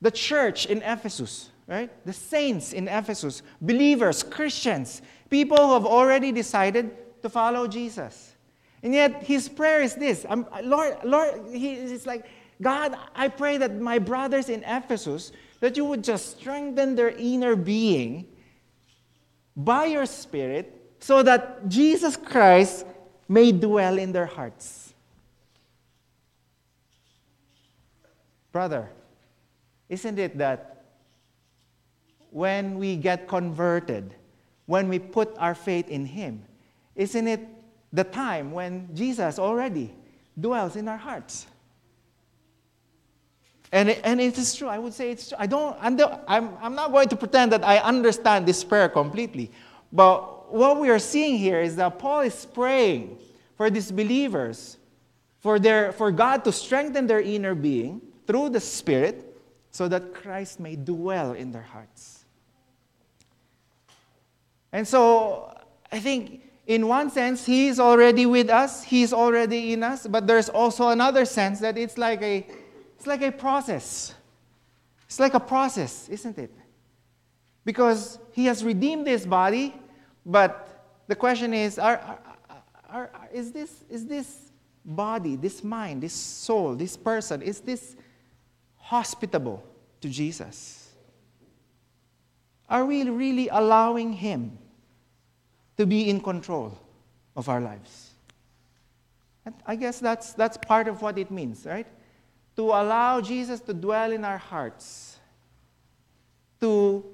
the 0.00 0.10
church 0.10 0.66
in 0.66 0.82
Ephesus, 0.82 1.50
right? 1.68 1.88
The 2.04 2.12
saints 2.12 2.72
in 2.72 2.88
Ephesus, 2.88 3.42
believers, 3.60 4.24
Christians, 4.24 5.02
people 5.30 5.56
who 5.56 5.74
have 5.74 5.86
already 5.86 6.32
decided 6.32 7.22
to 7.22 7.28
follow 7.28 7.68
Jesus. 7.68 8.33
And 8.84 8.92
yet 8.92 9.22
his 9.22 9.48
prayer 9.48 9.80
is 9.80 9.94
this 9.94 10.26
Lord, 10.62 10.98
Lord, 11.04 11.40
he's 11.50 12.06
like, 12.06 12.26
God, 12.60 12.96
I 13.14 13.28
pray 13.28 13.56
that 13.56 13.80
my 13.80 13.98
brothers 13.98 14.50
in 14.50 14.62
Ephesus, 14.62 15.32
that 15.60 15.76
you 15.76 15.86
would 15.86 16.04
just 16.04 16.38
strengthen 16.38 16.94
their 16.94 17.08
inner 17.08 17.56
being 17.56 18.26
by 19.56 19.86
your 19.86 20.04
Spirit 20.04 20.96
so 21.00 21.22
that 21.22 21.66
Jesus 21.66 22.14
Christ 22.16 22.86
may 23.26 23.52
dwell 23.52 23.98
in 23.98 24.12
their 24.12 24.26
hearts. 24.26 24.92
Brother, 28.52 28.90
isn't 29.88 30.18
it 30.18 30.36
that 30.38 30.84
when 32.30 32.78
we 32.78 32.96
get 32.96 33.28
converted, 33.28 34.14
when 34.66 34.88
we 34.88 34.98
put 34.98 35.34
our 35.38 35.54
faith 35.54 35.88
in 35.88 36.04
Him, 36.04 36.44
isn't 36.94 37.26
it 37.26 37.48
the 37.94 38.04
time 38.04 38.50
when 38.50 38.88
Jesus 38.94 39.38
already 39.38 39.94
dwells 40.38 40.76
in 40.76 40.88
our 40.88 40.98
hearts? 40.98 41.46
And, 43.72 43.88
it, 43.88 44.00
and 44.04 44.20
it 44.20 44.36
is 44.36 44.54
true. 44.54 44.68
I 44.68 44.78
would 44.78 44.92
say 44.92 45.10
it's 45.10 45.30
true. 45.30 45.38
I 45.40 45.46
don't, 45.46 45.76
I'm, 45.80 46.50
I'm 46.60 46.74
not 46.74 46.92
going 46.92 47.08
to 47.08 47.16
pretend 47.16 47.52
that 47.52 47.64
I 47.64 47.78
understand 47.78 48.46
this 48.46 48.62
prayer 48.62 48.88
completely. 48.88 49.50
But 49.92 50.52
what 50.52 50.78
we 50.78 50.90
are 50.90 50.98
seeing 50.98 51.38
here 51.38 51.60
is 51.60 51.74
that 51.76 51.98
Paul 51.98 52.20
is 52.20 52.46
praying 52.46 53.18
for 53.56 53.70
these 53.70 53.90
believers, 53.90 54.76
for, 55.40 55.58
their, 55.58 55.92
for 55.92 56.12
God 56.12 56.44
to 56.44 56.52
strengthen 56.52 57.06
their 57.06 57.20
inner 57.20 57.54
being 57.54 58.00
through 58.26 58.50
the 58.50 58.60
Spirit 58.60 59.36
so 59.70 59.88
that 59.88 60.14
Christ 60.14 60.60
may 60.60 60.76
dwell 60.76 61.32
in 61.32 61.50
their 61.50 61.62
hearts. 61.62 62.24
And 64.72 64.86
so 64.86 65.56
I 65.90 65.98
think 66.00 66.42
in 66.66 66.88
one 66.88 67.10
sense, 67.10 67.44
He 67.44 67.68
is 67.68 67.78
already 67.78 68.26
with 68.26 68.50
us, 68.50 68.84
He 68.84 69.02
is 69.02 69.12
already 69.12 69.72
in 69.72 69.82
us, 69.82 70.06
but 70.06 70.26
there's 70.26 70.48
also 70.48 70.88
another 70.88 71.24
sense 71.24 71.60
that 71.60 71.76
it's 71.76 71.98
like 71.98 72.22
a 72.22 72.46
it's 72.96 73.06
like 73.06 73.22
a 73.22 73.32
process. 73.32 74.14
It's 75.06 75.20
like 75.20 75.34
a 75.34 75.40
process, 75.40 76.08
isn't 76.08 76.38
it? 76.38 76.50
Because 77.64 78.18
he 78.32 78.46
has 78.46 78.64
redeemed 78.64 79.06
this 79.06 79.24
body, 79.26 79.74
but 80.24 81.02
the 81.06 81.14
question 81.14 81.54
is 81.54 81.78
are, 81.78 81.98
are, 82.88 83.10
are, 83.12 83.28
is, 83.32 83.52
this, 83.52 83.84
is 83.88 84.06
this 84.06 84.50
body, 84.84 85.36
this 85.36 85.62
mind, 85.62 86.02
this 86.02 86.12
soul, 86.12 86.74
this 86.74 86.96
person, 86.96 87.42
is 87.42 87.60
this 87.60 87.94
hospitable 88.76 89.62
to 90.00 90.08
Jesus? 90.08 90.90
Are 92.68 92.84
we 92.84 93.08
really 93.08 93.48
allowing 93.48 94.14
him 94.14 94.58
to 95.76 95.86
be 95.86 96.08
in 96.08 96.20
control 96.20 96.78
of 97.36 97.48
our 97.48 97.60
lives? 97.60 98.10
And 99.46 99.54
I 99.66 99.76
guess 99.76 100.00
that's, 100.00 100.32
that's 100.32 100.56
part 100.56 100.88
of 100.88 101.02
what 101.02 101.18
it 101.18 101.30
means, 101.30 101.66
right? 101.66 101.86
to 102.56 102.62
allow 102.62 103.20
Jesus 103.20 103.60
to 103.60 103.74
dwell 103.74 104.12
in 104.12 104.24
our 104.24 104.38
hearts, 104.38 105.18
to, 106.60 107.04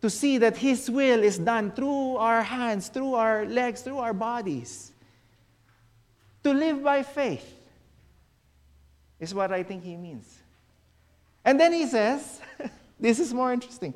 to 0.00 0.08
see 0.08 0.38
that 0.38 0.56
His 0.56 0.90
will 0.90 1.22
is 1.22 1.38
done 1.38 1.72
through 1.72 2.16
our 2.16 2.42
hands, 2.42 2.88
through 2.88 3.14
our 3.14 3.44
legs, 3.46 3.82
through 3.82 3.98
our 3.98 4.14
bodies, 4.14 4.92
to 6.44 6.52
live 6.52 6.82
by 6.82 7.02
faith, 7.02 7.54
is 9.18 9.34
what 9.34 9.52
I 9.52 9.64
think 9.64 9.82
He 9.82 9.96
means. 9.96 10.38
And 11.44 11.58
then 11.58 11.72
He 11.72 11.86
says, 11.86 12.40
this 13.00 13.18
is 13.18 13.34
more 13.34 13.52
interesting. 13.52 13.94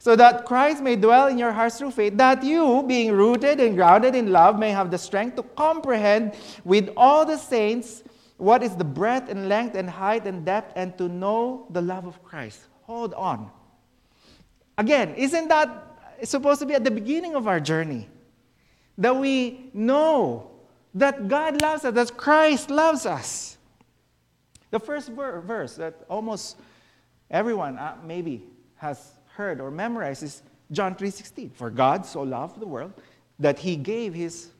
So 0.00 0.16
that 0.16 0.46
Christ 0.46 0.82
may 0.82 0.96
dwell 0.96 1.28
in 1.28 1.36
your 1.36 1.52
hearts 1.52 1.78
through 1.78 1.90
faith, 1.90 2.16
that 2.16 2.42
you, 2.42 2.82
being 2.86 3.12
rooted 3.12 3.60
and 3.60 3.76
grounded 3.76 4.14
in 4.14 4.32
love, 4.32 4.58
may 4.58 4.70
have 4.70 4.90
the 4.90 4.96
strength 4.96 5.36
to 5.36 5.42
comprehend 5.42 6.32
with 6.64 6.88
all 6.96 7.26
the 7.26 7.36
saints 7.36 8.02
what 8.38 8.62
is 8.62 8.74
the 8.74 8.84
breadth 8.84 9.28
and 9.28 9.50
length 9.50 9.76
and 9.76 9.90
height 9.90 10.26
and 10.26 10.46
depth, 10.46 10.72
and 10.74 10.96
to 10.96 11.06
know 11.06 11.66
the 11.68 11.82
love 11.82 12.06
of 12.06 12.24
Christ. 12.24 12.60
Hold 12.84 13.12
on. 13.12 13.50
Again, 14.78 15.14
isn't 15.16 15.48
that 15.48 15.68
supposed 16.24 16.60
to 16.60 16.66
be 16.66 16.72
at 16.72 16.82
the 16.82 16.90
beginning 16.90 17.34
of 17.34 17.46
our 17.46 17.60
journey? 17.60 18.08
That 18.96 19.14
we 19.14 19.68
know 19.74 20.50
that 20.94 21.28
God 21.28 21.60
loves 21.60 21.84
us, 21.84 21.92
that 21.92 22.16
Christ 22.16 22.70
loves 22.70 23.04
us. 23.04 23.58
The 24.70 24.80
first 24.80 25.10
ver- 25.10 25.42
verse 25.42 25.76
that 25.76 26.06
almost 26.08 26.56
everyone 27.30 27.76
uh, 27.76 27.96
maybe 28.02 28.44
has 28.76 29.12
heard 29.40 29.60
or 29.60 29.70
memorized 29.70 30.22
is 30.22 30.42
John 30.70 30.94
3:16. 30.94 31.50
For 31.54 31.70
God 31.70 32.06
so 32.06 32.22
loved 32.22 32.60
the 32.60 32.66
world 32.66 32.92
that 33.38 33.58
he 33.58 33.74
gave 33.76 34.14
his 34.14 34.50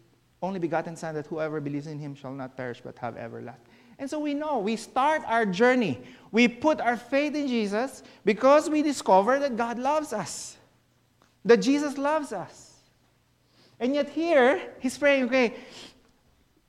only 0.42 0.58
begotten 0.58 0.96
son 0.96 1.14
that 1.14 1.26
whoever 1.26 1.60
believes 1.60 1.86
in 1.86 1.98
him 1.98 2.14
shall 2.14 2.32
not 2.32 2.56
perish 2.56 2.80
but 2.82 2.98
have 2.98 3.16
everlasting 3.16 3.70
and 4.00 4.08
so 4.08 4.18
we 4.18 4.32
know, 4.32 4.58
we 4.58 4.76
start 4.76 5.22
our 5.26 5.44
journey. 5.44 6.00
We 6.32 6.48
put 6.48 6.80
our 6.80 6.96
faith 6.96 7.34
in 7.36 7.46
Jesus 7.46 8.02
because 8.24 8.70
we 8.70 8.82
discover 8.82 9.38
that 9.38 9.58
God 9.58 9.78
loves 9.78 10.14
us, 10.14 10.56
that 11.44 11.58
Jesus 11.58 11.98
loves 11.98 12.32
us. 12.32 12.80
And 13.78 13.94
yet, 13.94 14.08
here, 14.08 14.72
he's 14.80 14.96
praying, 14.96 15.24
okay, 15.24 15.54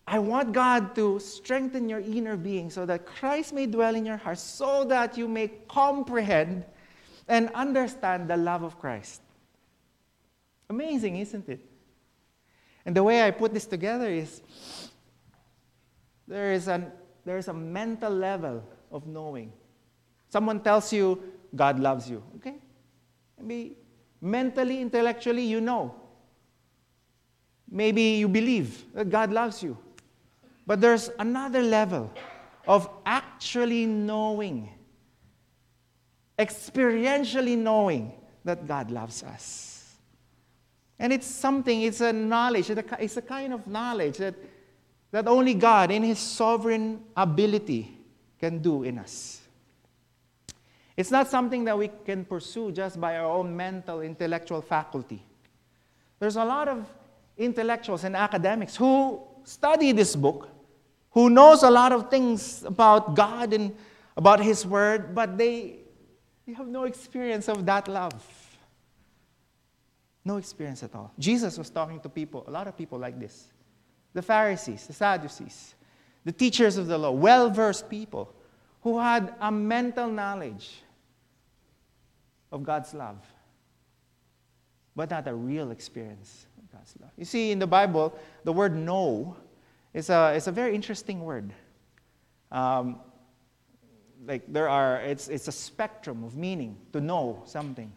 I 0.06 0.20
want 0.20 0.52
God 0.52 0.94
to 0.96 1.20
strengthen 1.20 1.88
your 1.88 2.00
inner 2.00 2.36
being 2.36 2.70
so 2.70 2.86
that 2.86 3.06
Christ 3.06 3.54
may 3.54 3.66
dwell 3.66 3.96
in 3.96 4.06
your 4.06 4.18
heart, 4.18 4.38
so 4.38 4.84
that 4.86 5.18
you 5.18 5.30
may 5.30 5.48
comprehend 5.70 6.66
and 7.28 7.50
understand 7.54 8.30
the 8.30 8.38
love 8.38 8.64
of 8.64 8.80
Christ. 8.80 9.22
Amazing, 10.70 11.18
isn't 11.18 11.48
it? 11.50 11.66
And 12.86 12.96
the 12.96 13.04
way 13.04 13.22
I 13.24 13.32
put 13.32 13.54
this 13.54 13.66
together 13.66 14.10
is 14.10 14.42
there 16.28 16.54
is 16.54 16.68
an 16.68 16.92
there's 17.26 17.48
a 17.48 17.54
mental 17.54 18.12
level 18.12 18.64
of 18.92 19.06
knowing. 19.06 19.52
Someone 20.30 20.60
tells 20.62 20.92
you 20.92 21.22
God 21.56 21.80
loves 21.80 22.10
you, 22.10 22.24
okay? 22.38 22.56
Maybe 23.40 23.78
mentally, 24.22 24.82
intellectually, 24.82 25.44
you 25.44 25.62
know. 25.62 25.96
Maybe 27.70 28.02
you 28.02 28.28
believe 28.28 28.86
that 28.94 29.10
God 29.10 29.32
loves 29.32 29.62
you. 29.62 29.78
But 30.66 30.82
there's 30.82 31.10
another 31.20 31.62
level 31.62 32.12
of 32.68 32.90
actually 33.06 33.86
knowing, 33.86 34.70
experientially 36.42 37.58
knowing 37.58 38.14
that 38.44 38.68
God 38.68 38.92
loves 38.92 39.24
us. 39.24 39.96
And 41.00 41.14
it's 41.14 41.28
something, 41.28 41.82
it's 41.82 42.02
a 42.02 42.14
knowledge, 42.14 42.70
it's 42.70 43.18
a 43.18 43.22
kind 43.22 43.54
of 43.54 43.66
knowledge 43.68 44.18
that 44.18 44.36
that 45.12 45.28
only 45.28 45.54
God, 45.54 45.92
in 45.92 46.04
His 46.04 46.20
sovereign 46.20 47.02
ability, 47.16 47.98
can 48.40 48.60
do 48.60 48.84
in 48.84 48.98
us. 48.98 49.42
It's 50.98 51.12
not 51.12 51.30
something 51.30 51.64
that 51.66 51.78
we 51.78 51.92
can 52.06 52.26
pursue 52.26 52.72
just 52.72 53.00
by 53.00 53.18
our 53.18 53.30
own 53.30 53.56
mental, 53.56 54.02
intellectual 54.02 54.62
faculty. 54.62 55.24
There's 56.20 56.38
a 56.38 56.46
lot 56.46 56.68
of 56.68 56.86
intellectuals 57.38 58.04
and 58.04 58.16
academics 58.16 58.76
who 58.76 59.22
study 59.44 59.92
this 59.92 60.16
book, 60.16 60.50
who 61.12 61.30
knows 61.30 61.64
a 61.64 61.70
lot 61.70 61.92
of 61.92 62.10
things 62.10 62.64
about 62.64 63.16
God 63.16 63.54
and 63.54 63.76
about 64.16 64.40
His 64.40 64.66
Word, 64.66 65.14
but 65.14 65.38
they, 65.38 65.80
they 66.46 66.54
have 66.54 66.68
no 66.68 66.84
experience 66.84 67.48
of 67.48 67.66
that 67.66 67.88
love. 67.88 68.26
No 70.24 70.38
experience 70.38 70.84
at 70.84 70.94
all. 70.94 71.12
Jesus 71.18 71.58
was 71.58 71.70
talking 71.70 72.00
to 72.02 72.10
people, 72.10 72.44
a 72.48 72.52
lot 72.52 72.68
of 72.68 72.78
people 72.78 73.00
like 73.00 73.20
this 73.20 73.48
the 74.14 74.22
Pharisees, 74.22 74.88
the 74.88 74.94
Sadducees, 74.94 75.76
the 76.26 76.32
teachers 76.32 76.78
of 76.78 76.88
the 76.88 76.98
law, 76.98 77.12
well 77.12 77.50
versed 77.50 77.90
people 77.90 78.34
who 78.82 79.00
had 79.00 79.34
a 79.40 79.52
mental 79.52 80.10
knowledge 80.10 80.84
of 82.52 82.64
God's 82.64 82.94
love, 82.94 83.18
but 84.96 85.10
not 85.10 85.28
a 85.28 85.34
real 85.34 85.72
experience 85.72 86.48
of 86.58 86.70
God's 86.72 86.94
love. 87.00 87.12
You 87.18 87.26
see, 87.26 87.52
in 87.52 87.60
the 87.60 87.68
Bible, 87.68 88.18
the 88.44 88.52
word 88.52 88.76
know 88.76 89.38
is 89.94 90.10
a, 90.10 90.34
is 90.34 90.48
a 90.48 90.52
very 90.52 90.76
interesting 90.76 91.24
word. 91.24 91.54
Um, 92.52 93.00
like 94.26 94.44
there 94.52 94.70
are, 94.70 95.02
it's, 95.02 95.28
it's 95.28 95.48
a 95.48 95.52
spectrum 95.52 96.24
of 96.24 96.36
meaning 96.36 96.78
to 96.94 97.02
know 97.02 97.42
something. 97.46 97.92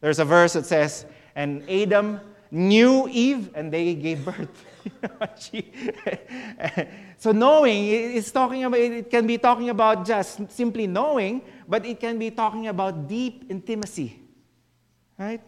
There's 0.00 0.18
a 0.18 0.24
verse 0.24 0.54
that 0.54 0.66
says, 0.66 1.06
and 1.34 1.68
Adam 1.68 2.20
knew 2.50 3.08
Eve 3.08 3.50
and 3.54 3.72
they 3.72 3.94
gave 3.94 4.24
birth. 4.24 4.64
so 7.18 7.32
knowing 7.32 7.86
is 7.86 8.32
talking 8.32 8.64
about 8.64 8.80
it 8.80 9.10
can 9.10 9.26
be 9.26 9.38
talking 9.38 9.68
about 9.68 10.06
just 10.06 10.50
simply 10.50 10.86
knowing, 10.86 11.42
but 11.68 11.84
it 11.84 12.00
can 12.00 12.18
be 12.18 12.30
talking 12.30 12.68
about 12.68 13.08
deep 13.08 13.44
intimacy. 13.50 14.18
Right? 15.18 15.42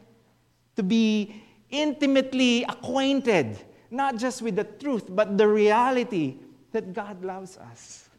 To 0.76 0.82
be 0.82 1.42
intimately 1.70 2.64
acquainted, 2.64 3.58
not 3.90 4.16
just 4.16 4.42
with 4.42 4.56
the 4.56 4.64
truth, 4.64 5.06
but 5.08 5.38
the 5.38 5.48
reality 5.48 6.36
that 6.72 6.92
God 6.92 7.24
loves 7.24 7.56
us. 7.56 8.10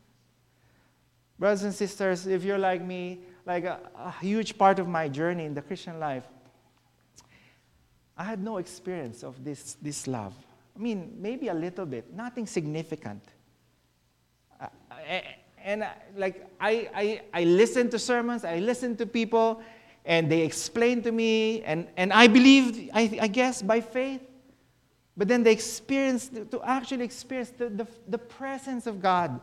Brothers 1.40 1.64
and 1.64 1.74
sisters, 1.74 2.28
if 2.28 2.44
you're 2.44 2.58
like 2.58 2.82
me, 2.82 3.20
like 3.46 3.66
a, 3.66 3.80
a 3.96 4.12
huge 4.22 4.58
part 4.58 4.80
of 4.80 4.88
my 4.88 5.08
journey 5.08 5.46
in 5.46 5.54
the 5.54 5.62
Christian 5.62 6.00
life 6.00 6.24
I 8.18 8.24
had 8.24 8.44
no 8.44 8.58
experience 8.58 9.24
of 9.24 9.44
this, 9.44 9.76
this 9.82 10.08
love. 10.08 10.34
I 10.76 10.80
mean, 10.80 11.16
maybe 11.20 11.48
a 11.48 11.54
little 11.54 11.86
bit, 11.86 12.14
nothing 12.14 12.46
significant. 12.46 13.24
And 15.64 15.88
like, 16.16 16.46
I, 16.60 16.90
I, 16.94 17.22
I 17.34 17.44
listen 17.46 17.90
to 17.90 18.00
sermons, 18.00 18.46
I 18.46 18.60
listen 18.60 18.96
to 18.98 19.06
people, 19.06 19.62
and 20.06 20.32
they 20.32 20.42
explain 20.42 21.02
to 21.04 21.12
me, 21.12 21.64
and, 21.64 21.88
and 21.98 22.12
I 22.12 22.28
believed, 22.28 22.90
I, 22.94 23.18
I 23.22 23.28
guess, 23.28 23.62
by 23.62 23.82
faith. 23.82 24.22
But 25.16 25.28
then 25.28 25.44
they 25.44 25.52
experience, 25.52 26.30
to 26.30 26.62
actually 26.64 27.06
experience 27.06 27.52
the, 27.52 27.70
the, 27.70 27.88
the 28.08 28.18
presence 28.18 28.88
of 28.88 29.02
God, 29.02 29.40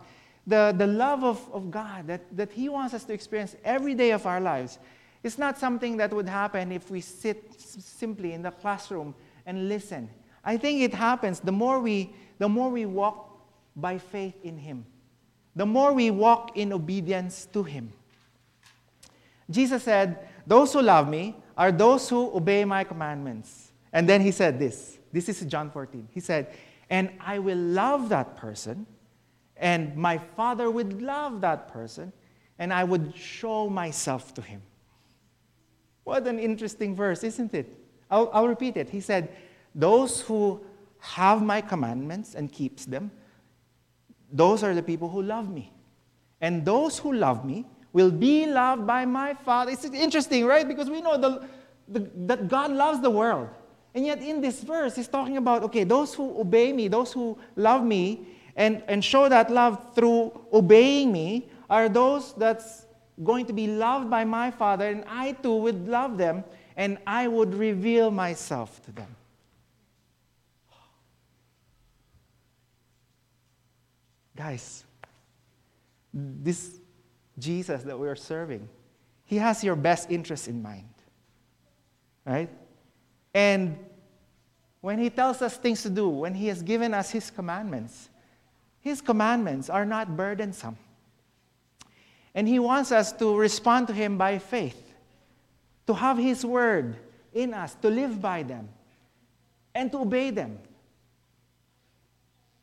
the, 0.46 0.74
the 0.76 0.86
love 0.86 1.24
of, 1.24 1.46
of 1.52 1.70
God 1.70 2.06
that, 2.06 2.22
that 2.36 2.52
He 2.52 2.68
wants 2.68 2.94
us 2.94 3.04
to 3.04 3.12
experience 3.12 3.56
every 3.64 3.94
day 3.94 4.10
of 4.10 4.26
our 4.26 4.40
lives. 4.40 4.78
It's 5.22 5.38
not 5.38 5.58
something 5.58 5.96
that 5.98 6.12
would 6.12 6.28
happen 6.28 6.72
if 6.72 6.90
we 6.90 7.00
sit 7.00 7.60
simply 7.60 8.32
in 8.32 8.42
the 8.42 8.50
classroom 8.50 9.14
and 9.44 9.68
listen. 9.68 10.08
I 10.44 10.56
think 10.56 10.80
it 10.80 10.94
happens 10.94 11.40
the 11.40 11.52
more 11.52 11.80
we, 11.80 12.14
the 12.38 12.48
more 12.48 12.70
we 12.70 12.86
walk 12.86 13.38
by 13.76 13.98
faith 13.98 14.34
in 14.42 14.58
Him, 14.58 14.86
the 15.54 15.66
more 15.66 15.92
we 15.92 16.10
walk 16.10 16.56
in 16.56 16.72
obedience 16.72 17.46
to 17.52 17.62
Him, 17.62 17.92
Jesus 19.50 19.82
said, 19.82 20.28
Those 20.46 20.72
who 20.72 20.82
love 20.82 21.08
me 21.08 21.36
are 21.56 21.72
those 21.72 22.08
who 22.08 22.34
obey 22.34 22.64
my 22.64 22.84
commandments. 22.84 23.72
And 23.92 24.08
then 24.08 24.20
he 24.20 24.30
said 24.30 24.58
this. 24.58 24.98
This 25.12 25.28
is 25.28 25.40
John 25.42 25.70
14. 25.70 26.08
He 26.12 26.20
said, 26.20 26.54
And 26.88 27.10
I 27.20 27.38
will 27.40 27.58
love 27.58 28.08
that 28.10 28.36
person, 28.36 28.86
and 29.60 29.94
my 29.94 30.18
Father 30.18 30.70
would 30.70 31.02
love 31.02 31.42
that 31.42 31.68
person, 31.68 32.12
and 32.58 32.72
I 32.72 32.82
would 32.82 33.14
show 33.14 33.68
myself 33.68 34.34
to 34.34 34.42
him. 34.42 34.62
What 36.04 36.26
an 36.26 36.38
interesting 36.38 36.96
verse, 36.96 37.22
isn't 37.22 37.54
it? 37.54 37.78
I'll, 38.10 38.30
I'll 38.32 38.48
repeat 38.48 38.76
it. 38.76 38.88
He 38.88 39.00
said, 39.00 39.28
Those 39.74 40.22
who 40.22 40.60
have 40.98 41.42
my 41.42 41.60
commandments 41.60 42.34
and 42.34 42.50
keeps 42.50 42.86
them, 42.86 43.10
those 44.32 44.62
are 44.62 44.74
the 44.74 44.82
people 44.82 45.08
who 45.10 45.22
love 45.22 45.50
me. 45.50 45.72
And 46.40 46.64
those 46.64 46.98
who 46.98 47.12
love 47.12 47.44
me 47.44 47.66
will 47.92 48.10
be 48.10 48.46
loved 48.46 48.86
by 48.86 49.04
my 49.04 49.34
Father. 49.34 49.72
It's 49.72 49.84
interesting, 49.84 50.46
right? 50.46 50.66
Because 50.66 50.88
we 50.88 51.02
know 51.02 51.18
the, 51.18 51.46
the, 51.86 52.10
that 52.26 52.48
God 52.48 52.70
loves 52.70 53.00
the 53.00 53.10
world. 53.10 53.48
And 53.94 54.06
yet, 54.06 54.22
in 54.22 54.40
this 54.40 54.62
verse, 54.62 54.96
he's 54.96 55.08
talking 55.08 55.36
about 55.36 55.64
okay, 55.64 55.84
those 55.84 56.14
who 56.14 56.40
obey 56.40 56.72
me, 56.72 56.88
those 56.88 57.12
who 57.12 57.36
love 57.56 57.84
me, 57.84 58.26
and, 58.60 58.82
and 58.88 59.02
show 59.02 59.26
that 59.26 59.50
love 59.50 59.94
through 59.94 60.38
obeying 60.52 61.10
me, 61.10 61.48
are 61.70 61.88
those 61.88 62.34
that's 62.34 62.84
going 63.24 63.46
to 63.46 63.54
be 63.54 63.66
loved 63.66 64.10
by 64.10 64.22
my 64.22 64.50
Father, 64.50 64.86
and 64.86 65.02
I 65.08 65.32
too 65.32 65.56
would 65.56 65.88
love 65.88 66.18
them, 66.18 66.44
and 66.76 66.98
I 67.06 67.26
would 67.26 67.54
reveal 67.54 68.10
myself 68.10 68.84
to 68.84 68.92
them. 68.92 69.16
Guys, 74.36 74.84
this 76.12 76.80
Jesus 77.38 77.82
that 77.84 77.98
we 77.98 78.08
are 78.08 78.16
serving, 78.16 78.68
he 79.24 79.36
has 79.36 79.64
your 79.64 79.76
best 79.76 80.10
interest 80.10 80.48
in 80.48 80.60
mind. 80.60 80.92
Right? 82.26 82.50
And 83.32 83.78
when 84.82 84.98
he 84.98 85.08
tells 85.08 85.40
us 85.40 85.56
things 85.56 85.82
to 85.84 85.88
do, 85.88 86.10
when 86.10 86.34
he 86.34 86.48
has 86.48 86.60
given 86.62 86.92
us 86.92 87.10
his 87.10 87.30
commandments, 87.30 88.10
his 88.80 89.00
commandments 89.00 89.68
are 89.68 89.84
not 89.84 90.16
burdensome. 90.16 90.76
And 92.34 92.46
he 92.46 92.58
wants 92.58 92.92
us 92.92 93.12
to 93.12 93.36
respond 93.36 93.88
to 93.88 93.92
him 93.92 94.16
by 94.16 94.38
faith, 94.38 94.92
to 95.86 95.94
have 95.94 96.16
his 96.16 96.44
word 96.44 96.96
in 97.32 97.54
us, 97.54 97.74
to 97.82 97.90
live 97.90 98.20
by 98.20 98.42
them, 98.42 98.68
and 99.74 99.90
to 99.92 99.98
obey 99.98 100.30
them. 100.30 100.58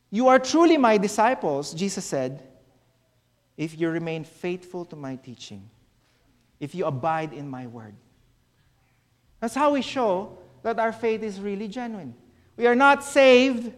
You 0.10 0.30
are 0.30 0.40
truly 0.40 0.78
my 0.78 0.98
disciples, 0.98 1.74
Jesus 1.74 2.06
said, 2.06 2.42
if 3.58 3.80
you 3.80 3.90
remain 3.90 4.24
faithful 4.24 4.86
to 4.86 4.96
my 4.96 5.16
teaching, 5.18 5.70
if 6.60 6.74
you 6.74 6.86
abide 6.86 7.34
in 7.34 7.50
my 7.50 7.68
word. 7.68 7.96
That's 9.40 9.54
how 9.54 9.74
we 9.74 9.82
show 9.82 10.38
that 10.64 10.80
our 10.80 10.92
faith 10.92 11.24
is 11.24 11.40
really 11.40 11.68
genuine. 11.68 12.16
We 12.56 12.68
are 12.68 12.76
not 12.76 13.04
saved 13.04 13.74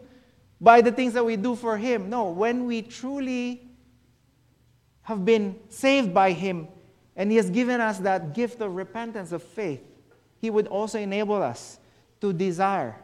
by 0.61 0.81
the 0.81 0.91
things 0.91 1.13
that 1.13 1.25
we 1.25 1.35
do 1.35 1.55
for 1.55 1.77
Him. 1.77 2.09
No, 2.09 2.29
when 2.29 2.65
we 2.65 2.81
truly 2.81 3.67
have 5.03 5.25
been 5.25 5.59
saved 5.69 6.13
by 6.13 6.31
Him 6.31 6.67
and 7.15 7.31
He 7.31 7.37
has 7.37 7.49
given 7.49 7.81
us 7.81 7.99
that 7.99 8.33
gift 8.33 8.61
of 8.61 8.75
repentance, 8.75 9.31
of 9.31 9.43
faith, 9.43 9.81
He 10.39 10.49
would 10.49 10.67
also 10.67 10.99
enable 10.99 11.41
us 11.41 11.79
to 12.21 12.33
desire 12.33 12.95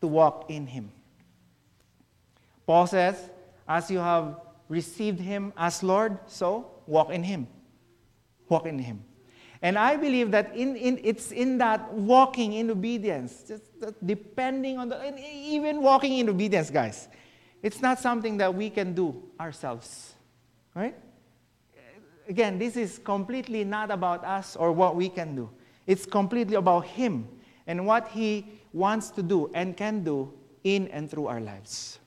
to 0.00 0.06
walk 0.06 0.50
in 0.50 0.66
Him. 0.66 0.90
Paul 2.66 2.86
says, 2.86 3.30
As 3.68 3.90
you 3.90 3.98
have 3.98 4.40
received 4.68 5.20
Him 5.20 5.52
as 5.56 5.82
Lord, 5.82 6.18
so 6.26 6.70
walk 6.86 7.10
in 7.10 7.22
Him. 7.22 7.46
Walk 8.48 8.66
in 8.66 8.78
Him. 8.78 9.04
And 9.62 9.78
I 9.78 9.96
believe 9.96 10.30
that 10.30 10.56
in, 10.56 10.76
in, 10.76 11.00
it's 11.04 11.32
in 11.32 11.58
that 11.58 11.92
walking 11.92 12.54
in 12.54 12.70
obedience, 12.70 13.44
just 13.46 13.64
depending 14.04 14.78
on 14.78 14.88
the, 14.88 15.14
even 15.18 15.82
walking 15.82 16.18
in 16.18 16.28
obedience, 16.28 16.70
guys, 16.70 17.08
it's 17.62 17.80
not 17.80 17.98
something 17.98 18.36
that 18.38 18.54
we 18.54 18.70
can 18.70 18.94
do 18.94 19.22
ourselves. 19.38 20.14
Right? 20.74 20.96
Again, 22.28 22.58
this 22.58 22.76
is 22.76 22.98
completely 22.98 23.64
not 23.64 23.90
about 23.90 24.24
us 24.24 24.54
or 24.56 24.72
what 24.72 24.94
we 24.94 25.08
can 25.08 25.34
do. 25.34 25.50
It's 25.86 26.06
completely 26.06 26.54
about 26.54 26.86
Him 26.86 27.28
and 27.66 27.86
what 27.86 28.08
He 28.08 28.46
wants 28.72 29.10
to 29.10 29.22
do 29.22 29.50
and 29.54 29.76
can 29.76 30.04
do 30.04 30.32
in 30.62 30.88
and 30.88 31.10
through 31.10 31.26
our 31.26 31.40
lives. 31.40 31.98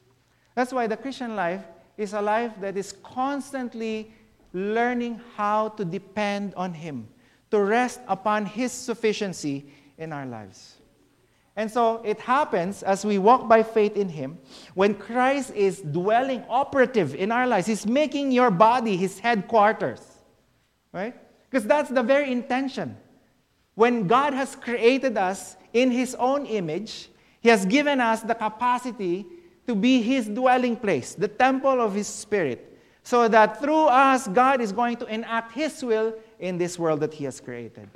That's 0.56 0.72
why 0.72 0.88
the 0.88 0.96
Christian 0.96 1.36
life 1.36 1.64
is 1.98 2.14
a 2.14 2.22
life 2.22 2.54
that 2.62 2.78
is 2.78 2.94
constantly 3.04 4.14
learning 4.54 5.20
how 5.36 5.70
to 5.70 5.84
depend 5.84 6.54
on 6.56 6.74
Him, 6.74 7.08
to 7.52 7.60
rest 7.60 8.00
upon 8.08 8.46
His 8.46 8.72
sufficiency 8.72 9.66
in 9.98 10.14
our 10.14 10.26
lives. 10.26 10.78
And 11.56 11.70
so 11.70 12.02
it 12.04 12.20
happens 12.20 12.82
as 12.82 13.06
we 13.06 13.20
walk 13.20 13.48
by 13.48 13.62
faith 13.62 13.96
in 13.96 14.10
Him, 14.10 14.40
when 14.74 14.96
Christ 14.96 15.54
is 15.54 15.82
dwelling 15.82 16.44
operative 16.50 17.14
in 17.14 17.32
our 17.32 17.46
lives, 17.46 17.68
He's 17.68 17.86
making 17.86 18.32
your 18.32 18.50
body 18.50 18.98
His 18.98 19.20
headquarters, 19.20 20.02
right? 20.92 21.16
Because 21.50 21.66
that's 21.68 21.90
the 21.90 22.02
very 22.02 22.32
intention. 22.32 22.98
When 23.76 24.08
God 24.08 24.34
has 24.34 24.56
created 24.56 25.18
us 25.18 25.56
in 25.74 25.92
His 25.92 26.16
own 26.16 26.48
image, 26.48 27.10
He 27.42 27.50
has 27.50 27.66
given 27.66 28.02
us 28.02 28.22
the 28.22 28.36
capacity 28.36 29.26
to 29.68 29.76
be 29.76 30.02
His 30.02 30.28
dwelling 30.28 30.76
place, 30.76 31.14
the 31.14 31.28
temple 31.28 31.82
of 31.82 31.94
His 31.94 32.08
Spirit, 32.08 32.80
so 33.04 33.28
that 33.28 33.62
through 33.62 33.86
us, 33.86 34.28
God 34.28 34.60
is 34.60 34.72
going 34.72 34.98
to 34.98 35.06
enact 35.06 35.52
His 35.52 35.84
will 35.84 36.16
in 36.40 36.58
this 36.58 36.80
world 36.80 37.02
that 37.02 37.14
He 37.14 37.26
has 37.26 37.40
created. 37.40 37.90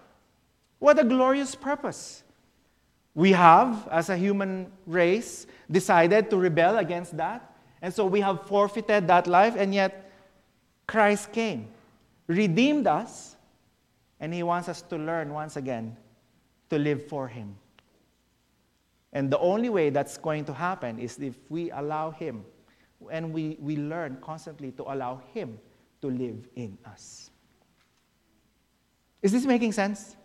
What 0.78 1.00
a 1.00 1.04
glorious 1.04 1.56
purpose! 1.56 2.24
We 3.18 3.32
have, 3.32 3.88
as 3.90 4.10
a 4.10 4.16
human 4.16 4.72
race, 4.86 5.48
decided 5.72 6.30
to 6.30 6.38
rebel 6.38 6.78
against 6.78 7.18
that. 7.18 7.52
And 7.82 7.92
so 7.92 8.06
we 8.06 8.22
have 8.22 8.46
forfeited 8.46 9.08
that 9.08 9.26
life, 9.26 9.56
and 9.58 9.74
yet 9.74 10.12
Christ 10.86 11.32
came, 11.32 11.68
redeemed 12.28 12.86
us, 12.86 13.36
and 14.20 14.32
He 14.32 14.44
wants 14.44 14.70
us 14.70 14.84
to 14.84 14.98
learn 14.98 15.34
once 15.34 15.58
again 15.58 15.98
to 16.70 16.78
live 16.78 17.08
for 17.08 17.28
Him. 17.28 17.56
And 19.14 19.32
the 19.32 19.40
only 19.40 19.70
way 19.70 19.90
that's 19.90 20.20
going 20.20 20.46
to 20.46 20.54
happen 20.54 21.00
is 21.00 21.18
if 21.18 21.38
we 21.50 21.72
allow 21.72 22.12
Him 22.12 22.46
and 23.12 23.34
we, 23.34 23.58
we 23.60 23.78
learn 23.78 24.20
constantly 24.22 24.72
to 24.74 24.84
allow 24.84 25.24
Him 25.34 25.58
to 26.02 26.08
live 26.12 26.48
in 26.56 26.78
us. 26.86 27.32
Is 29.24 29.32
this 29.32 29.46
making 29.46 29.72
sense? 29.72 30.17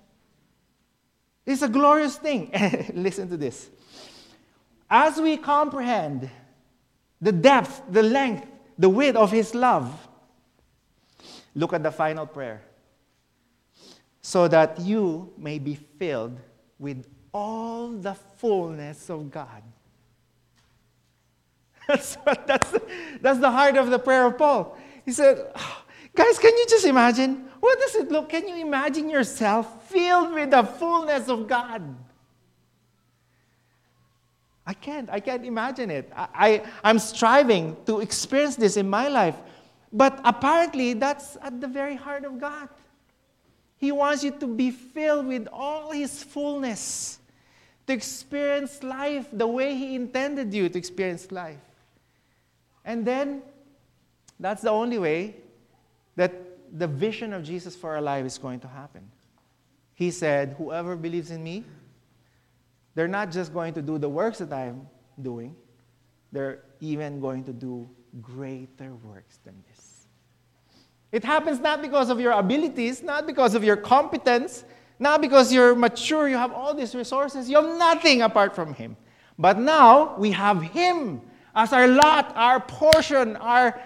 It's 1.45 1.63
a 1.63 1.69
glorious 1.69 2.17
thing. 2.17 2.51
Listen 2.95 3.29
to 3.29 3.37
this. 3.37 3.69
As 4.89 5.21
we 5.21 5.37
comprehend 5.37 6.31
the 7.21 7.33
depth, 7.33 7.83
the 7.89 8.03
length, 8.03 8.47
the 8.79 8.89
width 8.89 9.17
of 9.17 9.31
His 9.33 9.55
love, 9.55 10.09
look 11.55 11.73
at 11.73 11.83
the 11.83 11.91
final 11.91 12.27
prayer. 12.27 12.63
So 14.21 14.47
that 14.49 14.81
you 14.81 15.33
may 15.37 15.59
be 15.59 15.75
filled 15.75 16.39
with 16.79 17.07
all 17.33 17.89
the 17.89 18.15
fullness 18.15 19.11
of 19.11 19.31
God. 19.31 19.63
That's, 21.89 22.17
that's, 22.47 22.75
that's 23.21 23.41
the 23.41 23.51
heart 23.51 23.77
of 23.77 23.91
the 23.91 23.99
prayer 23.99 24.27
of 24.27 24.39
Paul. 24.39 24.79
He 25.05 25.11
said, 25.11 25.51
oh, 25.55 25.82
Guys, 26.15 26.39
can 26.39 26.57
you 26.57 26.67
just 26.69 26.85
imagine? 26.85 27.49
What 27.61 27.79
does 27.81 27.95
it 27.95 28.11
look? 28.11 28.29
Can 28.29 28.47
you 28.49 28.57
imagine 28.57 29.09
yourself 29.09 29.89
filled 29.89 30.33
with 30.33 30.51
the 30.51 30.63
fullness 30.63 31.29
of 31.29 31.47
God? 31.47 31.83
I 34.67 34.75
can't. 34.75 35.09
I 35.11 35.21
can't 35.21 35.45
imagine 35.45 35.91
it. 35.91 36.13
I, 36.15 36.63
I, 36.83 36.91
am 36.91 36.99
striving 36.99 37.77
to 37.87 38.01
experience 38.01 38.57
this 38.57 38.77
in 38.77 38.89
my 38.89 39.09
life. 39.09 39.37
But 39.93 40.21
apparently, 40.25 40.95
that's 40.95 41.37
at 41.43 41.61
the 41.61 41.67
very 41.67 41.97
heart 41.97 42.25
of 42.25 42.41
God. 42.41 42.69
He 43.79 43.91
wants 43.91 44.23
you 44.23 44.31
to 44.31 44.47
be 44.47 44.71
filled 44.71 45.27
with 45.27 45.49
all 45.53 45.91
His 45.91 46.23
fullness 46.23 47.19
to 47.87 47.93
experience 47.93 48.83
life 48.83 49.27
the 49.33 49.47
way 49.47 49.75
He 49.75 49.97
intended 49.97 50.55
you 50.55 50.69
to 50.69 50.79
experience 50.79 51.33
life. 51.33 51.59
And 52.85 53.05
then, 53.05 53.43
that's 54.39 54.63
the 54.63 54.71
only 54.71 54.99
way 54.99 55.37
that 56.17 56.33
the 56.79 56.87
vision 56.87 57.33
of 57.33 57.43
Jesus 57.43 57.77
for 57.77 57.95
our 57.95 58.01
life 58.01 58.25
is 58.25 58.39
going 58.39 58.61
to 58.61 58.69
happen. 58.69 59.11
He 59.95 60.11
said, 60.11 60.55
Whoever 60.59 60.97
believes 60.97 61.31
in 61.31 61.43
me, 61.43 61.65
they're 62.95 63.09
not 63.09 63.31
just 63.31 63.53
going 63.53 63.75
to 63.75 63.83
do 63.83 63.99
the 63.99 64.09
works 64.09 64.39
that 64.39 64.53
I'm 64.53 64.89
doing, 65.21 65.55
they're 66.31 66.61
even 66.81 67.21
going 67.21 67.45
to 67.45 67.53
do 67.53 67.89
greater 68.21 68.95
works 69.05 69.39
than 69.45 69.55
this. 69.69 70.07
It 71.13 71.25
happens 71.25 71.61
not 71.61 71.83
because 71.83 72.09
of 72.09 72.21
your 72.21 72.33
abilities, 72.33 73.03
not 73.03 73.27
because 73.27 73.55
of 73.55 73.63
your 73.63 73.77
competence, 73.77 74.65
not 74.99 75.21
because 75.21 75.53
you're 75.53 75.75
mature, 75.75 76.29
you 76.29 76.37
have 76.37 76.53
all 76.53 76.75
these 76.75 76.95
resources, 76.95 77.51
you 77.51 77.57
have 77.57 77.77
nothing 77.77 78.23
apart 78.23 78.55
from 78.55 78.73
Him. 78.73 78.97
But 79.39 79.59
now 79.59 80.17
we 80.17 80.31
have 80.31 80.63
Him 80.63 81.21
as 81.55 81.73
our 81.73 81.87
lot, 81.87 82.33
our 82.35 82.61
portion, 82.61 83.37
our, 83.37 83.79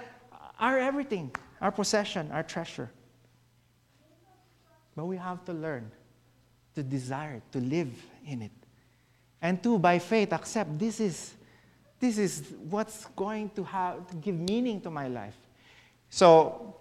our 0.61 0.79
everything, 0.79 1.33
our 1.61 1.73
possession, 1.73 2.31
our 2.33 2.43
treasure. 2.43 2.91
But 4.95 5.07
we 5.07 5.17
have 5.17 5.45
to 5.45 5.53
learn 5.53 5.91
to 6.75 6.83
desire, 6.83 7.43
to 7.53 7.59
live 7.59 7.93
in 8.27 8.43
it. 8.43 8.53
And 9.43 9.63
to, 9.63 9.79
by 9.79 9.99
faith, 9.99 10.33
accept 10.33 10.79
this 10.79 11.01
is, 11.01 11.35
this 12.01 12.19
is 12.19 12.55
what's 12.71 13.07
going 13.17 13.51
to, 13.51 13.65
have, 13.65 14.07
to 14.09 14.17
give 14.17 14.35
meaning 14.39 14.81
to 14.83 14.91
my 14.91 15.09
life. 15.09 15.37
So, 16.09 16.77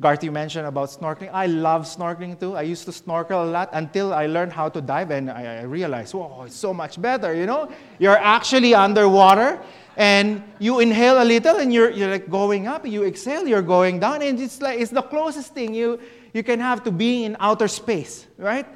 Garth, 0.00 0.24
you 0.24 0.32
mentioned 0.32 0.66
about 0.66 0.88
snorkeling. 0.88 1.30
I 1.32 1.46
love 1.46 1.82
snorkeling 1.82 2.38
too. 2.38 2.56
I 2.56 2.62
used 2.62 2.84
to 2.86 2.92
snorkel 2.92 3.44
a 3.44 3.46
lot 3.46 3.70
until 3.72 4.12
I 4.12 4.26
learned 4.26 4.52
how 4.52 4.68
to 4.68 4.80
dive, 4.80 5.10
and 5.12 5.30
I, 5.30 5.60
I 5.60 5.62
realized, 5.62 6.14
whoa, 6.14 6.42
it's 6.44 6.56
so 6.56 6.74
much 6.74 7.00
better, 7.00 7.32
you 7.32 7.46
know? 7.46 7.70
You're 7.98 8.18
actually 8.18 8.74
underwater, 8.74 9.60
and 9.96 10.42
you 10.58 10.80
inhale 10.80 11.22
a 11.22 11.24
little, 11.24 11.56
and 11.56 11.72
you're, 11.72 11.90
you're 11.90 12.10
like 12.10 12.28
going 12.28 12.66
up. 12.66 12.86
You 12.86 13.04
exhale, 13.04 13.46
you're 13.46 13.62
going 13.62 14.00
down, 14.00 14.22
and 14.22 14.40
it's 14.40 14.60
like 14.60 14.80
it's 14.80 14.90
the 14.90 15.02
closest 15.02 15.54
thing 15.54 15.74
you, 15.74 16.00
you 16.32 16.42
can 16.42 16.60
have 16.60 16.82
to 16.84 16.90
being 16.90 17.24
in 17.24 17.36
outer 17.38 17.68
space, 17.68 18.26
right? 18.38 18.66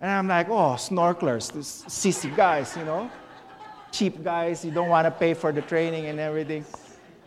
And 0.00 0.10
I'm 0.10 0.28
like, 0.28 0.48
oh, 0.48 0.76
snorkelers, 0.76 1.52
these 1.52 1.84
sissy 1.86 2.34
guys, 2.34 2.74
you 2.76 2.84
know? 2.84 3.10
Cheap 3.92 4.22
guys, 4.24 4.64
you 4.64 4.70
don't 4.70 4.88
want 4.88 5.04
to 5.06 5.10
pay 5.10 5.34
for 5.34 5.52
the 5.52 5.62
training 5.62 6.06
and 6.06 6.18
everything. 6.18 6.64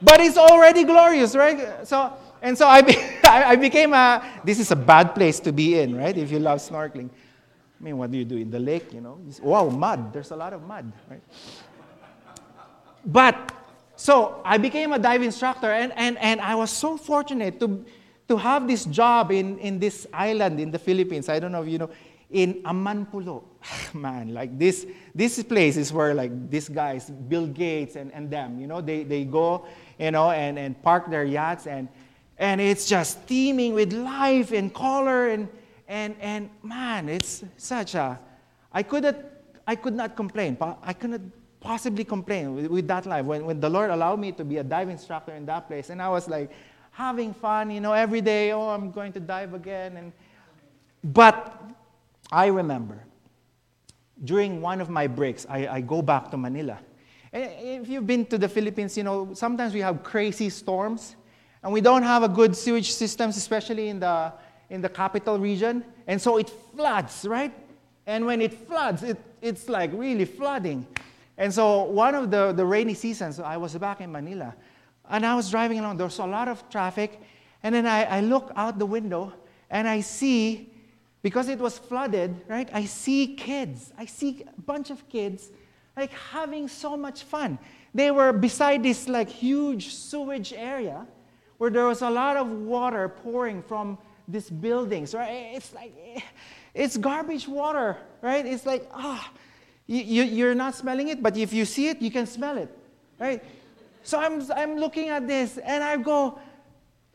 But 0.01 0.21
it's 0.21 0.37
already 0.37 0.83
glorious, 0.83 1.35
right? 1.35 1.87
So, 1.87 2.13
and 2.41 2.57
so 2.57 2.67
I, 2.67 2.81
be, 2.81 2.97
I 3.23 3.55
became 3.55 3.93
a, 3.93 4.23
this 4.43 4.59
is 4.59 4.71
a 4.71 4.75
bad 4.75 5.13
place 5.13 5.39
to 5.41 5.51
be 5.51 5.79
in, 5.79 5.95
right? 5.95 6.17
If 6.17 6.31
you 6.31 6.39
love 6.39 6.59
snorkeling. 6.59 7.09
I 7.09 7.83
mean, 7.83 7.97
what 7.97 8.11
do 8.11 8.17
you 8.17 8.25
do 8.25 8.37
in 8.37 8.49
the 8.49 8.59
lake, 8.59 8.93
you 8.93 9.01
know? 9.01 9.19
Wow, 9.41 9.69
mud. 9.69 10.13
There's 10.13 10.31
a 10.31 10.35
lot 10.35 10.53
of 10.53 10.63
mud, 10.63 10.91
right? 11.09 11.21
But, 13.05 13.51
so 13.95 14.41
I 14.45 14.57
became 14.57 14.93
a 14.93 14.99
dive 14.99 15.21
instructor, 15.21 15.71
and, 15.71 15.91
and, 15.95 16.17
and 16.19 16.41
I 16.41 16.55
was 16.55 16.71
so 16.71 16.97
fortunate 16.97 17.59
to, 17.59 17.85
to 18.27 18.37
have 18.37 18.67
this 18.67 18.85
job 18.85 19.31
in, 19.31 19.57
in 19.59 19.79
this 19.79 20.07
island 20.13 20.59
in 20.59 20.71
the 20.71 20.79
Philippines. 20.79 21.29
I 21.29 21.39
don't 21.39 21.51
know 21.51 21.63
if 21.63 21.69
you 21.69 21.77
know 21.77 21.89
in 22.33 22.55
Amanpulo. 22.63 23.43
Man, 23.93 24.33
like 24.33 24.57
this, 24.57 24.85
this 25.15 25.41
place 25.43 25.77
is 25.77 25.93
where 25.93 26.13
like 26.13 26.49
these 26.49 26.67
guys, 26.67 27.09
Bill 27.09 27.47
Gates 27.47 27.95
and, 27.95 28.11
and 28.11 28.29
them, 28.29 28.59
you 28.59 28.67
know, 28.67 28.81
they, 28.81 29.03
they 29.03 29.23
go, 29.23 29.65
you 29.97 30.11
know, 30.11 30.31
and, 30.31 30.59
and 30.59 30.81
park 30.81 31.09
their 31.09 31.23
yachts 31.23 31.67
and, 31.67 31.87
and 32.37 32.59
it's 32.59 32.87
just 32.87 33.25
teeming 33.27 33.73
with 33.73 33.93
life 33.93 34.51
and 34.51 34.73
color 34.73 35.29
and, 35.29 35.47
and, 35.87 36.15
and 36.19 36.49
man, 36.63 37.07
it's 37.07 37.43
such 37.55 37.95
a, 37.95 38.19
I 38.73 38.83
couldn't, 38.83 39.17
I 39.65 39.75
could 39.75 39.93
not 39.93 40.15
complain. 40.15 40.57
I 40.81 40.93
couldn't 40.93 41.31
possibly 41.63 42.03
complain 42.03 42.53
with, 42.53 42.67
with 42.67 42.87
that 42.87 43.05
life 43.05 43.25
when, 43.25 43.45
when 43.45 43.59
the 43.59 43.69
Lord 43.69 43.89
allowed 43.89 44.19
me 44.19 44.33
to 44.33 44.43
be 44.43 44.57
a 44.57 44.63
dive 44.63 44.89
instructor 44.89 45.33
in 45.33 45.45
that 45.45 45.67
place. 45.67 45.89
And 45.89 46.01
I 46.01 46.09
was 46.09 46.27
like 46.27 46.51
having 46.91 47.33
fun, 47.33 47.71
you 47.71 47.81
know, 47.81 47.93
every 47.93 48.21
day, 48.21 48.51
oh, 48.51 48.69
I'm 48.69 48.91
going 48.91 49.13
to 49.13 49.19
dive 49.19 49.53
again. 49.53 49.97
And, 49.97 50.11
but 51.03 51.63
I 52.31 52.47
remember 52.47 53.03
during 54.23 54.61
one 54.61 54.81
of 54.81 54.89
my 54.89 55.07
breaks, 55.07 55.45
I, 55.49 55.67
I 55.67 55.81
go 55.81 56.01
back 56.01 56.29
to 56.31 56.37
Manila. 56.37 56.77
And 57.31 57.51
if 57.83 57.89
you've 57.89 58.05
been 58.05 58.25
to 58.27 58.37
the 58.37 58.47
Philippines, 58.47 58.95
you 58.95 59.03
know, 59.03 59.33
sometimes 59.33 59.73
we 59.73 59.79
have 59.79 60.03
crazy 60.03 60.49
storms 60.49 61.15
and 61.63 61.71
we 61.71 61.81
don't 61.81 62.03
have 62.03 62.23
a 62.23 62.29
good 62.29 62.55
sewage 62.55 62.91
systems, 62.91 63.37
especially 63.37 63.87
in 63.87 63.99
the, 63.99 64.33
in 64.69 64.81
the 64.81 64.89
capital 64.89 65.39
region. 65.39 65.83
And 66.07 66.21
so 66.21 66.37
it 66.37 66.51
floods, 66.75 67.25
right? 67.25 67.53
And 68.05 68.25
when 68.25 68.41
it 68.41 68.53
floods, 68.67 69.01
it, 69.01 69.17
it's 69.41 69.69
like 69.69 69.91
really 69.93 70.25
flooding. 70.25 70.85
And 71.37 71.53
so 71.53 71.83
one 71.83 72.15
of 72.15 72.31
the, 72.31 72.51
the 72.51 72.65
rainy 72.65 72.93
seasons, 72.93 73.39
I 73.39 73.57
was 73.57 73.75
back 73.75 74.01
in 74.01 74.11
Manila 74.11 74.55
and 75.09 75.25
I 75.25 75.35
was 75.35 75.49
driving 75.49 75.79
along. 75.79 75.97
There 75.97 76.05
was 76.05 76.19
a 76.19 76.25
lot 76.25 76.47
of 76.47 76.69
traffic. 76.69 77.19
And 77.63 77.73
then 77.73 77.85
I, 77.85 78.03
I 78.03 78.19
look 78.21 78.51
out 78.55 78.77
the 78.77 78.85
window 78.85 79.33
and 79.69 79.87
I 79.87 80.01
see 80.01 80.69
because 81.21 81.47
it 81.47 81.59
was 81.59 81.77
flooded, 81.77 82.35
right? 82.47 82.69
I 82.73 82.85
see 82.85 83.35
kids. 83.35 83.93
I 83.97 84.05
see 84.05 84.43
a 84.57 84.61
bunch 84.61 84.89
of 84.91 85.07
kids 85.09 85.49
like 85.95 86.11
having 86.11 86.67
so 86.67 86.97
much 86.97 87.23
fun. 87.23 87.57
They 87.93 88.11
were 88.11 88.33
beside 88.33 88.83
this 88.83 89.07
like 89.07 89.29
huge 89.29 89.93
sewage 89.93 90.53
area 90.53 91.05
where 91.57 91.69
there 91.69 91.85
was 91.85 92.01
a 92.01 92.09
lot 92.09 92.35
of 92.37 92.49
water 92.49 93.07
pouring 93.07 93.61
from 93.61 93.97
these 94.27 94.49
buildings, 94.49 95.13
right? 95.13 95.53
It's 95.55 95.73
like 95.73 95.93
it's 96.73 96.97
garbage 96.97 97.47
water, 97.47 97.97
right? 98.21 98.45
It's 98.45 98.65
like 98.65 98.89
ah, 98.93 99.31
you, 99.87 100.23
you, 100.23 100.47
are 100.47 100.55
not 100.55 100.75
smelling 100.75 101.09
it, 101.09 101.21
but 101.21 101.35
if 101.35 101.51
you 101.51 101.65
see 101.65 101.89
it, 101.89 102.01
you 102.01 102.09
can 102.09 102.25
smell 102.25 102.57
it, 102.57 102.69
right? 103.19 103.43
So 104.03 104.19
I'm 104.19 104.41
I'm 104.51 104.77
looking 104.77 105.09
at 105.09 105.27
this 105.27 105.57
and 105.57 105.83
I 105.83 105.97
go, 105.97 106.39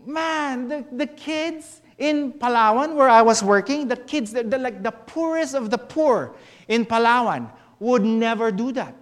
man, 0.04 0.68
the, 0.68 0.84
the 0.92 1.06
kids 1.06 1.80
in 1.96 2.32
Palawan, 2.32 2.94
where 2.94 3.08
I 3.08 3.22
was 3.22 3.42
working, 3.42 3.88
the 3.88 3.96
kids, 3.96 4.32
the, 4.32 4.42
the, 4.42 4.58
like 4.58 4.82
the 4.82 4.92
poorest 4.92 5.54
of 5.54 5.70
the 5.70 5.78
poor 5.78 6.34
in 6.68 6.86
Palawan, 6.86 7.50
would 7.78 8.04
never 8.04 8.52
do 8.52 8.72
that. 8.72 8.94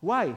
Why? 0.00 0.36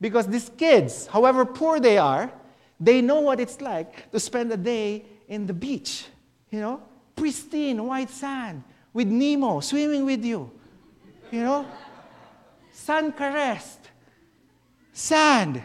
Because 0.00 0.26
these 0.26 0.50
kids, 0.56 1.06
however 1.06 1.44
poor 1.44 1.78
they 1.78 1.98
are, 1.98 2.32
they 2.78 3.02
know 3.02 3.20
what 3.20 3.38
it's 3.38 3.60
like 3.60 4.10
to 4.10 4.18
spend 4.18 4.50
a 4.52 4.56
day 4.56 5.04
in 5.28 5.46
the 5.46 5.52
beach, 5.52 6.06
you 6.50 6.60
know, 6.60 6.82
pristine 7.14 7.84
white 7.84 8.08
sand 8.08 8.64
with 8.92 9.08
Nemo 9.08 9.60
swimming 9.60 10.04
with 10.04 10.24
you, 10.24 10.50
you 11.30 11.42
know, 11.42 11.66
sun 12.72 13.12
caressed, 13.12 13.90
sand, 14.92 15.62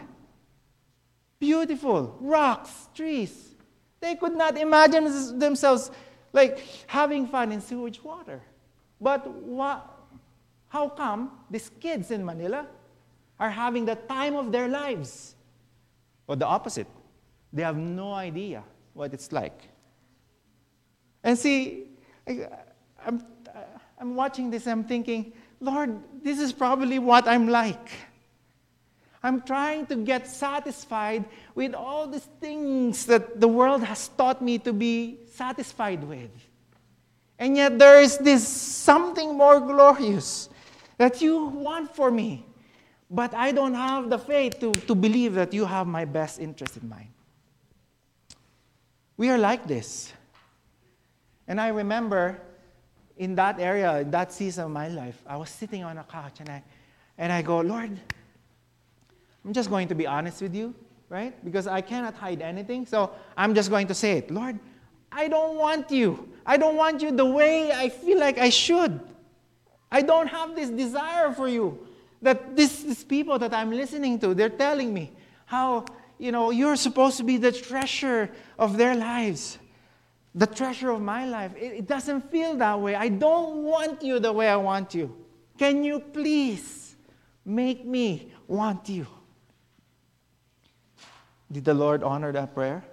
beautiful, 1.38 2.16
rocks, 2.20 2.88
trees. 2.94 3.54
They 4.00 4.14
could 4.14 4.36
not 4.36 4.56
imagine 4.56 5.38
themselves 5.38 5.90
like 6.32 6.62
having 6.86 7.26
fun 7.26 7.52
in 7.52 7.60
sewage 7.60 8.02
water. 8.02 8.42
But 9.00 9.26
what, 9.28 9.90
how 10.68 10.88
come 10.88 11.32
these 11.50 11.70
kids 11.80 12.10
in 12.10 12.24
Manila 12.24 12.66
are 13.38 13.50
having 13.50 13.84
the 13.84 13.96
time 13.96 14.36
of 14.36 14.52
their 14.52 14.68
lives? 14.68 15.34
Or 16.28 16.36
the 16.36 16.46
opposite. 16.46 16.88
They 17.52 17.62
have 17.62 17.76
no 17.76 18.12
idea 18.12 18.64
what 18.92 19.14
it's 19.14 19.32
like. 19.32 19.60
And 21.22 21.38
see, 21.38 21.86
I'm, 23.06 23.24
uh, 23.54 23.60
I'm 23.98 24.14
watching 24.16 24.50
this, 24.50 24.66
I'm 24.66 24.84
thinking, 24.84 25.32
Lord, 25.60 25.98
this 26.22 26.38
is 26.38 26.52
probably 26.52 26.98
what 26.98 27.26
I'm 27.26 27.48
like. 27.48 27.90
I'm 29.22 29.40
trying 29.40 29.86
to 29.86 29.96
get 29.96 30.28
satisfied 30.28 31.24
with 31.54 31.74
all 31.74 32.06
these 32.06 32.28
things 32.40 33.06
that 33.06 33.40
the 33.40 33.48
world 33.48 33.82
has 33.82 34.08
taught 34.08 34.42
me 34.42 34.58
to 34.58 34.72
be 34.72 35.18
satisfied 35.32 36.04
with. 36.04 36.30
And 37.38 37.56
yet 37.56 37.78
there 37.78 38.00
is 38.00 38.18
this 38.18 38.46
something 38.46 39.36
more 39.36 39.60
glorious 39.60 40.48
that 40.98 41.20
you 41.20 41.46
want 41.46 41.94
for 41.94 42.10
me. 42.10 42.46
But 43.10 43.34
I 43.34 43.52
don't 43.52 43.74
have 43.74 44.10
the 44.10 44.18
faith 44.18 44.58
to, 44.60 44.72
to 44.72 44.94
believe 44.94 45.34
that 45.34 45.52
you 45.52 45.64
have 45.64 45.86
my 45.86 46.04
best 46.04 46.40
interest 46.40 46.76
in 46.76 46.88
mind. 46.88 47.08
We 49.16 49.30
are 49.30 49.38
like 49.38 49.66
this. 49.66 50.12
And 51.48 51.60
I 51.60 51.68
remember 51.68 52.40
in 53.16 53.34
that 53.36 53.58
area, 53.58 53.98
in 54.00 54.10
that 54.10 54.32
season 54.32 54.64
of 54.64 54.70
my 54.70 54.88
life, 54.88 55.22
I 55.26 55.36
was 55.36 55.50
sitting 55.50 55.84
on 55.84 55.98
a 55.98 56.04
couch 56.04 56.40
and 56.40 56.48
I, 56.48 56.62
and 57.18 57.32
I 57.32 57.42
go, 57.42 57.60
Lord, 57.60 57.98
I'm 59.44 59.52
just 59.52 59.70
going 59.70 59.88
to 59.88 59.94
be 59.94 60.06
honest 60.06 60.42
with 60.42 60.54
you, 60.54 60.74
right? 61.08 61.32
Because 61.44 61.66
I 61.66 61.80
cannot 61.80 62.14
hide 62.14 62.42
anything. 62.42 62.84
So 62.84 63.12
I'm 63.36 63.54
just 63.54 63.70
going 63.70 63.86
to 63.86 63.94
say 63.94 64.18
it. 64.18 64.30
Lord, 64.30 64.58
I 65.10 65.28
don't 65.28 65.56
want 65.56 65.90
you. 65.90 66.28
I 66.44 66.56
don't 66.56 66.76
want 66.76 67.00
you 67.00 67.10
the 67.10 67.24
way 67.24 67.72
I 67.72 67.88
feel 67.88 68.18
like 68.18 68.38
I 68.38 68.50
should. 68.50 69.00
I 69.90 70.02
don't 70.02 70.26
have 70.26 70.54
this 70.54 70.68
desire 70.68 71.32
for 71.32 71.48
you. 71.48 71.78
That 72.22 72.56
this, 72.56 72.82
these 72.82 73.04
people 73.04 73.38
that 73.38 73.54
I'm 73.54 73.70
listening 73.70 74.18
to, 74.20 74.34
they're 74.34 74.48
telling 74.48 74.92
me 74.92 75.12
how, 75.44 75.84
you 76.18 76.32
know, 76.32 76.50
you're 76.50 76.76
supposed 76.76 77.16
to 77.18 77.24
be 77.24 77.36
the 77.36 77.52
treasure 77.52 78.30
of 78.58 78.76
their 78.76 78.94
lives, 78.94 79.58
the 80.36 80.46
treasure 80.46 80.90
of 80.90 81.00
my 81.00 81.26
life. 81.26 81.56
It, 81.56 81.72
it 81.72 81.86
doesn't 81.88 82.30
feel 82.30 82.56
that 82.56 82.78
way. 82.78 82.94
I 82.94 83.08
don't 83.08 83.64
want 83.64 84.02
you 84.02 84.20
the 84.20 84.32
way 84.32 84.48
I 84.48 84.56
want 84.56 84.94
you. 84.94 85.16
Can 85.58 85.82
you 85.82 85.98
please 85.98 86.94
make 87.44 87.86
me 87.86 88.32
want 88.46 88.88
you? 88.88 89.06
Did 91.50 91.64
the 91.64 91.72
Lord 91.72 92.02
honor 92.02 92.32
that 92.32 92.54
prayer? 92.54 92.84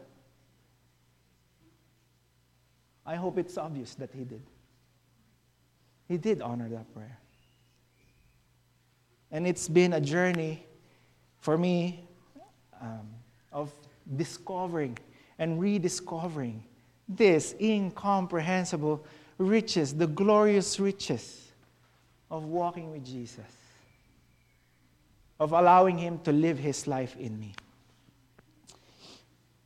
I 3.06 3.16
hope 3.16 3.38
it's 3.38 3.58
obvious 3.58 3.96
that 3.96 4.12
He 4.14 4.24
did. 4.24 4.41
He 6.08 6.18
did 6.18 6.41
honor 6.41 6.70
that 6.70 6.94
prayer. 6.94 7.20
And 9.32 9.46
it's 9.46 9.68
been 9.68 9.94
a 9.94 10.02
journey 10.02 10.66
for 11.39 11.58
me 11.58 12.08
um, 12.82 13.10
of 13.52 13.74
discovering 14.16 14.98
and 15.39 15.60
rediscovering 15.60 16.64
this 17.08 17.56
incomprehensible 17.60 19.06
riches, 19.38 19.93
the 19.93 20.08
glorious 20.08 20.80
riches 20.80 21.51
of 22.32 22.45
walking 22.45 22.91
with 22.91 23.06
Jesus, 23.06 23.45
of 25.39 25.51
allowing 25.51 25.97
Him 25.97 26.20
to 26.20 26.32
live 26.32 26.58
His 26.58 26.88
life 26.88 27.16
in 27.18 27.39
me 27.39 27.54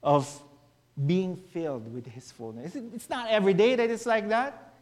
of 0.08 0.42
being 1.06 1.36
filled 1.36 1.94
with 1.94 2.08
His 2.08 2.32
fullness. 2.32 2.76
It's 2.76 3.10
not 3.10 3.30
every 3.30 3.54
day 3.54 3.76
that 3.76 3.90
it's 3.90 4.06
like 4.06 4.30
that. 4.30 4.74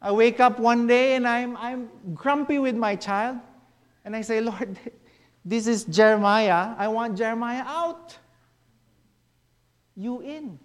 I 0.00 0.10
wake 0.10 0.40
up 0.40 0.58
one 0.58 0.88
day 0.88 1.14
and 1.14 1.26
I'm, 1.26 1.56
I'm 1.56 1.88
grumpy 2.14 2.58
with 2.58 2.74
my 2.74 2.96
child, 2.96 3.38
and 4.04 4.16
I 4.16 4.22
say, 4.22 4.40
Lord, 4.40 4.76
this 5.44 5.68
is 5.68 5.84
Jeremiah. 5.84 6.74
I 6.76 6.88
want 6.88 7.16
Jeremiah 7.16 7.62
out. 7.64 8.18
You 9.96 10.20
in. 10.20 10.58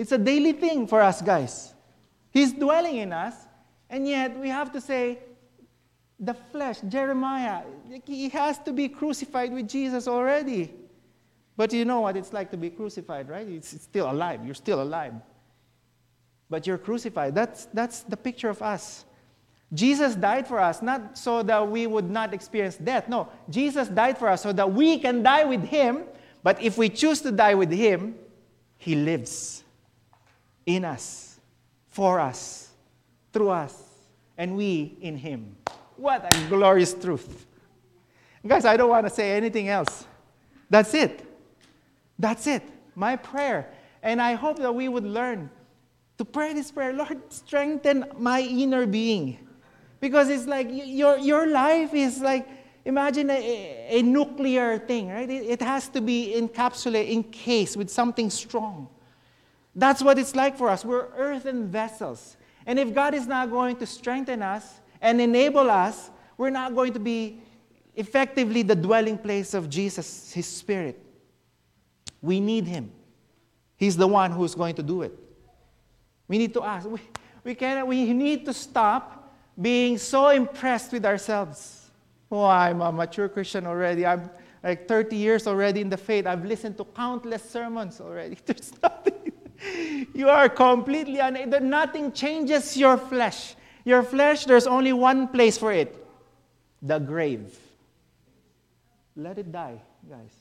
It's 0.00 0.12
a 0.12 0.18
daily 0.32 0.52
thing 0.52 0.86
for 0.86 1.02
us, 1.02 1.20
guys. 1.20 1.74
He's 2.30 2.54
dwelling 2.54 2.96
in 2.96 3.12
us, 3.12 3.34
and 3.90 4.08
yet 4.08 4.34
we 4.34 4.48
have 4.48 4.72
to 4.72 4.80
say, 4.80 5.18
the 6.18 6.32
flesh, 6.32 6.80
Jeremiah, 6.88 7.64
he 8.06 8.30
has 8.30 8.58
to 8.60 8.72
be 8.72 8.88
crucified 8.88 9.52
with 9.52 9.68
Jesus 9.68 10.08
already. 10.08 10.72
But 11.54 11.74
you 11.74 11.84
know 11.84 12.00
what 12.00 12.16
it's 12.16 12.32
like 12.32 12.50
to 12.52 12.56
be 12.56 12.70
crucified, 12.70 13.28
right? 13.28 13.46
It's, 13.46 13.78
still 13.82 14.10
alive. 14.10 14.42
You're 14.42 14.54
still 14.54 14.80
alive. 14.80 15.12
But 16.48 16.66
you're 16.66 16.78
crucified. 16.78 17.34
That's, 17.34 17.66
that's 17.66 18.00
the 18.00 18.16
picture 18.16 18.48
of 18.48 18.62
us. 18.62 19.04
Jesus 19.74 20.14
died 20.14 20.48
for 20.48 20.60
us, 20.60 20.80
not 20.80 21.18
so 21.18 21.42
that 21.42 21.68
we 21.68 21.86
would 21.86 22.08
not 22.08 22.32
experience 22.32 22.78
death. 22.78 23.06
No, 23.06 23.28
Jesus 23.50 23.88
died 23.88 24.16
for 24.16 24.28
us 24.28 24.40
so 24.42 24.52
that 24.54 24.72
we 24.72 24.98
can 24.98 25.22
die 25.22 25.44
with 25.44 25.62
Him. 25.62 26.04
But 26.42 26.62
if 26.62 26.78
we 26.78 26.88
choose 26.88 27.20
to 27.20 27.32
die 27.32 27.52
with 27.52 27.70
Him, 27.70 28.14
He 28.78 28.94
lives 28.94 29.64
in 30.66 30.84
us, 30.84 31.40
for 31.88 32.20
us, 32.20 32.70
through 33.32 33.50
us, 33.50 33.82
and 34.36 34.56
we 34.56 34.96
in 35.00 35.16
Him. 35.16 35.56
What 35.96 36.34
a 36.34 36.48
glorious 36.48 36.94
truth. 36.94 37.46
Guys, 38.46 38.64
I 38.64 38.76
don't 38.76 38.88
want 38.88 39.06
to 39.06 39.10
say 39.12 39.32
anything 39.32 39.68
else. 39.68 40.06
That's 40.70 40.94
it. 40.94 41.26
That's 42.18 42.46
it. 42.46 42.62
My 42.94 43.16
prayer. 43.16 43.70
And 44.02 44.20
I 44.22 44.34
hope 44.34 44.58
that 44.58 44.74
we 44.74 44.88
would 44.88 45.04
learn 45.04 45.50
to 46.16 46.24
pray 46.24 46.52
this 46.52 46.70
prayer 46.70 46.92
Lord, 46.92 47.18
strengthen 47.32 48.04
my 48.18 48.40
inner 48.40 48.86
being. 48.86 49.38
Because 50.00 50.30
it's 50.30 50.46
like 50.46 50.68
your, 50.70 51.18
your 51.18 51.46
life 51.46 51.92
is 51.92 52.20
like, 52.20 52.48
imagine 52.84 53.28
a, 53.30 53.86
a 53.90 54.02
nuclear 54.02 54.78
thing, 54.78 55.08
right? 55.08 55.28
It, 55.28 55.44
it 55.44 55.62
has 55.62 55.88
to 55.88 56.00
be 56.00 56.34
encapsulated, 56.36 57.12
encased 57.12 57.76
with 57.76 57.90
something 57.90 58.30
strong. 58.30 58.88
That's 59.74 60.02
what 60.02 60.18
it's 60.18 60.34
like 60.34 60.56
for 60.58 60.68
us. 60.68 60.84
We're 60.84 61.08
earthen 61.16 61.68
vessels. 61.68 62.36
And 62.66 62.78
if 62.78 62.94
God 62.94 63.14
is 63.14 63.26
not 63.26 63.50
going 63.50 63.76
to 63.76 63.86
strengthen 63.86 64.42
us, 64.42 64.80
and 65.00 65.20
enable 65.20 65.70
us, 65.70 66.10
we're 66.36 66.50
not 66.50 66.74
going 66.74 66.92
to 66.92 67.00
be 67.00 67.40
effectively 67.94 68.62
the 68.62 68.76
dwelling 68.76 69.18
place 69.18 69.54
of 69.54 69.68
Jesus, 69.68 70.32
His 70.32 70.46
Spirit. 70.46 71.00
We 72.20 72.40
need 72.40 72.66
Him. 72.66 72.90
He's 73.76 73.96
the 73.96 74.06
one 74.06 74.30
who's 74.30 74.54
going 74.54 74.74
to 74.76 74.82
do 74.82 75.02
it. 75.02 75.18
We 76.28 76.38
need 76.38 76.52
to 76.54 76.62
ask. 76.62 76.88
We, 76.88 77.00
we, 77.44 77.54
can, 77.54 77.86
we 77.86 78.12
need 78.12 78.44
to 78.44 78.52
stop 78.52 79.34
being 79.60 79.98
so 79.98 80.28
impressed 80.28 80.92
with 80.92 81.04
ourselves. 81.04 81.90
Oh, 82.30 82.44
I'm 82.44 82.80
a 82.80 82.92
mature 82.92 83.28
Christian 83.28 83.66
already. 83.66 84.06
I'm 84.06 84.30
like 84.62 84.86
30 84.86 85.16
years 85.16 85.46
already 85.46 85.80
in 85.80 85.88
the 85.88 85.96
faith. 85.96 86.26
I've 86.26 86.44
listened 86.44 86.76
to 86.76 86.84
countless 86.84 87.42
sermons 87.42 88.00
already. 88.00 88.36
There's 88.46 88.72
nothing. 88.82 89.29
You 90.14 90.28
are 90.28 90.48
completely 90.48 91.18
unable. 91.18 91.60
Nothing 91.60 92.12
changes 92.12 92.76
your 92.76 92.96
flesh. 92.96 93.54
Your 93.84 94.02
flesh, 94.02 94.44
there's 94.44 94.66
only 94.66 94.92
one 94.92 95.28
place 95.28 95.58
for 95.58 95.72
it 95.72 95.96
the 96.82 96.98
grave. 96.98 97.58
Let 99.16 99.38
it 99.38 99.52
die, 99.52 99.80
guys. 100.08 100.34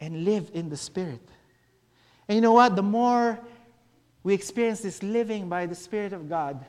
And 0.00 0.24
live 0.24 0.50
in 0.52 0.68
the 0.68 0.76
Spirit. 0.76 1.22
And 2.28 2.36
you 2.36 2.42
know 2.42 2.52
what? 2.52 2.74
The 2.74 2.82
more 2.82 3.38
we 4.24 4.34
experience 4.34 4.80
this 4.80 5.02
living 5.02 5.48
by 5.48 5.66
the 5.66 5.74
Spirit 5.74 6.12
of 6.12 6.28
God, 6.28 6.64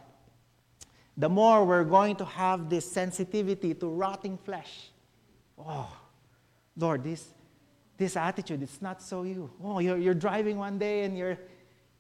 the 1.18 1.28
more 1.28 1.66
we're 1.66 1.84
going 1.84 2.16
to 2.18 2.26
have 2.26 2.70
this 2.70 2.90
sensitivity 2.90 3.74
to 3.74 3.88
rotting 3.88 4.38
flesh. 4.38 4.92
Oh, 5.58 5.92
Lord, 6.78 7.04
this, 7.04 7.26
this 7.98 8.16
attitude, 8.16 8.62
it's 8.62 8.82
not 8.82 9.02
so 9.02 9.24
you. 9.24 9.50
Oh, 9.64 9.80
you're, 9.80 9.98
you're 9.98 10.14
driving 10.14 10.58
one 10.58 10.78
day 10.78 11.04
and 11.04 11.18
you're 11.18 11.38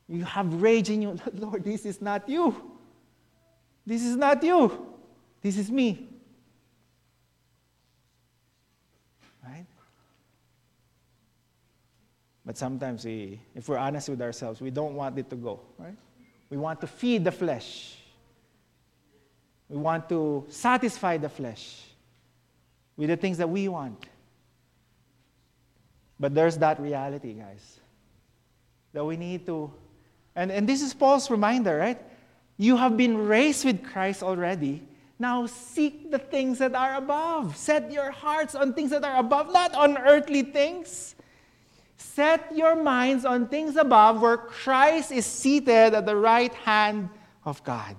you 0.08 0.24
have 0.24 0.62
rage 0.62 0.90
in 0.90 1.02
you. 1.02 1.20
Lord, 1.34 1.64
this 1.64 1.86
is 1.86 2.02
not 2.02 2.28
you. 2.30 2.56
This 3.86 4.04
is 4.04 4.16
not 4.16 4.42
you. 4.44 4.96
This 5.42 5.58
is 5.58 5.70
me. 5.70 6.08
Right? 9.44 9.66
But 12.46 12.58
sometimes 12.58 13.06
we, 13.06 13.40
if 13.54 13.68
we're 13.68 13.78
honest 13.78 14.10
with 14.10 14.22
ourselves, 14.22 14.62
we 14.62 14.72
don't 14.72 14.96
want 14.96 15.18
it 15.18 15.30
to 15.30 15.36
go, 15.36 15.60
right? 15.78 15.96
We 16.50 16.58
want 16.58 16.80
to 16.82 16.88
feed 16.88 17.26
the 17.26 17.32
flesh. 17.32 17.98
We 19.68 19.78
want 19.78 20.08
to 20.10 20.46
satisfy 20.48 21.18
the 21.18 21.28
flesh 21.28 21.84
with 22.96 23.10
the 23.10 23.18
things 23.18 23.38
that 23.38 23.50
we 23.50 23.68
want. 23.68 24.06
But 26.20 26.34
there's 26.34 26.58
that 26.58 26.80
reality, 26.80 27.34
guys, 27.34 27.80
that 28.94 29.06
we 29.06 29.18
need 29.18 29.46
to 29.46 29.72
and, 30.38 30.52
and 30.52 30.70
this 30.70 30.84
is 30.84 30.94
Paul's 30.94 31.32
reminder, 31.32 31.78
right? 31.78 32.00
You 32.58 32.78
have 32.78 32.96
been 32.96 33.18
raised 33.18 33.66
with 33.66 33.84
Christ 33.84 34.22
already. 34.22 34.84
Now 35.18 35.48
seek 35.48 36.12
the 36.12 36.20
things 36.20 36.60
that 36.60 36.76
are 36.76 36.94
above. 36.94 37.58
Set 37.58 37.92
your 37.92 38.12
hearts 38.12 38.54
on 38.54 38.76
things 38.76 38.92
that 38.92 39.04
are 39.04 39.18
above, 39.18 39.52
not 39.52 39.74
on 39.74 39.98
earthly 39.98 40.44
things. 40.44 41.16
Set 41.98 42.56
your 42.56 42.76
minds 42.76 43.26
on 43.26 43.48
things 43.48 43.78
above 43.78 44.22
where 44.22 44.38
Christ 44.38 45.12
is 45.12 45.26
seated 45.26 45.96
at 45.96 46.06
the 46.06 46.16
right 46.16 46.54
hand 46.54 47.10
of 47.44 47.64
God. 47.64 47.96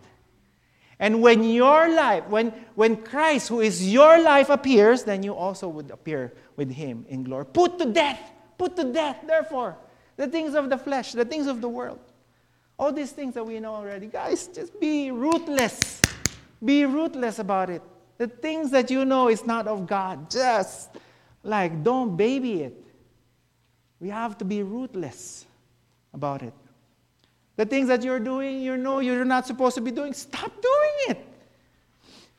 And 1.00 1.22
when 1.22 1.44
your 1.44 1.94
life, 1.94 2.26
when, 2.28 2.48
when 2.74 2.96
Christ, 2.96 3.48
who 3.48 3.60
is 3.60 3.92
your 3.92 4.20
life, 4.20 4.50
appears, 4.50 5.04
then 5.04 5.22
you 5.22 5.34
also 5.34 5.68
would 5.68 5.90
appear 5.90 6.32
with 6.56 6.70
him 6.70 7.06
in 7.08 7.22
glory. 7.22 7.46
Put 7.46 7.78
to 7.78 7.86
death, 7.86 8.20
put 8.56 8.74
to 8.76 8.92
death, 8.92 9.18
therefore, 9.26 9.76
the 10.16 10.26
things 10.26 10.54
of 10.54 10.68
the 10.68 10.78
flesh, 10.78 11.12
the 11.12 11.24
things 11.24 11.46
of 11.46 11.60
the 11.60 11.68
world. 11.68 12.00
All 12.78 12.92
these 12.92 13.12
things 13.12 13.34
that 13.34 13.44
we 13.44 13.58
know 13.60 13.74
already. 13.74 14.06
Guys, 14.06 14.48
just 14.48 14.78
be 14.80 15.10
ruthless. 15.10 16.00
Be 16.64 16.84
ruthless 16.84 17.38
about 17.38 17.70
it. 17.70 17.82
The 18.18 18.26
things 18.26 18.70
that 18.72 18.90
you 18.90 19.04
know 19.04 19.28
is 19.28 19.46
not 19.46 19.68
of 19.68 19.86
God, 19.86 20.30
just 20.30 20.90
like 21.44 21.84
don't 21.84 22.16
baby 22.16 22.62
it. 22.62 22.84
We 24.00 24.08
have 24.10 24.38
to 24.38 24.44
be 24.44 24.62
ruthless 24.62 25.44
about 26.12 26.42
it. 26.42 26.54
The 27.58 27.66
things 27.66 27.88
that 27.88 28.04
you're 28.04 28.20
doing, 28.20 28.62
you 28.62 28.76
know 28.76 29.00
you're 29.00 29.24
not 29.24 29.44
supposed 29.44 29.74
to 29.74 29.80
be 29.80 29.90
doing, 29.90 30.14
stop 30.14 30.52
doing 30.62 30.92
it. 31.08 31.26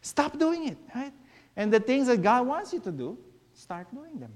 Stop 0.01 0.39
doing 0.39 0.69
it, 0.69 0.77
right? 0.95 1.11
And 1.57 1.73
the 1.73 1.79
things 1.81 2.07
that 2.07 2.21
God 2.21 2.47
wants 2.47 2.71
you 2.71 2.79
to 2.79 2.91
do, 2.91 3.17
start 3.53 3.93
doing 3.93 4.17
them 4.17 4.31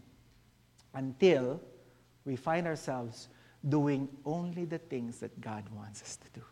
until 0.94 1.62
we 2.26 2.36
find 2.36 2.68
ourselves 2.68 3.30
doing 3.70 4.10
only 4.26 4.66
the 4.66 4.78
things 4.78 5.20
that 5.20 5.40
God 5.40 5.64
wants 5.74 6.02
us 6.02 6.18
to 6.18 6.28
do. 6.38 6.46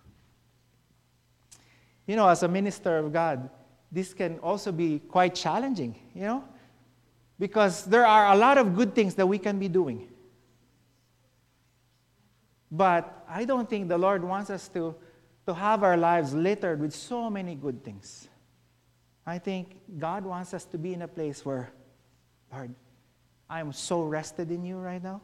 You 2.07 2.15
know, 2.15 2.29
as 2.29 2.43
a 2.43 2.47
minister 2.47 2.99
of 2.99 3.11
God, 3.11 3.49
this 3.91 4.13
can 4.13 4.39
also 4.39 4.71
be 4.71 4.99
quite 4.99 5.36
challenging, 5.36 5.93
you 6.15 6.21
know, 6.21 6.45
because 7.38 7.84
there 7.84 8.05
are 8.05 8.32
a 8.32 8.38
lot 8.38 8.57
of 8.57 8.77
good 8.77 8.95
things 8.95 9.13
that 9.15 9.27
we 9.27 9.38
can 9.38 9.59
be 9.59 9.67
doing. 9.67 10.07
But 12.72 13.26
I 13.28 13.45
don't 13.45 13.69
think 13.69 13.89
the 13.89 13.97
Lord 13.97 14.24
wants 14.24 14.49
us 14.49 14.67
to, 14.69 14.95
to 15.45 15.53
have 15.53 15.84
our 15.84 15.97
lives 15.97 16.34
littered 16.34 16.80
with 16.80 16.95
so 16.95 17.30
many 17.30 17.55
good 17.55 17.84
things. 17.84 18.30
I 19.26 19.38
think 19.38 19.76
God 19.99 20.24
wants 20.24 20.53
us 20.53 20.65
to 20.65 20.78
be 20.78 20.93
in 20.93 21.01
a 21.01 21.07
place 21.07 21.45
where, 21.45 21.72
Lord, 22.51 22.74
I 23.49 23.59
am 23.59 23.74
so 23.74 24.03
rested 24.03 24.49
in 24.51 24.63
you 24.63 24.78
right 24.78 25.03
now 25.03 25.22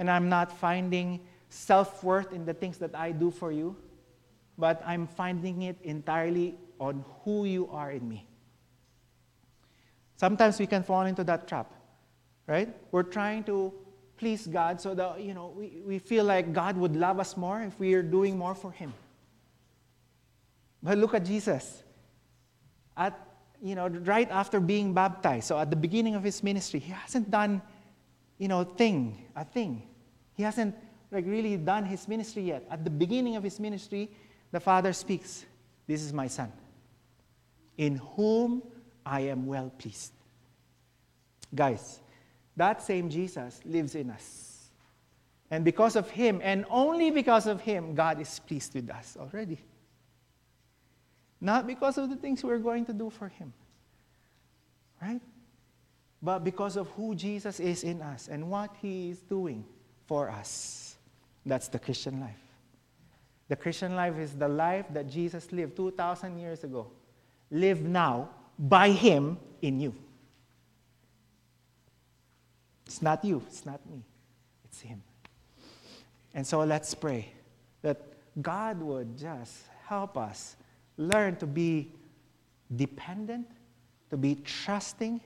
and 0.00 0.10
I'm 0.10 0.30
not 0.30 0.50
finding 0.50 1.20
self 1.50 2.02
worth 2.02 2.32
in 2.32 2.46
the 2.46 2.54
things 2.54 2.78
that 2.78 2.94
I 2.94 3.12
do 3.12 3.30
for 3.30 3.52
you, 3.52 3.76
but 4.56 4.82
I'm 4.84 5.06
finding 5.06 5.62
it 5.62 5.76
entirely 5.82 6.56
on 6.80 7.04
who 7.22 7.44
you 7.44 7.68
are 7.70 7.90
in 7.90 8.08
me. 8.08 8.26
Sometimes 10.16 10.58
we 10.58 10.66
can 10.66 10.82
fall 10.82 11.02
into 11.02 11.22
that 11.24 11.46
trap, 11.46 11.72
right? 12.46 12.74
We're 12.90 13.02
trying 13.02 13.44
to 13.44 13.74
please 14.20 14.46
God 14.46 14.78
so 14.80 14.94
that, 14.94 15.22
you 15.22 15.32
know, 15.32 15.52
we, 15.56 15.80
we 15.84 15.98
feel 15.98 16.24
like 16.26 16.52
God 16.52 16.76
would 16.76 16.94
love 16.94 17.18
us 17.18 17.38
more 17.38 17.62
if 17.62 17.80
we 17.80 17.94
are 17.94 18.02
doing 18.02 18.36
more 18.36 18.54
for 18.54 18.70
Him. 18.70 18.92
But 20.82 20.98
look 20.98 21.14
at 21.14 21.24
Jesus. 21.24 21.82
At, 22.98 23.18
you 23.62 23.74
know, 23.74 23.88
right 23.88 24.30
after 24.30 24.60
being 24.60 24.92
baptized, 24.92 25.46
so 25.46 25.58
at 25.58 25.70
the 25.70 25.76
beginning 25.76 26.14
of 26.14 26.22
his 26.22 26.42
ministry, 26.42 26.80
he 26.80 26.92
hasn't 26.92 27.30
done, 27.30 27.62
you 28.36 28.46
know, 28.46 28.62
thing, 28.64 29.26
a 29.34 29.44
thing. 29.44 29.82
He 30.34 30.42
hasn't 30.42 30.74
like 31.10 31.24
really 31.26 31.56
done 31.56 31.86
his 31.86 32.06
ministry 32.06 32.42
yet. 32.42 32.66
At 32.70 32.84
the 32.84 32.90
beginning 32.90 33.36
of 33.36 33.42
his 33.42 33.58
ministry, 33.58 34.10
the 34.52 34.60
Father 34.60 34.92
speaks, 34.92 35.46
This 35.86 36.02
is 36.02 36.12
my 36.12 36.26
son, 36.26 36.52
in 37.78 37.96
whom 37.96 38.62
I 39.04 39.20
am 39.20 39.46
well 39.46 39.70
pleased. 39.78 40.12
Guys, 41.54 41.99
that 42.60 42.82
same 42.82 43.08
Jesus 43.08 43.58
lives 43.64 43.94
in 43.94 44.10
us. 44.10 44.68
And 45.50 45.64
because 45.64 45.96
of 45.96 46.10
him, 46.10 46.40
and 46.44 46.66
only 46.68 47.10
because 47.10 47.46
of 47.46 47.62
him, 47.62 47.94
God 47.94 48.20
is 48.20 48.38
pleased 48.38 48.74
with 48.74 48.90
us 48.90 49.16
already. 49.18 49.58
Not 51.40 51.66
because 51.66 51.96
of 51.96 52.10
the 52.10 52.16
things 52.16 52.44
we're 52.44 52.58
going 52.58 52.84
to 52.84 52.92
do 52.92 53.08
for 53.08 53.28
him, 53.28 53.54
right? 55.00 55.22
But 56.22 56.44
because 56.44 56.76
of 56.76 56.88
who 56.90 57.14
Jesus 57.14 57.60
is 57.60 57.82
in 57.82 58.02
us 58.02 58.28
and 58.28 58.50
what 58.50 58.76
he 58.82 59.08
is 59.08 59.20
doing 59.20 59.64
for 60.04 60.28
us. 60.28 60.96
That's 61.46 61.68
the 61.68 61.78
Christian 61.78 62.20
life. 62.20 62.44
The 63.48 63.56
Christian 63.56 63.96
life 63.96 64.18
is 64.18 64.34
the 64.34 64.48
life 64.48 64.84
that 64.92 65.08
Jesus 65.08 65.50
lived 65.50 65.76
2,000 65.76 66.38
years 66.38 66.62
ago. 66.62 66.88
Live 67.50 67.80
now 67.80 68.28
by 68.58 68.90
him 68.90 69.38
in 69.62 69.80
you. 69.80 69.94
It's 72.90 73.02
not 73.02 73.24
you, 73.24 73.40
it's 73.46 73.64
not 73.64 73.78
me, 73.88 74.02
it's 74.64 74.80
Him. 74.80 75.00
And 76.34 76.44
so 76.44 76.64
let's 76.64 76.92
pray 76.92 77.28
that 77.82 78.02
God 78.42 78.82
would 78.82 79.16
just 79.16 79.62
help 79.86 80.18
us 80.18 80.56
learn 80.96 81.36
to 81.36 81.46
be 81.46 81.92
dependent, 82.74 83.46
to 84.10 84.16
be 84.16 84.34
trusting, 84.34 85.20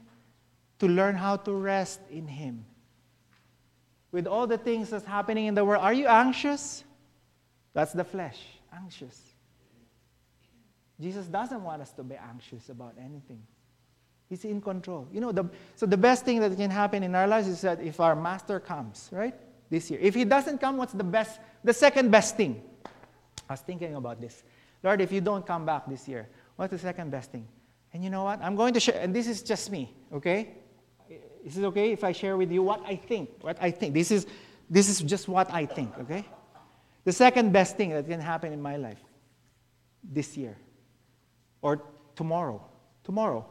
to 0.79 0.87
learn 0.87 1.15
how 1.15 1.37
to 1.37 1.55
rest 1.55 2.01
in 2.11 2.29
Him. 2.29 2.67
With 4.13 4.27
all 4.27 4.47
the 4.47 4.59
things 4.59 4.91
that's 4.91 5.07
happening 5.07 5.47
in 5.47 5.55
the 5.55 5.65
world, 5.65 5.83
are 5.83 5.95
you 5.95 6.07
anxious? 6.07 6.85
That's 7.73 7.95
the 7.95 8.05
flesh, 8.05 8.43
anxious. 8.77 9.23
Jesus 11.01 11.25
doesn't 11.29 11.63
want 11.63 11.81
us 11.81 11.93
to 11.93 12.03
be 12.03 12.17
anxious 12.17 12.69
about 12.69 12.93
anything. 12.99 13.41
He's 14.35 14.45
in 14.45 14.61
control. 14.61 15.07
You 15.13 15.21
know, 15.21 15.31
the, 15.31 15.49
so 15.77 15.87
the 15.87 15.97
best 15.97 16.25
thing 16.25 16.41
that 16.41 16.57
can 16.57 16.69
happen 16.69 17.05
in 17.05 17.15
our 17.15 17.29
lives 17.29 17.47
is 17.47 17.61
that 17.61 17.81
if 17.81 18.01
our 18.01 18.17
master 18.17 18.59
comes, 18.59 19.09
right, 19.13 19.33
this 19.71 19.93
year. 19.93 20.01
If 20.03 20.17
he 20.17 20.25
doesn't 20.25 20.59
come, 20.61 20.77
what's 20.77 20.93
the 20.93 21.05
best, 21.05 21.39
the 21.63 21.73
second 21.73 22.11
best 22.11 22.37
thing? 22.37 22.61
I 23.49 23.53
was 23.53 23.61
thinking 23.61 23.95
about 23.95 24.21
this. 24.21 24.43
Lord, 24.83 25.01
if 25.01 25.13
you 25.13 25.21
don't 25.21 25.47
come 25.47 25.65
back 25.65 25.87
this 25.87 26.09
year, 26.09 26.29
what's 26.57 26.73
the 26.73 26.81
second 26.81 27.13
best 27.13 27.31
thing? 27.31 27.47
And 27.93 28.03
you 28.03 28.11
know 28.11 28.25
what? 28.25 28.43
I'm 28.43 28.57
going 28.57 28.75
to 28.75 28.81
share, 28.81 28.99
and 29.01 29.15
this 29.15 29.29
is 29.29 29.41
just 29.41 29.71
me, 29.71 29.95
okay? 30.13 30.55
Is 31.45 31.57
it 31.57 31.65
okay 31.67 31.93
if 31.93 32.03
I 32.03 32.11
share 32.11 32.37
with 32.37 32.51
you 32.51 32.65
what 32.65 32.83
I 32.85 32.97
think? 32.97 33.31
What 33.41 33.57
I 33.61 33.71
think. 33.71 33.95
This 33.95 34.11
is, 34.11 34.27
this 34.69 34.89
is 34.89 34.99
just 34.99 35.29
what 35.29 35.49
I 35.55 35.65
think, 35.65 35.97
okay? 36.01 36.25
The 37.05 37.13
second 37.13 37.53
best 37.53 37.77
thing 37.77 37.91
that 37.91 38.09
can 38.09 38.19
happen 38.19 38.53
in 38.53 38.61
my 38.61 38.79
life 38.79 38.99
this 40.03 40.37
year 40.37 40.57
or 41.63 41.83
tomorrow. 42.17 42.67
Tomorrow 43.05 43.47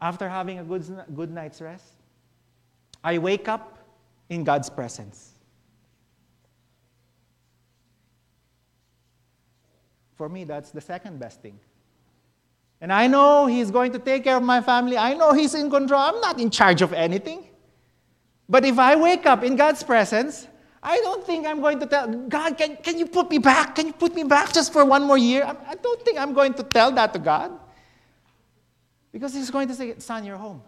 after 0.00 0.28
having 0.28 0.58
a 0.58 0.64
good, 0.64 0.84
good 1.14 1.30
night's 1.30 1.60
rest, 1.60 1.92
I 3.02 3.18
wake 3.18 3.48
up 3.48 3.78
in 4.28 4.44
God's 4.44 4.70
presence. 4.70 5.32
For 10.14 10.28
me, 10.28 10.44
that's 10.44 10.70
the 10.70 10.80
second 10.80 11.18
best 11.18 11.40
thing. 11.40 11.58
And 12.80 12.92
I 12.92 13.06
know 13.06 13.46
He's 13.46 13.70
going 13.70 13.92
to 13.92 13.98
take 13.98 14.24
care 14.24 14.36
of 14.36 14.42
my 14.42 14.60
family. 14.60 14.96
I 14.96 15.14
know 15.14 15.32
He's 15.32 15.54
in 15.54 15.70
control. 15.70 16.00
I'm 16.00 16.20
not 16.20 16.40
in 16.40 16.50
charge 16.50 16.82
of 16.82 16.92
anything. 16.92 17.44
But 18.48 18.64
if 18.64 18.78
I 18.78 18.96
wake 18.96 19.26
up 19.26 19.44
in 19.44 19.56
God's 19.56 19.82
presence, 19.82 20.46
I 20.82 20.96
don't 20.98 21.24
think 21.24 21.46
I'm 21.46 21.60
going 21.60 21.78
to 21.80 21.86
tell 21.86 22.08
God, 22.08 22.56
can, 22.56 22.76
can 22.76 22.98
you 22.98 23.06
put 23.06 23.30
me 23.30 23.38
back? 23.38 23.74
Can 23.74 23.86
you 23.86 23.92
put 23.92 24.14
me 24.14 24.24
back 24.24 24.52
just 24.52 24.72
for 24.72 24.84
one 24.84 25.04
more 25.04 25.18
year? 25.18 25.44
I, 25.44 25.72
I 25.72 25.74
don't 25.74 26.02
think 26.02 26.18
I'm 26.18 26.32
going 26.32 26.54
to 26.54 26.62
tell 26.62 26.90
that 26.92 27.12
to 27.12 27.18
God. 27.18 27.52
Because 29.12 29.34
he's 29.34 29.50
going 29.50 29.68
to 29.68 29.74
say, 29.74 29.94
Son, 29.98 30.24
you're 30.24 30.36
home. 30.36 30.62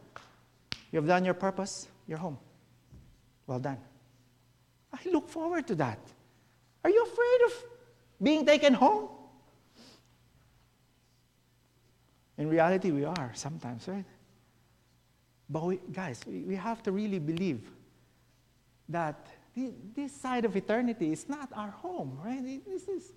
You 0.90 0.98
have 0.98 1.06
done 1.06 1.24
your 1.24 1.34
purpose, 1.34 1.88
you're 2.06 2.18
home. 2.18 2.38
Well 3.46 3.58
done. 3.58 3.78
I 4.92 4.98
look 5.10 5.28
forward 5.28 5.66
to 5.68 5.74
that. 5.76 5.98
Are 6.84 6.90
you 6.90 7.02
afraid 7.04 7.38
of 7.46 7.64
being 8.22 8.44
taken 8.44 8.74
home? 8.74 9.08
In 12.38 12.48
reality, 12.48 12.90
we 12.90 13.04
are 13.04 13.30
sometimes, 13.34 13.86
right? 13.88 14.04
But 15.48 15.64
we, 15.64 15.80
guys, 15.92 16.20
we, 16.26 16.40
we 16.40 16.54
have 16.56 16.82
to 16.84 16.92
really 16.92 17.18
believe 17.18 17.70
that 18.88 19.26
this 19.94 20.12
side 20.12 20.44
of 20.44 20.56
eternity 20.56 21.12
is 21.12 21.28
not 21.28 21.50
our 21.54 21.70
home, 21.70 22.18
right? 22.24 22.64
This 22.66 22.88
is, 22.88 23.12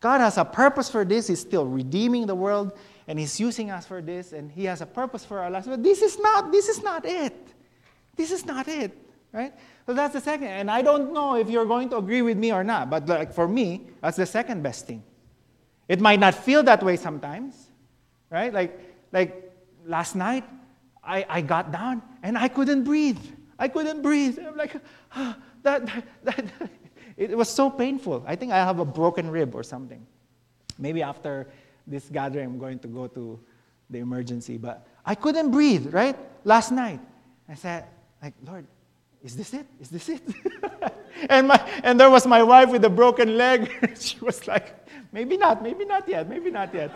God 0.00 0.20
has 0.20 0.38
a 0.38 0.44
purpose 0.44 0.88
for 0.88 1.04
this. 1.04 1.26
He's 1.26 1.40
still 1.40 1.66
redeeming 1.66 2.26
the 2.26 2.34
world 2.34 2.72
and 3.06 3.18
He's 3.18 3.38
using 3.40 3.70
us 3.70 3.86
for 3.86 4.00
this, 4.00 4.32
and 4.32 4.50
He 4.50 4.64
has 4.64 4.80
a 4.80 4.86
purpose 4.86 5.24
for 5.24 5.40
our 5.40 5.50
lives. 5.50 5.66
But 5.66 5.82
this 5.82 6.02
is 6.02 6.18
not, 6.18 6.52
this 6.52 6.68
is 6.68 6.82
not 6.82 7.04
it. 7.04 7.34
This 8.16 8.30
is 8.30 8.44
not 8.44 8.68
it, 8.68 8.96
right? 9.32 9.52
So 9.86 9.94
that's 9.94 10.12
the 10.12 10.20
second. 10.20 10.48
And 10.48 10.70
I 10.70 10.82
don't 10.82 11.12
know 11.12 11.36
if 11.36 11.48
you're 11.50 11.64
going 11.64 11.88
to 11.90 11.96
agree 11.96 12.22
with 12.22 12.36
me 12.36 12.52
or 12.52 12.62
not, 12.62 12.90
but 12.90 13.08
like 13.08 13.32
for 13.32 13.48
me, 13.48 13.86
that's 14.00 14.16
the 14.16 14.26
second 14.26 14.62
best 14.62 14.86
thing. 14.86 15.02
It 15.88 16.00
might 16.00 16.20
not 16.20 16.34
feel 16.34 16.62
that 16.64 16.82
way 16.82 16.96
sometimes, 16.96 17.54
right? 18.30 18.52
Like, 18.52 18.78
like 19.12 19.52
last 19.84 20.14
night, 20.14 20.44
I, 21.02 21.26
I 21.28 21.40
got 21.40 21.72
down 21.72 22.02
and 22.22 22.38
I 22.38 22.48
couldn't 22.48 22.84
breathe. 22.84 23.18
I 23.58 23.68
couldn't 23.68 24.02
breathe. 24.02 24.38
I'm 24.38 24.56
like, 24.56 24.76
ah, 25.14 25.36
that, 25.62 25.86
that, 25.86 26.04
that, 26.24 26.70
it 27.16 27.36
was 27.36 27.48
so 27.48 27.70
painful. 27.70 28.24
I 28.26 28.36
think 28.36 28.52
I 28.52 28.58
have 28.58 28.78
a 28.78 28.84
broken 28.84 29.30
rib 29.30 29.54
or 29.54 29.62
something. 29.62 30.06
Maybe 30.78 31.02
after 31.02 31.48
this 31.86 32.08
gathering, 32.08 32.46
I'm 32.46 32.58
going 32.58 32.78
to 32.80 32.88
go 32.88 33.06
to 33.08 33.38
the 33.90 33.98
emergency. 33.98 34.56
But 34.56 34.86
I 35.04 35.14
couldn't 35.14 35.50
breathe, 35.50 35.92
right? 35.92 36.16
Last 36.44 36.72
night. 36.72 37.00
I 37.48 37.54
said, 37.54 37.84
like, 38.22 38.34
Lord, 38.46 38.66
is 39.22 39.36
this 39.36 39.54
it? 39.54 39.66
Is 39.80 39.88
this 39.90 40.08
it? 40.08 40.22
and, 41.28 41.48
my, 41.48 41.60
and 41.82 41.98
there 41.98 42.10
was 42.10 42.26
my 42.26 42.42
wife 42.42 42.70
with 42.70 42.84
a 42.84 42.90
broken 42.90 43.36
leg. 43.36 43.70
she 44.00 44.18
was 44.20 44.46
like, 44.46 44.74
maybe 45.12 45.36
not, 45.36 45.62
maybe 45.62 45.84
not 45.84 46.08
yet, 46.08 46.28
maybe 46.28 46.50
not 46.50 46.74
yet. 46.74 46.90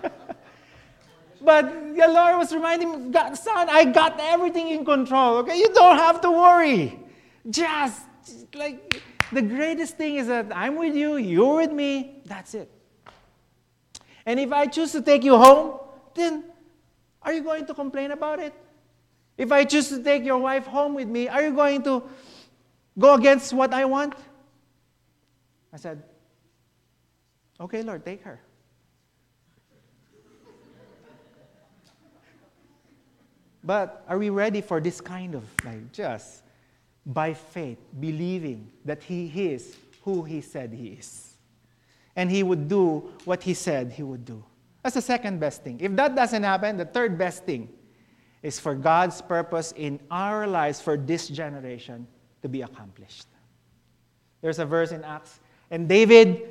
but 1.40 1.64
the 1.96 2.08
Lord 2.08 2.36
was 2.36 2.52
reminding 2.52 3.10
me, 3.10 3.12
son, 3.34 3.68
I 3.70 3.84
got 3.86 4.18
everything 4.20 4.68
in 4.68 4.84
control, 4.84 5.38
okay? 5.38 5.58
You 5.58 5.72
don't 5.72 5.96
have 5.96 6.20
to 6.22 6.30
worry. 6.30 6.98
Just, 7.48 8.02
just 8.26 8.54
like, 8.54 9.02
the 9.32 9.42
greatest 9.42 9.96
thing 9.96 10.16
is 10.16 10.26
that 10.26 10.46
I'm 10.54 10.76
with 10.76 10.94
you, 10.94 11.16
you're 11.16 11.56
with 11.56 11.72
me, 11.72 12.22
that's 12.24 12.54
it. 12.54 12.70
And 14.28 14.38
if 14.38 14.52
I 14.52 14.66
choose 14.66 14.92
to 14.92 15.00
take 15.00 15.24
you 15.24 15.38
home, 15.38 15.80
then 16.14 16.44
are 17.22 17.32
you 17.32 17.42
going 17.42 17.64
to 17.64 17.72
complain 17.72 18.10
about 18.10 18.38
it? 18.38 18.52
If 19.38 19.50
I 19.50 19.64
choose 19.64 19.88
to 19.88 20.02
take 20.02 20.22
your 20.22 20.36
wife 20.36 20.66
home 20.66 20.92
with 20.92 21.08
me, 21.08 21.28
are 21.28 21.40
you 21.40 21.54
going 21.54 21.82
to 21.84 22.02
go 22.98 23.14
against 23.14 23.54
what 23.54 23.72
I 23.72 23.86
want? 23.86 24.12
I 25.72 25.78
said, 25.78 26.02
Okay, 27.58 27.82
Lord, 27.82 28.04
take 28.04 28.22
her. 28.22 28.38
But 33.64 34.04
are 34.06 34.18
we 34.18 34.28
ready 34.28 34.60
for 34.60 34.78
this 34.78 35.00
kind 35.00 35.36
of 35.36 35.44
like 35.64 35.90
just 35.90 36.42
by 37.06 37.32
faith 37.32 37.78
believing 37.98 38.70
that 38.84 39.02
He 39.02 39.24
is 39.52 39.74
who 40.02 40.22
He 40.22 40.42
said 40.42 40.74
He 40.74 40.88
is? 40.88 41.37
And 42.18 42.28
he 42.28 42.42
would 42.42 42.66
do 42.66 43.08
what 43.24 43.44
he 43.44 43.54
said 43.54 43.92
he 43.92 44.02
would 44.02 44.24
do. 44.24 44.44
That's 44.82 44.96
the 44.96 45.00
second 45.00 45.38
best 45.38 45.62
thing. 45.62 45.78
If 45.80 45.94
that 45.94 46.16
doesn't 46.16 46.42
happen, 46.42 46.76
the 46.76 46.84
third 46.84 47.16
best 47.16 47.44
thing 47.44 47.68
is 48.42 48.58
for 48.58 48.74
God's 48.74 49.22
purpose 49.22 49.72
in 49.76 50.00
our 50.10 50.44
lives 50.48 50.80
for 50.80 50.96
this 50.96 51.28
generation 51.28 52.08
to 52.42 52.48
be 52.48 52.62
accomplished. 52.62 53.28
There's 54.40 54.58
a 54.58 54.66
verse 54.66 54.90
in 54.90 55.04
Acts, 55.04 55.38
and 55.70 55.88
David 55.88 56.42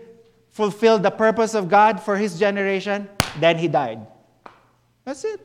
fulfilled 0.51 1.03
the 1.03 1.11
purpose 1.11 1.53
of 1.53 1.67
God 1.67 2.01
for 2.01 2.15
his 2.15 2.39
generation, 2.39 3.09
then 3.41 3.57
he 3.57 3.67
died. 3.67 4.07
That's 5.03 5.25
it. 5.25 5.41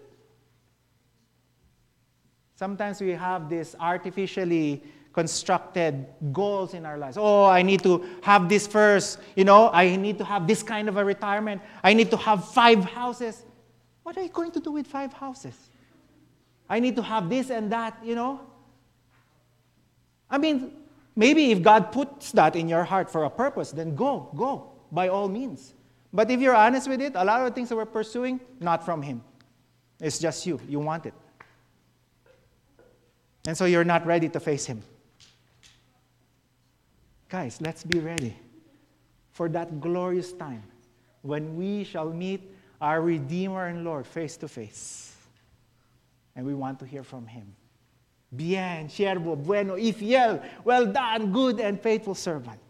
Sometimes 2.55 3.01
we 3.01 3.11
have 3.11 3.49
this 3.49 3.75
artificially 3.81 4.85
constructed 5.13 6.07
goals 6.33 6.75
in 6.75 6.87
our 6.87 6.99
lives. 6.99 7.17
Oh, 7.19 7.45
I 7.45 7.63
need 7.63 7.83
to 7.83 8.05
have 8.23 8.49
this 8.49 8.67
first. 8.67 9.19
You 9.37 9.45
know, 9.45 9.71
I 9.73 9.97
need 9.97 10.19
to 10.19 10.25
have 10.25 10.47
this 10.47 10.63
kind 10.63 10.89
of 10.89 10.97
a 10.97 11.05
retirement. 11.05 11.63
I 11.83 11.93
need 11.93 12.11
to 12.11 12.17
have 12.17 12.49
five 12.49 12.85
houses. 12.85 13.45
What 14.03 14.17
are 14.17 14.23
you 14.23 14.31
going 14.31 14.53
to 14.53 14.61
do 14.61 14.73
with 14.73 14.87
five 14.87 15.13
houses? 15.13 15.55
I 16.69 16.81
need 16.81 16.97
to 16.97 17.03
have 17.03 17.29
this 17.29 17.51
and 17.51 17.71
that, 17.73 17.99
you 18.03 18.15
know? 18.15 18.41
I 20.31 20.39
mean, 20.39 20.73
maybe 21.15 21.51
if 21.53 21.63
God 21.63 21.93
puts 21.93 22.33
that 22.33 22.57
in 22.57 22.69
your 22.69 22.85
heart 22.85 23.11
for 23.11 23.25
a 23.25 23.31
purpose, 23.31 23.71
then 23.71 23.95
go, 23.95 24.31
go, 24.35 24.73
by 24.91 25.09
all 25.09 25.29
means. 25.29 25.75
But 26.13 26.31
if 26.31 26.41
you're 26.41 26.57
honest 26.57 26.89
with 26.89 27.01
it, 27.01 27.13
a 27.15 27.25
lot 27.25 27.41
of 27.41 27.49
the 27.49 27.55
things 27.55 27.69
that 27.69 27.77
we're 27.77 27.87
pursuing, 27.87 28.41
not 28.61 28.85
from 28.85 29.03
Him. 29.03 29.23
It's 30.01 30.19
just 30.19 30.47
you. 30.47 30.61
You 30.69 30.81
want 30.81 31.07
it. 31.07 31.15
And 33.47 33.57
so 33.57 33.65
you're 33.65 33.85
not 33.85 34.07
ready 34.07 34.29
to 34.31 34.41
face 34.41 34.65
Him. 34.65 34.83
Guys, 37.33 37.63
let's 37.63 37.83
be 37.83 37.99
ready 37.99 38.37
for 39.31 39.49
that 39.49 39.81
glorious 39.81 40.35
time 40.35 40.63
when 41.23 41.57
we 41.57 41.83
shall 41.83 42.11
meet 42.13 42.43
our 42.79 43.01
Redeemer 43.01 43.69
and 43.69 43.85
Lord 43.85 44.07
face 44.07 44.37
to 44.37 44.49
face. 44.49 45.17
And 46.37 46.45
we 46.45 46.53
want 46.53 46.79
to 46.81 46.85
hear 46.85 47.03
from 47.03 47.27
him. 47.27 47.57
Bien, 48.37 48.87
siervo, 48.89 49.43
bueno 49.43 49.77
y 49.77 49.93
fiel. 49.93 50.43
Well 50.63 50.93
done, 50.93 51.33
good 51.33 51.59
and 51.59 51.81
faithful 51.81 52.15
servant. 52.15 52.61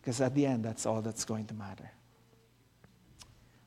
Because 0.00 0.20
at 0.20 0.34
the 0.34 0.46
end, 0.46 0.64
that's 0.64 0.86
all 0.86 1.00
that's 1.00 1.24
going 1.24 1.46
to 1.46 1.54
matter. 1.54 1.88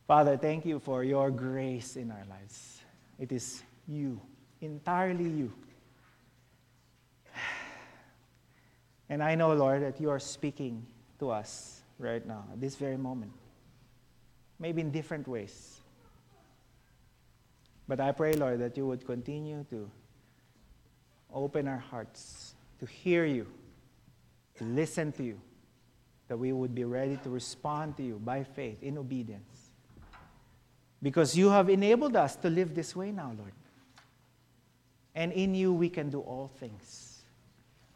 Father, 0.06 0.36
thank 0.36 0.66
you 0.66 0.80
for 0.80 1.06
your 1.06 1.32
grace 1.32 1.96
in 1.96 2.12
our 2.12 2.26
lives. 2.30 2.82
It 3.18 3.32
is 3.32 3.64
you, 3.88 4.20
entirely 4.60 5.30
you. 5.30 5.54
And 9.10 9.22
I 9.22 9.36
know, 9.36 9.54
Lord, 9.54 9.84
that 9.84 10.00
you 10.00 10.10
are 10.10 10.20
speaking 10.20 10.86
to 11.20 11.30
us 11.30 11.82
right 12.00 12.26
now, 12.26 12.46
at 12.52 12.60
this 12.60 12.76
very 12.76 12.98
moment. 12.98 13.32
Maybe 14.60 14.82
in 14.82 14.92
different 14.92 15.28
ways. 15.28 15.80
But 17.88 18.00
I 18.00 18.12
pray, 18.12 18.34
Lord, 18.34 18.60
that 18.60 18.78
you 18.78 18.88
would 18.88 19.06
continue 19.06 19.66
to 19.70 19.90
open 21.34 21.68
our 21.68 21.78
hearts 21.78 22.56
to 22.80 22.86
hear 22.86 23.26
you, 23.26 23.48
to 24.56 24.64
listen 24.64 25.12
to 25.14 25.24
you, 25.24 25.40
that 26.28 26.38
we 26.38 26.54
would 26.54 26.74
be 26.74 26.86
ready 26.86 27.18
to 27.24 27.30
respond 27.30 27.98
to 27.98 28.04
you 28.04 28.20
by 28.24 28.44
faith 28.44 28.82
in 28.82 28.98
obedience. 28.98 29.72
Because 31.02 31.38
you 31.38 31.50
have 31.50 31.70
enabled 31.70 32.16
us 32.16 32.38
to 32.38 32.50
live 32.50 32.74
this 32.74 32.96
way 32.96 33.12
now, 33.12 33.36
Lord. 33.38 33.52
And 35.14 35.34
in 35.34 35.54
you 35.54 35.74
we 35.74 35.90
can 35.90 36.10
do 36.10 36.22
all 36.22 36.48
things 36.48 37.03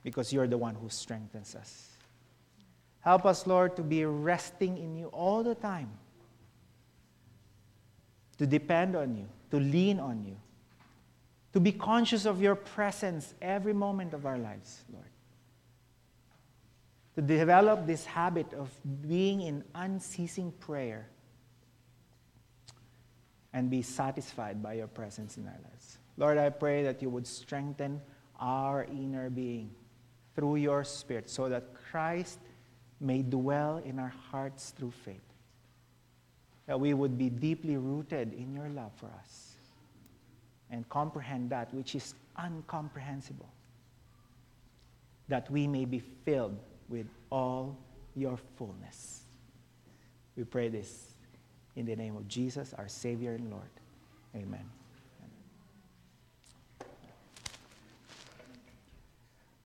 because 0.07 0.31
you're 0.31 0.47
the 0.47 0.57
one 0.57 0.73
who 0.73 0.87
strengthens 0.87 1.53
us. 1.53 1.89
Help 3.01 3.25
us, 3.25 3.45
Lord, 3.45 3.75
to 3.75 3.83
be 3.83 4.05
resting 4.05 4.77
in 4.77 4.95
you 4.95 5.07
all 5.07 5.43
the 5.43 5.53
time, 5.53 5.89
to 8.37 8.47
depend 8.47 8.95
on 8.95 9.17
you, 9.17 9.27
to 9.51 9.57
lean 9.57 9.99
on 9.99 10.23
you, 10.23 10.37
to 11.51 11.59
be 11.59 11.73
conscious 11.73 12.25
of 12.25 12.41
your 12.41 12.55
presence 12.55 13.33
every 13.41 13.73
moment 13.73 14.13
of 14.13 14.25
our 14.25 14.37
lives, 14.37 14.85
Lord. 14.93 15.09
To 17.15 17.21
develop 17.21 17.85
this 17.85 18.05
habit 18.05 18.53
of 18.53 18.71
being 19.05 19.41
in 19.41 19.61
unceasing 19.75 20.53
prayer 20.53 21.09
and 23.51 23.69
be 23.69 23.81
satisfied 23.81 24.63
by 24.63 24.75
your 24.75 24.87
presence 24.87 25.35
in 25.35 25.47
our 25.47 25.59
lives. 25.69 25.97
Lord, 26.15 26.37
I 26.37 26.49
pray 26.49 26.83
that 26.83 27.01
you 27.01 27.09
would 27.09 27.27
strengthen 27.27 27.99
our 28.39 28.85
inner 28.85 29.29
being 29.29 29.71
through 30.37 30.57
your 30.57 30.83
Spirit 30.83 31.29
so 31.29 31.49
that 31.49 31.73
Christ 31.91 32.39
may 33.01 33.23
dwell 33.23 33.81
in 33.83 33.99
our 33.99 34.13
hearts 34.31 34.69
through 34.69 34.91
faith. 34.91 35.15
That 36.67 36.79
we 36.79 36.93
would 36.93 37.17
be 37.17 37.29
deeply 37.29 37.75
rooted 37.75 38.33
in 38.33 38.53
your 38.53 38.69
love 38.69 38.91
for 38.97 39.09
us 39.19 39.55
and 40.69 40.87
comprehend 40.89 41.49
that 41.49 41.73
which 41.73 41.95
is 41.95 42.13
uncomprehensible. 42.37 43.49
That 45.27 45.49
we 45.49 45.65
may 45.67 45.85
be 45.85 45.99
filled 45.99 46.57
with 46.87 47.07
all 47.31 47.75
your 48.15 48.37
fullness. 48.57 49.23
We 50.35 50.43
pray 50.43 50.69
this 50.69 51.13
in 51.75 51.85
the 51.85 51.95
name 51.95 52.15
of 52.15 52.27
Jesus, 52.27 52.73
our 52.77 52.87
Savior 52.87 53.33
and 53.33 53.49
Lord. 53.49 53.69
Amen. 54.35 54.76